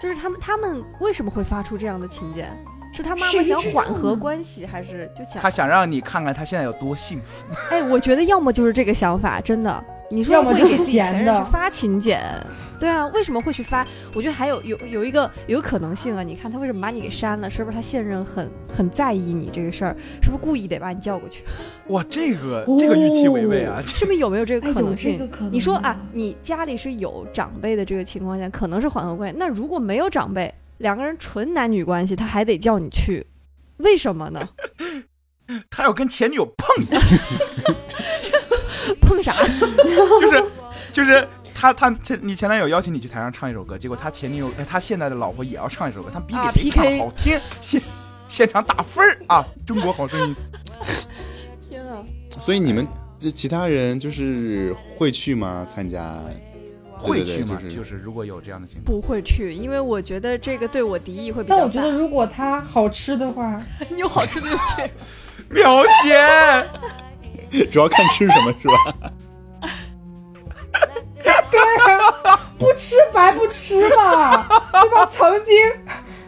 [0.00, 2.48] 就是他们他们为什么会发出这样的请柬？
[2.94, 7.44] 是他妈妈想缓和关系，还是就想他想让你看看他现在有多幸福。
[7.68, 9.84] 哎，我觉得要么就是这个想法，真的。
[10.10, 12.20] 你说要么就是给前闲的任去发请柬，
[12.80, 13.86] 对啊，为什么会去发？
[14.12, 17.48] 我觉得还有有有一个有可能性啊，你看他为什么把你给删了？
[17.48, 19.96] 是不是他现任很很在意你这个事儿？
[20.20, 21.44] 是不是故意得把你叫过去？
[21.88, 23.80] 哇，这个这个预期违背啊！
[23.86, 25.30] 是不是有没有这个可能性？
[25.52, 29.36] 你说啊，，你家里是有长辈的这个情况下，可能是缓和关系。
[29.38, 33.24] 那如果没有长辈，两个人纯男女关系，他还得叫你去，
[33.76, 34.48] 为什么呢？
[35.68, 36.96] 他要跟前女友碰一下，
[39.10, 39.34] 碰啥？
[40.20, 40.44] 就是
[40.92, 47.82] 就是他他前你前男友邀请你去台上唱一首歌，结果他前女友哎他现在的老婆也要唱一首歌，他比啊比谁唱 PK 好听，现
[48.28, 49.44] 现场打分儿啊！
[49.66, 50.36] 中国好声音，
[51.68, 51.98] 天啊！
[52.38, 52.86] 所以你们
[53.18, 55.66] 这其他人就是会去吗？
[55.68, 56.16] 参加
[56.96, 57.58] 会去吗？
[57.62, 61.60] 就是就是如果有这样的情况，不会去，因为我觉得这个对我敌意会比较大。
[61.60, 63.60] 但我觉得如果它好吃的话，
[63.90, 64.90] 你有好吃的就去。
[65.48, 66.14] 苗姐，
[67.70, 69.10] 主要看吃什么是吧？
[71.50, 71.60] 对
[72.58, 74.46] 不吃白不吃嘛，
[74.82, 75.06] 对吧？
[75.06, 75.54] 曾经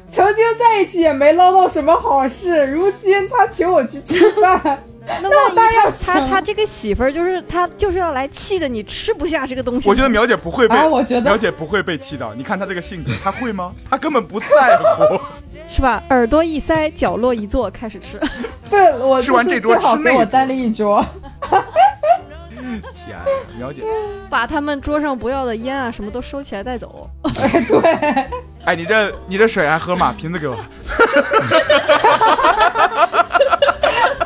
[0.09, 9.89] 曾经在一起也没捞到什么好事，如今他请我去吃饭，那万一当然要他他他这个媳妇儿就是他就是要来气的你吃不下这个东西。
[9.89, 12.33] 我觉得苗姐不会被，哎我觉得苗姐不会被气到。
[12.35, 13.73] 你看她这个性格，她会吗？
[13.91, 15.21] 她根本不在乎。
[15.69, 16.03] 是吧？
[16.11, 18.21] 耳朵一塞，角落一坐，开始吃。
[18.71, 21.05] 对我吃完这桌吃那桌我单立一桌。
[22.95, 23.19] 天，
[23.59, 23.83] 苗姐，
[24.31, 27.11] 把他们桌上不要的烟啊什么都收起来带走。
[28.65, 30.15] 哎，你这你这水还喝吗？
[30.17, 30.57] 瓶子给我。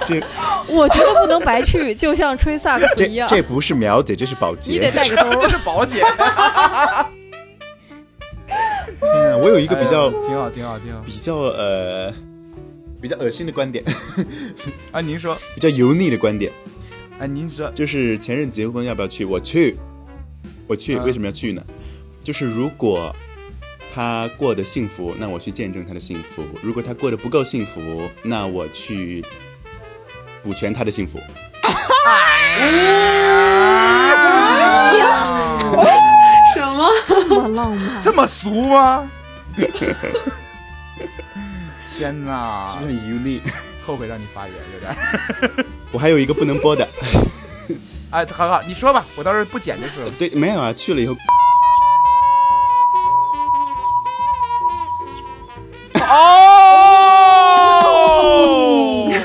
[0.06, 0.22] 这
[0.68, 4.96] 我觉得不能白去，就像吹萨克斯一样，这不是苗姐，这是保你得洁。
[4.96, 5.50] 带个兜 这儿。
[5.50, 6.00] 是宝姐，
[9.00, 11.02] 天啊，我有一个比较哎挺好，挺好，挺好。
[11.04, 12.12] 比较呃
[13.00, 13.84] 比较恶心的观点，
[14.92, 16.50] 啊，您说，比较油腻的观点，
[17.18, 19.24] 啊，您说，就是前任结婚要不要去？
[19.24, 19.76] 我去，
[20.66, 21.62] 我去，嗯为什么要去呢？
[22.24, 23.14] 就是如果
[23.94, 29.24] 他过得幸福，那我去见证他的幸福；如果他过得不够幸福，那我去
[30.46, 31.18] 补全他的幸福。
[36.54, 36.88] 什么？
[37.08, 39.10] 这么浪漫，这么俗吗？
[41.98, 43.42] 天哪是不，是很油腻？
[43.84, 44.96] 后悔让你发言，有点。
[45.90, 46.86] 我还有一个不能播的，
[48.10, 50.10] 哎，好好，你说吧，我到时候不剪就是了。
[50.16, 51.16] 对，没有啊，去了以后
[56.08, 56.68] 哦，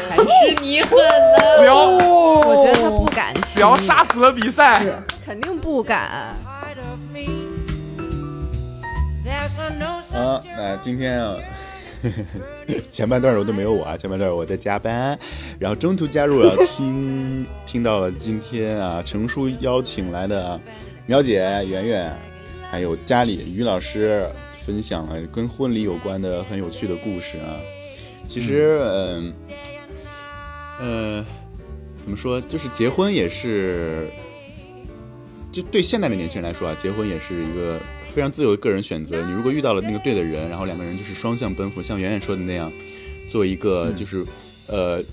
[0.10, 1.38] 还是你狠呢。
[1.60, 2.90] 不要我觉得他
[3.62, 4.84] 不敢不要杀死了比赛。
[5.26, 6.36] 肯定不敢。
[10.14, 11.38] 啊，那今天啊，
[12.90, 15.18] 前半段我都没有我啊，前半段我在加班，
[15.60, 20.60] 然后中途加入了， 听听到了今天啊，程叔邀请来的
[21.06, 22.14] 苗姐、圆圆，
[22.70, 24.28] 还有家里于老师
[24.66, 27.56] 分享了跟婚礼有关的很有趣的故事啊。
[28.28, 29.34] 其实，嗯，
[30.80, 31.26] 呃，
[32.02, 34.10] 怎么说，就是结婚也是。
[35.52, 37.78] 就对现在的年轻人来说啊，结婚也是一个
[38.14, 39.22] 非常自由的个人选择。
[39.26, 42.72] 你如果遇到了那个对的人，然后两个人就是双向奔赴，像圆圆说的那样，
[43.28, 44.26] 做一个就是、
[44.68, 45.04] 呃，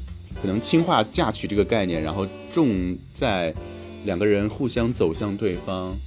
[0.41, 3.53] 可能轻化嫁娶这个概念，然后重在
[4.05, 5.99] 两个人互相走向对方，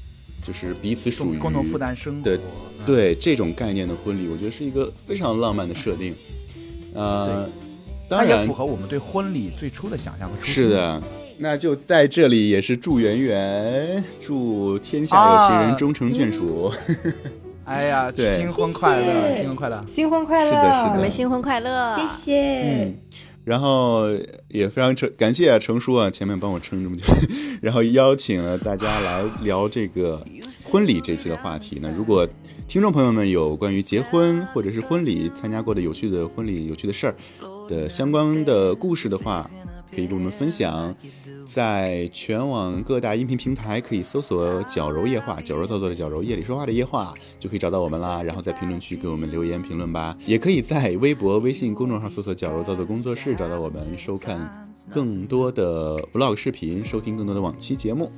[0.41, 2.39] 就是彼此属于共同负担生活的
[2.85, 6.15] 对这种概念的婚礼，我觉得是一个非常浪漫的设定。
[6.93, 7.49] 呃，
[8.17, 10.53] 它也符合我们对婚礼最初的想象和初心。
[10.53, 11.01] 是，的，
[11.37, 16.71] 那就在这里也是祝圆圆，祝天下有情人啊终成眷属。
[17.63, 19.83] 哎呀，对新婚快乐，谢谢新婚快乐！
[19.85, 20.49] 新婚快乐！
[20.49, 21.95] 是的是的我们新婚快乐！
[21.95, 22.61] 谢谢。
[22.63, 22.95] 嗯，
[23.45, 24.07] 然后
[24.49, 27.03] 也非常成感谢啊程叔啊，前面帮我撑这么久，
[27.61, 30.21] 然后邀请了大家来聊这个
[30.65, 31.79] 婚礼这期的话题。
[31.79, 32.27] 呢如果
[32.67, 37.15] 听众朋友们有关于结婚或者是婚礼参加过的有趣的婚礼、有趣的事儿
[37.71, 39.49] 的相关的故事的话，
[39.95, 40.93] 可以跟我们分享。
[41.45, 48.23] 在全网各大音频平台可以搜索“矫揉夜话”，矫揉造作的矫揉，夜里说话的夜话，就可以找到我们啦。
[48.23, 58.09] 然后在评论区给我们留言评论吧，也可以在微博、微信公众号搜索“矫揉造作工作室”找到我们，收看更多的 vlog 视频，收听更多的往期节目。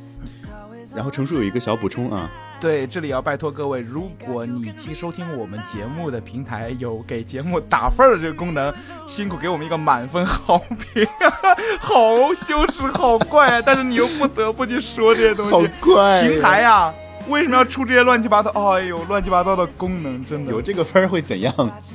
[0.96, 2.30] 然后程叔有一个小补充啊，
[2.64, 8.74] 对，这里要拜托各位，如果你听收听我们节目的平台有给节目打分的这个功能，
[9.06, 11.06] 辛苦给我们一个满分好评，
[11.82, 13.62] 好羞耻，好怪啊！
[13.66, 16.94] 但是你又不得不去说这些东西 好西，怪平台呀、
[17.28, 18.50] 为什么要出这些乱七八糟？
[18.72, 21.54] 哎呦，乱七八糟的功能，真的有这个分儿会怎样？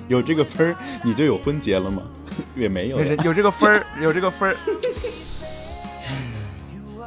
[0.08, 2.02] 有这个分儿你就有婚结了吗？
[2.54, 3.00] 也没有。
[3.02, 4.56] 有有这个分儿，有这个分儿，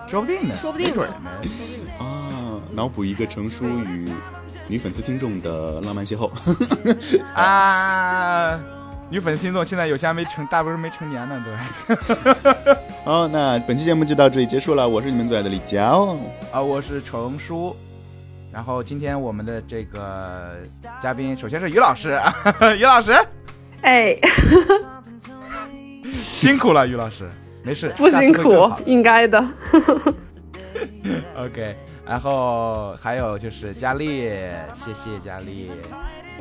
[0.07, 1.29] 说不定呢，说不定没准呢儿呢。
[1.29, 1.39] 啊，
[2.73, 4.09] 脑补一个成叔与
[4.67, 6.29] 女粉丝听众的浪漫邂逅。
[7.35, 8.59] 啊，
[9.09, 12.75] 女粉丝听众现在有些还没成，大部分没成年呢，对。
[13.03, 14.87] 好，那本期节目就到这里结束了。
[14.87, 16.17] 我是你们最爱的李娇，
[16.51, 17.75] 啊，我是成叔。
[18.51, 20.57] 然后今天我们的这个
[21.01, 22.19] 嘉宾，首先是于老师，
[22.77, 23.13] 于老师
[23.81, 24.15] 哎，
[26.29, 27.29] 辛苦了，于老师，
[27.63, 29.41] 没事，不辛苦应该的。
[31.37, 31.75] OK，
[32.11, 34.29] 然后还有就是佳丽，
[34.75, 35.71] 谢谢佳丽，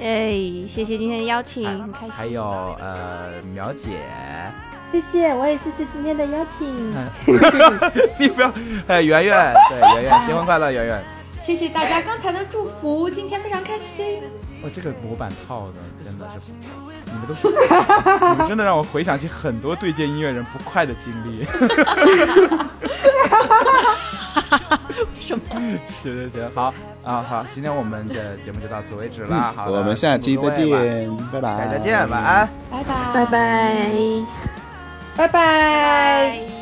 [0.00, 0.32] 哎，
[0.66, 2.10] 谢谢今天的邀请，很开心。
[2.10, 2.42] 还有
[2.80, 3.90] 呃苗姐，
[4.90, 6.90] 谢谢，我也谢谢今天的邀请。
[8.18, 8.52] 你不要，
[8.88, 11.04] 哎圆圆，对圆圆，新婚快乐，圆圆。
[11.40, 14.20] 谢谢大家刚才的祝福，今天非常开心。
[14.64, 15.74] 哇，这个模板套的
[16.04, 16.50] 真的是，
[17.04, 17.46] 你们都是，
[18.32, 21.46] 你们真的让我回想起很多对接音乐人不快的经历。
[25.20, 25.42] 什么？
[25.88, 26.74] 行行行，好
[27.04, 29.52] 啊好，今天我们的节目就到此为止了。
[29.56, 32.48] 好，我们下期再见，拜拜，大家再见，晚安。
[32.70, 33.90] 拜拜，拜拜。
[35.16, 36.59] 拜拜。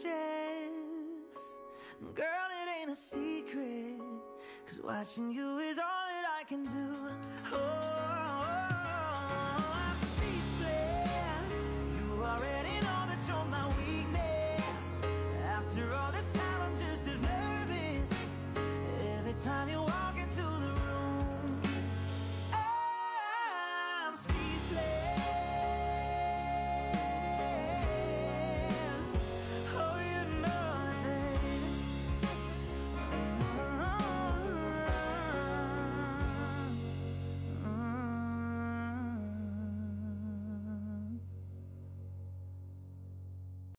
[0.00, 0.70] dress.
[2.14, 3.98] Girl, it ain't a secret,
[4.66, 6.96] cause watching you is all that I can do.
[7.52, 7.58] Oh,
[9.72, 11.62] I'm speechless.
[11.96, 15.02] You already know that you're my weakness.
[15.46, 18.10] After all this time, I'm just as nervous
[19.18, 20.11] every time you walk.